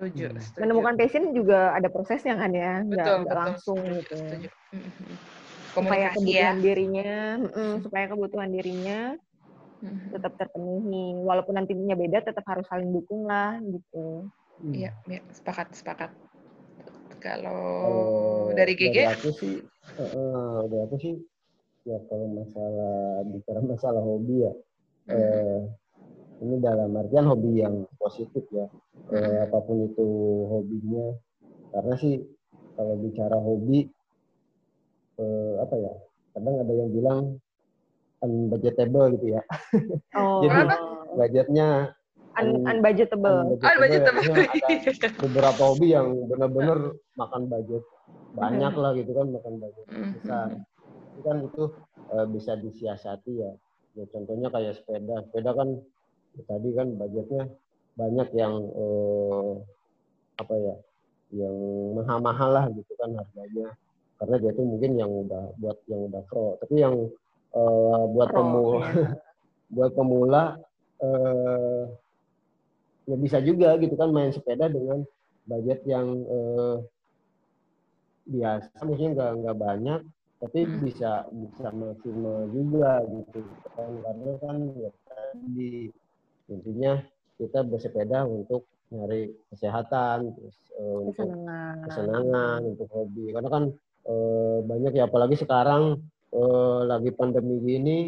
setuju, 0.00 0.24
hmm. 0.32 0.40
setuju. 0.40 0.60
menemukan 0.64 0.94
passion 0.96 1.24
juga 1.36 1.76
ada 1.76 1.88
prosesnya 1.92 2.34
kan 2.40 2.52
ya 2.56 2.72
nggak, 2.84 3.04
betul, 3.04 3.16
nggak 3.24 3.36
langsung 3.36 3.78
setuju, 3.78 3.96
gitu 4.00 4.14
setuju. 4.16 4.48
Mm-hmm. 4.70 5.14
supaya 5.70 6.06
kebutuhan 6.16 6.56
ya. 6.56 6.64
dirinya 6.64 7.12
mm, 7.46 7.74
supaya 7.84 8.04
kebutuhan 8.08 8.50
dirinya 8.50 9.00
tetap 10.12 10.32
terpenuhi 10.36 11.16
walaupun 11.24 11.56
nantinya 11.56 11.96
beda 11.96 12.20
tetap 12.20 12.44
harus 12.44 12.68
saling 12.68 12.92
dukung 12.92 13.24
lah 13.24 13.56
gitu 13.64 14.28
iya 14.76 14.92
hmm. 14.92 15.12
ya, 15.16 15.20
sepakat 15.32 15.72
sepakat 15.72 16.10
kalau 17.20 18.52
dari 18.52 18.76
GG 18.76 18.96
dari 18.96 19.08
aku 19.08 19.28
sih 19.32 19.56
uh, 19.96 20.68
dari 20.68 20.82
aku 20.84 20.96
sih 21.00 21.14
ya 21.88 21.96
kalau 22.12 22.28
masalah 22.28 23.24
bicara 23.24 23.60
masalah 23.64 24.02
hobi 24.04 24.44
ya 24.44 24.52
hmm. 25.08 25.16
uh, 25.16 25.60
ini 26.40 26.56
dalam 26.58 26.96
artian 26.96 27.28
hobi 27.28 27.60
yang 27.60 27.84
positif 28.00 28.44
ya. 28.48 28.66
Eh, 29.12 29.44
apa 29.44 29.60
pun 29.60 29.84
itu 29.92 30.06
hobinya. 30.48 31.12
Karena 31.70 31.94
sih 32.00 32.20
kalau 32.74 32.96
bicara 32.96 33.36
hobi 33.36 33.84
eh, 35.20 35.54
apa 35.60 35.74
ya 35.76 35.92
kadang 36.32 36.56
ada 36.64 36.72
yang 36.72 36.90
bilang 36.90 37.20
unbudgetable 38.24 39.12
gitu 39.18 39.36
ya. 39.36 39.42
Oh. 40.16 40.40
jadi 40.44 40.76
budgetnya 41.16 41.68
un, 42.40 42.48
unbudgetable. 42.64 43.36
unbudgetable, 43.60 43.88
ya. 43.88 44.00
ada 44.00 45.08
beberapa 45.20 45.62
hobi 45.74 45.86
yang 45.92 46.08
benar-benar 46.28 46.78
makan 47.20 47.42
budget. 47.52 47.84
Banyak 48.30 48.74
lah 48.78 48.90
gitu 48.94 49.10
kan 49.12 49.26
makan 49.28 49.54
budget 49.58 49.86
besar. 50.16 50.48
Itu 51.12 51.20
kan 51.26 51.36
itu 51.44 51.62
uh, 52.14 52.26
bisa 52.30 52.56
disiasati 52.56 53.32
ya. 53.42 53.52
Ya 53.98 54.04
contohnya 54.14 54.48
kayak 54.54 54.78
sepeda. 54.78 55.26
Sepeda 55.26 55.50
kan 55.52 55.68
tadi 56.46 56.68
kan 56.74 56.88
budgetnya 56.94 57.44
banyak 57.98 58.28
yang 58.34 58.54
eh, 58.74 59.50
apa 60.40 60.54
ya 60.56 60.76
yang 61.30 61.56
mahal-mahal 61.94 62.50
lah 62.50 62.64
gitu 62.72 62.92
kan 62.98 63.14
harganya 63.14 63.74
karena 64.20 64.36
dia 64.36 64.50
tuh 64.52 64.66
mungkin 64.66 64.92
yang 64.98 65.10
udah 65.10 65.44
buat 65.60 65.78
yang 65.86 66.00
udah 66.10 66.22
pro 66.26 66.56
tapi 66.62 66.74
yang 66.80 66.96
eh, 67.54 68.02
buat 68.14 68.28
pro, 68.30 68.38
pemula 68.40 68.78
ya. 68.78 69.08
buat 69.76 69.90
pemula 69.94 70.42
eh, 71.02 71.82
ya 73.10 73.16
bisa 73.18 73.38
juga 73.42 73.74
gitu 73.82 73.98
kan 73.98 74.14
main 74.14 74.30
sepeda 74.30 74.70
dengan 74.70 75.02
budget 75.50 75.82
yang 75.82 76.06
uh, 76.30 76.78
biasa 78.30 78.70
mungkin 78.86 79.18
nggak 79.18 79.30
nggak 79.42 79.58
banyak 79.58 80.00
tapi 80.40 80.60
hmm. 80.62 80.78
bisa 80.86 81.26
bisa 81.34 81.68
maksimal 81.74 82.46
juga 82.54 83.02
gitu 83.10 83.40
kan 83.74 83.90
karena 83.98 84.32
kan 84.38 84.58
ya 84.78 84.90
tadi 85.10 85.90
intinya 86.50 87.00
kita 87.38 87.64
bersepeda 87.64 88.26
untuk 88.26 88.66
nyari 88.90 89.30
kesehatan 89.54 90.34
terus 90.34 90.56
uh, 90.76 90.98
untuk 91.06 91.28
kesenangan. 91.86 92.60
untuk 92.66 92.88
hobi. 92.90 93.30
Karena 93.30 93.48
kan 93.48 93.64
uh, 94.10 94.58
banyak 94.66 94.92
ya 94.98 95.06
apalagi 95.06 95.38
sekarang 95.38 96.02
uh, 96.34 96.80
lagi 96.84 97.14
pandemi 97.14 97.62
gini 97.62 97.98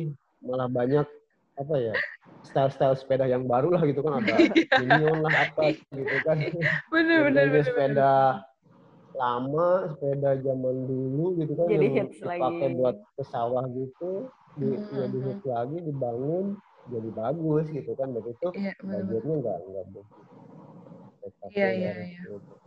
malah 0.43 0.67
banyak 0.67 1.07
apa 1.53 1.75
ya 1.79 1.95
style-style 2.43 2.99
sepeda 2.99 3.31
yang 3.31 3.47
baru 3.47 3.71
lah 3.71 3.83
gitu 3.87 4.03
kan 4.03 4.19
ada 4.19 4.35
iya. 4.43 4.83
minion 4.83 5.23
lah 5.23 5.35
apa 5.47 5.79
gitu 5.79 6.17
kan. 6.27 6.37
Bener 6.93 7.31
bener, 7.31 7.45
bener 7.49 7.63
sepeda 7.63 8.43
lama 9.13 9.93
sepeda 9.93 10.41
zaman 10.41 10.77
dulu 10.89 11.37
gitu 11.39 11.53
kan 11.55 11.67
jadi 11.69 11.87
yang 11.93 12.09
dipakai 12.11 12.69
buat 12.81 12.97
ke 13.17 13.23
sawah 13.29 13.65
gitu 13.71 14.27
di, 14.57 14.69
hmm. 14.73 14.97
ya 14.97 15.07
di 15.09 15.19
hits 15.21 15.45
lagi 15.49 15.79
dibangun 15.85 16.57
jadi 16.91 17.09
bagus 17.15 17.67
gitu 17.71 17.93
kan 17.95 18.11
dan 18.11 18.25
itu 18.27 18.49
iya, 18.59 18.73
budgetnya 18.83 19.35
nggak 19.39 19.59
nggak 19.71 19.85
iya 21.55 21.69
iya 21.71 21.93
iya. 21.95 22.21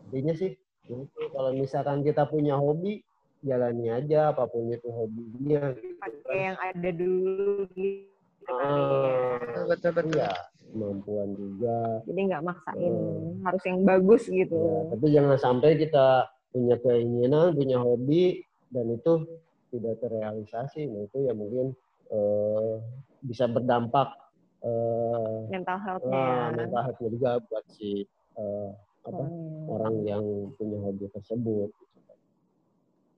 intinya 0.08 0.34
sih 0.36 0.52
itu 0.86 1.04
kalau 1.34 1.52
misalkan 1.52 2.06
kita 2.06 2.24
punya 2.30 2.56
hobi 2.56 3.04
jalani 3.44 3.92
aja 3.92 4.32
apa 4.32 4.48
pun 4.48 4.72
itu 4.72 4.88
hobinya 4.90 5.76
gitu, 5.76 5.98
pakai 6.00 6.24
kan. 6.24 6.46
yang 6.48 6.58
ada 6.62 6.90
dulu 6.94 7.68
gitu 7.76 8.52
ah, 8.52 9.38
betul 9.68 9.92
betul 9.92 10.16
iya 10.16 10.32
kemampuan 10.76 11.30
juga. 11.40 12.04
Jadi 12.04 12.20
nggak 12.28 12.44
maksain 12.44 12.92
hmm. 12.92 13.48
harus 13.48 13.64
yang 13.64 13.80
bagus 13.88 14.24
gitu. 14.28 14.60
Ya, 14.60 14.80
tapi 14.92 15.06
jangan 15.16 15.38
sampai 15.40 15.80
kita 15.80 16.28
punya 16.52 16.76
keinginan, 16.84 17.56
punya 17.56 17.80
hobi, 17.80 18.44
dan 18.76 18.92
itu 18.92 19.24
tidak 19.72 19.96
terrealisasi. 20.04 20.92
Nah 20.92 21.08
itu 21.08 21.18
ya 21.24 21.32
mungkin 21.32 21.72
uh, 22.12 22.84
bisa 23.26 23.50
berdampak 23.50 24.14
uh, 24.62 25.50
mental 25.50 25.78
health-nya. 25.82 26.22
Uh, 26.22 26.50
mental 26.54 26.82
health 26.86 27.00
juga 27.02 27.42
buat 27.50 27.66
si 27.74 28.06
uh, 28.38 28.70
apa 29.06 29.24
hmm. 29.26 29.66
orang 29.70 29.96
yang 30.06 30.24
punya 30.58 30.78
hobi 30.82 31.06
tersebut. 31.10 31.70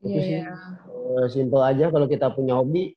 Itu 0.04 0.16
yeah, 0.16 0.24
sih. 0.24 0.40
Uh, 0.88 1.28
simple 1.28 1.64
aja 1.64 1.92
kalau 1.92 2.08
kita 2.08 2.32
punya 2.32 2.56
hobi, 2.56 2.96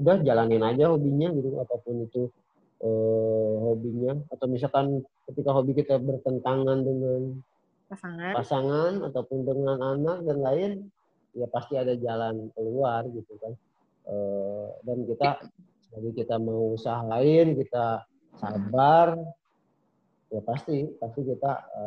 udah 0.00 0.24
jalanin 0.24 0.64
aja 0.64 0.88
hobinya 0.92 1.28
gitu 1.36 1.60
apa 1.60 1.76
pun 1.84 2.08
itu 2.08 2.32
uh, 2.80 3.54
hobinya 3.68 4.16
atau 4.32 4.46
misalkan 4.48 5.04
ketika 5.28 5.50
hobi 5.52 5.76
kita 5.76 6.00
bertentangan 6.00 6.80
dengan 6.80 7.44
pasangan 7.90 8.32
pasangan 8.38 8.92
ataupun 9.10 9.38
dengan 9.42 9.78
anak 9.82 10.22
dan 10.22 10.38
lain 10.38 10.70
ya 11.34 11.46
pasti 11.50 11.74
ada 11.74 11.94
jalan 11.98 12.50
keluar 12.54 13.02
gitu 13.10 13.34
kan 13.42 13.52
e, 14.06 14.16
dan 14.86 14.98
kita 15.06 15.28
jadi 15.90 16.08
kita 16.22 16.36
mau 16.38 16.78
usahain 16.78 17.58
kita 17.58 18.06
sabar 18.38 19.18
ya 20.30 20.40
pasti 20.46 20.86
pasti 21.02 21.20
kita 21.26 21.52
e, 21.74 21.84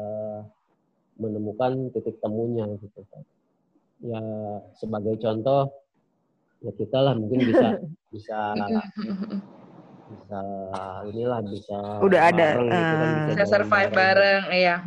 menemukan 1.18 1.94
titik 1.96 2.20
temunya 2.20 2.68
gitu. 2.84 3.02
Kan 3.08 3.24
ya 4.04 4.22
sebagai 4.76 5.16
contoh 5.24 5.72
ya 6.60 6.72
kita 6.76 6.98
lah 7.00 7.14
mungkin 7.16 7.40
bisa 7.48 7.68
bisa 8.14 8.40
bisa 10.14 10.42
inilah 11.08 11.40
bisa 11.48 11.80
udah 12.04 12.22
ada 12.30 12.60
gitu 12.60 12.68
kan, 12.70 13.10
bisa, 13.10 13.32
bisa 13.32 13.44
survive 13.48 13.92
bareng, 13.96 14.44
bareng 14.52 14.60
iya. 14.60 14.78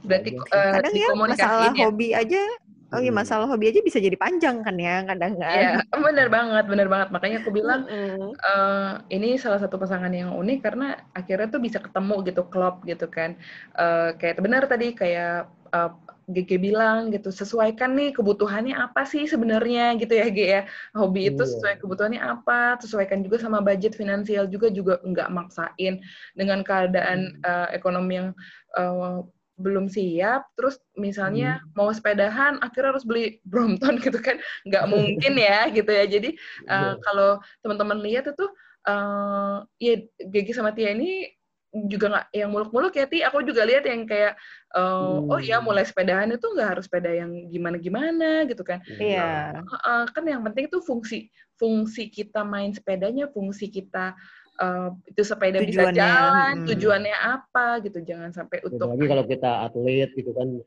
Berarti 0.00 0.30
uh, 0.32 0.70
kadang 0.80 0.94
ya 0.96 1.08
masalah 1.14 1.72
ya. 1.76 1.86
hobi 1.86 2.08
aja 2.16 2.42
Oh 2.90 2.98
iya 2.98 3.14
masalah 3.14 3.46
hobi 3.46 3.70
aja 3.70 3.80
bisa 3.86 4.02
jadi 4.02 4.18
panjang 4.18 4.66
kan 4.66 4.74
ya 4.74 5.06
kadang 5.06 5.38
kan. 5.38 5.54
Iya 5.54 5.70
benar 5.94 6.26
banget 6.26 6.64
benar 6.66 6.88
banget 6.90 7.08
makanya 7.14 7.36
aku 7.42 7.50
bilang 7.54 7.86
mm. 7.86 8.34
uh, 8.42 8.92
ini 9.14 9.38
salah 9.38 9.62
satu 9.62 9.78
pasangan 9.78 10.10
yang 10.10 10.34
unik 10.34 10.58
karena 10.58 10.98
akhirnya 11.14 11.46
tuh 11.54 11.62
bisa 11.62 11.78
ketemu 11.78 12.14
gitu 12.26 12.42
klop 12.50 12.82
gitu 12.82 13.06
kan 13.06 13.38
uh, 13.78 14.10
kayak 14.18 14.42
benar 14.42 14.66
tadi 14.66 14.90
kayak 14.90 15.46
uh, 15.70 15.94
GG 16.30 16.62
bilang 16.62 17.10
gitu 17.10 17.34
sesuaikan 17.34 17.98
nih 17.98 18.14
kebutuhannya 18.14 18.78
apa 18.78 19.02
sih 19.02 19.26
sebenarnya 19.26 19.98
gitu 19.98 20.14
ya 20.14 20.26
G 20.30 20.38
ya 20.38 20.62
hobi 20.94 21.34
itu 21.34 21.42
iya. 21.42 21.50
sesuai 21.50 21.74
kebutuhannya 21.82 22.22
apa 22.22 22.78
sesuaikan 22.78 23.26
juga 23.26 23.42
sama 23.42 23.58
budget 23.58 23.98
finansial 23.98 24.46
juga 24.46 24.70
juga 24.70 25.02
nggak 25.02 25.28
maksain 25.30 26.02
dengan 26.38 26.62
keadaan 26.62 27.42
uh, 27.42 27.68
ekonomi 27.74 28.22
yang 28.22 28.30
uh, 28.78 29.26
belum 29.60 29.86
siap 29.92 30.48
terus 30.56 30.80
misalnya 30.96 31.60
hmm. 31.60 31.76
mau 31.76 31.92
sepedahan 31.92 32.56
akhirnya 32.64 32.96
harus 32.96 33.04
beli 33.04 33.38
Brompton 33.44 34.00
gitu 34.04 34.18
kan 34.18 34.40
nggak 34.64 34.84
mungkin 34.88 35.36
ya 35.36 35.68
gitu 35.68 35.90
ya 35.92 36.04
jadi 36.08 36.30
uh, 36.66 36.96
kalau 37.04 37.38
teman-teman 37.60 38.00
lihat 38.00 38.32
itu 38.32 38.46
uh, 38.88 39.62
ya 39.76 40.00
GG 40.18 40.56
sama 40.56 40.72
Tia 40.72 40.96
ini 40.96 41.28
juga 41.70 42.10
nggak 42.10 42.26
yang 42.34 42.50
muluk-muluk 42.50 42.90
ya 42.98 43.06
Ti 43.06 43.22
aku 43.22 43.46
juga 43.46 43.62
lihat 43.62 43.86
yang 43.86 44.02
kayak 44.02 44.34
uh, 44.74 45.22
hmm. 45.22 45.30
oh 45.30 45.38
iya 45.38 45.62
mulai 45.62 45.86
sepedahan 45.86 46.34
itu 46.34 46.42
nggak 46.42 46.68
harus 46.76 46.90
sepeda 46.90 47.14
yang 47.14 47.30
gimana-gimana 47.46 48.42
gitu 48.50 48.66
kan 48.66 48.82
iya 48.98 49.54
yeah. 49.54 49.78
uh, 49.86 50.02
kan 50.10 50.26
yang 50.26 50.42
penting 50.42 50.66
itu 50.66 50.82
fungsi 50.82 51.30
fungsi 51.54 52.10
kita 52.10 52.42
main 52.42 52.74
sepedanya 52.74 53.30
fungsi 53.30 53.70
kita 53.70 54.18
uh, 54.60 54.88
itu 55.08 55.22
sepeda 55.24 55.58
tujuannya, 55.58 55.72
bisa 55.72 55.84
jalan 55.96 56.54
hmm. 56.60 56.68
tujuannya 56.68 57.16
apa 57.16 57.66
gitu. 57.82 57.98
Jangan 58.04 58.30
sampai 58.30 58.60
untuk 58.62 58.86
lagi 58.92 59.06
kalau 59.08 59.24
kita 59.26 59.50
atlet 59.66 60.10
gitu 60.14 60.30
kan. 60.36 60.48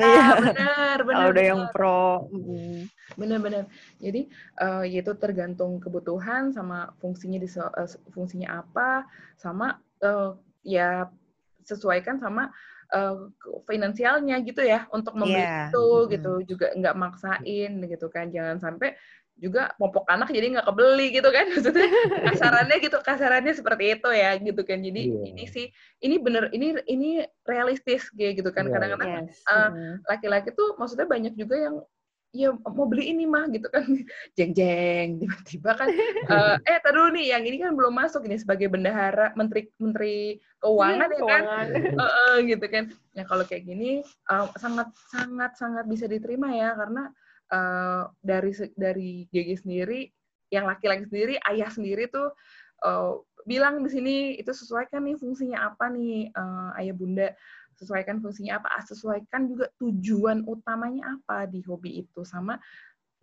Nah, 0.00 0.28
benar 0.38 0.98
benar 1.02 1.16
kalau 1.16 1.32
udah 1.32 1.44
yang 1.44 1.62
pro 1.72 2.04
benar-benar 3.18 3.66
jadi 3.98 4.30
uh, 4.62 4.84
yaitu 4.86 5.12
tergantung 5.18 5.82
kebutuhan 5.82 6.54
sama 6.54 6.94
fungsinya 7.02 7.42
di 7.42 7.48
uh, 7.58 7.88
fungsinya 8.14 8.62
apa 8.62 9.04
sama 9.34 9.82
uh, 10.04 10.38
ya 10.62 11.10
sesuaikan 11.66 12.22
sama 12.22 12.54
uh, 12.94 13.30
finansialnya 13.66 14.42
gitu 14.42 14.62
ya 14.62 14.86
untuk 14.90 15.14
membeli 15.14 15.42
yeah. 15.42 15.68
itu 15.70 15.86
gitu. 16.10 16.32
juga 16.46 16.74
nggak 16.74 16.98
maksain 16.98 17.72
gitu 17.86 18.06
kan. 18.10 18.30
Jangan 18.30 18.58
sampai 18.58 18.94
juga 19.40 19.72
popok 19.80 20.04
anak 20.12 20.28
jadi 20.30 20.60
nggak 20.60 20.68
kebeli 20.68 21.06
gitu 21.16 21.28
kan. 21.32 21.48
Maksudnya 21.56 21.88
kasarannya 22.28 22.76
gitu 22.84 22.98
kasarannya 23.00 23.52
seperti 23.56 23.84
itu 23.96 24.08
ya 24.12 24.36
gitu 24.36 24.62
kan. 24.62 24.78
Jadi 24.84 25.02
yeah. 25.08 25.28
ini 25.32 25.44
sih 25.48 25.66
ini 26.04 26.20
bener 26.20 26.52
ini 26.52 26.76
ini 26.86 27.24
realistis 27.48 28.12
gitu 28.12 28.52
kan. 28.52 28.68
Iya, 28.68 28.72
kadang-kadang 28.76 29.10
yes. 29.26 29.40
uh, 29.48 29.96
laki-laki 30.06 30.52
tuh 30.52 30.76
maksudnya 30.76 31.08
banyak 31.08 31.34
juga 31.34 31.56
yang 31.56 31.76
ya 32.30 32.54
mau 32.54 32.86
beli 32.86 33.10
ini 33.10 33.24
mah 33.26 33.48
gitu 33.50 33.66
kan. 33.72 33.82
Jeng 34.38 34.52
jeng 34.54 35.18
tiba-tiba 35.24 35.70
kan 35.74 35.88
uh, 36.30 36.56
eh 36.70 36.78
taruh 36.84 37.10
nih 37.10 37.34
yang 37.34 37.42
ini 37.42 37.56
kan 37.58 37.74
belum 37.74 37.96
masuk 37.96 38.28
ini 38.28 38.38
sebagai 38.38 38.70
bendahara 38.70 39.34
menteri 39.34 39.72
menteri 39.80 40.38
keuangan 40.62 41.08
ya 41.10 41.22
kan. 41.26 41.42
uh, 41.96 42.04
uh, 42.04 42.32
gitu 42.44 42.66
kan. 42.70 42.92
Ya 43.16 43.24
kalau 43.26 43.42
kayak 43.48 43.66
gini 43.66 44.04
uh, 44.30 44.46
sangat 44.60 44.92
sangat 45.10 45.56
sangat 45.58 45.84
bisa 45.88 46.06
diterima 46.06 46.52
ya 46.54 46.76
karena 46.76 47.10
uh, 47.52 48.10
dari 48.22 48.52
dari 48.74 49.10
GG 49.30 49.66
sendiri 49.66 50.10
yang 50.50 50.66
laki-laki 50.66 51.06
sendiri 51.06 51.38
ayah 51.46 51.70
sendiri 51.70 52.10
tuh 52.10 52.34
uh, 52.82 53.22
bilang 53.46 53.82
di 53.82 53.90
sini 53.90 54.16
itu 54.38 54.50
sesuaikan 54.50 55.06
nih 55.06 55.16
fungsinya 55.18 55.70
apa 55.74 55.90
nih 55.92 56.30
uh, 56.34 56.78
ayah 56.80 56.94
bunda 56.94 57.28
sesuaikan 57.80 58.20
fungsinya 58.20 58.60
apa, 58.60 58.68
sesuaikan 58.84 59.48
juga 59.48 59.72
tujuan 59.80 60.44
utamanya 60.44 61.16
apa 61.16 61.48
di 61.48 61.64
hobi 61.64 62.04
itu 62.04 62.20
sama 62.28 62.60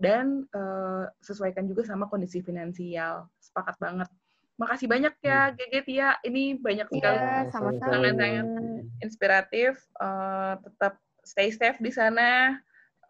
dan 0.02 0.50
uh, 0.50 1.06
sesuaikan 1.22 1.70
juga 1.70 1.86
sama 1.86 2.10
kondisi 2.10 2.42
finansial. 2.42 3.30
Sepakat 3.38 3.78
banget. 3.78 4.10
Makasih 4.58 4.90
banyak 4.90 5.14
ya 5.22 5.54
GG 5.54 5.74
hmm. 5.74 5.86
Tia. 5.86 6.10
Ini 6.26 6.44
banyak 6.58 6.88
sekali 6.90 7.18
ya, 7.22 7.38
sangat-sangat 7.54 8.14
inspiratif. 9.06 9.78
Uh, 10.02 10.58
tetap 10.66 10.98
stay 11.22 11.54
safe 11.54 11.78
di 11.78 11.94
sana. 11.94 12.58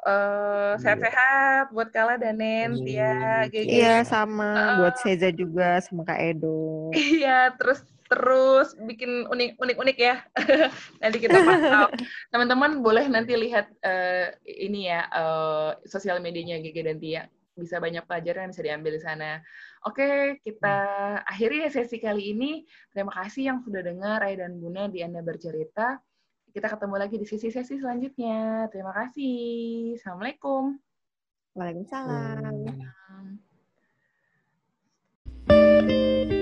Uh, 0.05 0.77
sehat-sehat 0.77 1.73
buat 1.73 1.89
Kala 1.89 2.21
dan 2.21 2.37
Nen, 2.37 2.77
Tia, 2.85 3.49
GG. 3.49 3.65
Iya, 3.65 3.95
sama. 4.05 4.45
Uh, 4.53 4.73
buat 4.85 4.95
Seza 5.01 5.33
juga, 5.33 5.81
sama 5.81 6.05
Kak 6.05 6.21
Edo. 6.21 6.93
Iya, 6.93 7.57
terus 7.57 7.81
terus 8.07 8.71
bikin 8.79 9.27
unik-unik 9.27 9.97
ya. 9.99 10.23
nanti 11.03 11.17
kita 11.19 11.43
pantau. 11.43 11.91
Teman-teman 12.31 12.79
boleh 12.79 13.05
nanti 13.11 13.35
lihat 13.35 13.67
uh, 13.83 14.31
ini 14.45 14.87
ya 14.87 15.07
uh, 15.11 15.75
sosial 15.83 16.23
medianya 16.23 16.63
Gege 16.63 16.87
dan 16.87 16.97
Tia. 17.01 17.27
Bisa 17.57 17.81
banyak 17.81 18.05
pelajaran 18.05 18.47
yang 18.47 18.51
bisa 18.53 18.63
diambil 18.63 18.91
di 18.95 19.01
sana. 19.01 19.41
Oke, 19.83 20.37
kita 20.45 20.77
akhiri 21.25 21.67
sesi 21.73 21.97
kali 21.97 22.37
ini. 22.37 22.63
Terima 22.93 23.11
kasih 23.11 23.49
yang 23.49 23.59
sudah 23.65 23.81
dengar 23.81 24.21
Ray 24.21 24.37
dan 24.37 24.61
Buna 24.61 24.87
di 24.87 25.01
Anda 25.01 25.25
bercerita. 25.25 25.97
Kita 26.57 26.73
ketemu 26.73 26.97
lagi 26.97 27.21
di 27.21 27.25
sesi-sesi 27.29 27.77
selanjutnya. 27.77 28.65
Terima 28.73 28.89
kasih. 28.89 29.93
Assalamualaikum. 29.93 30.73
Waalaikumsalam. 31.53 32.65
Hmm. 35.53 36.33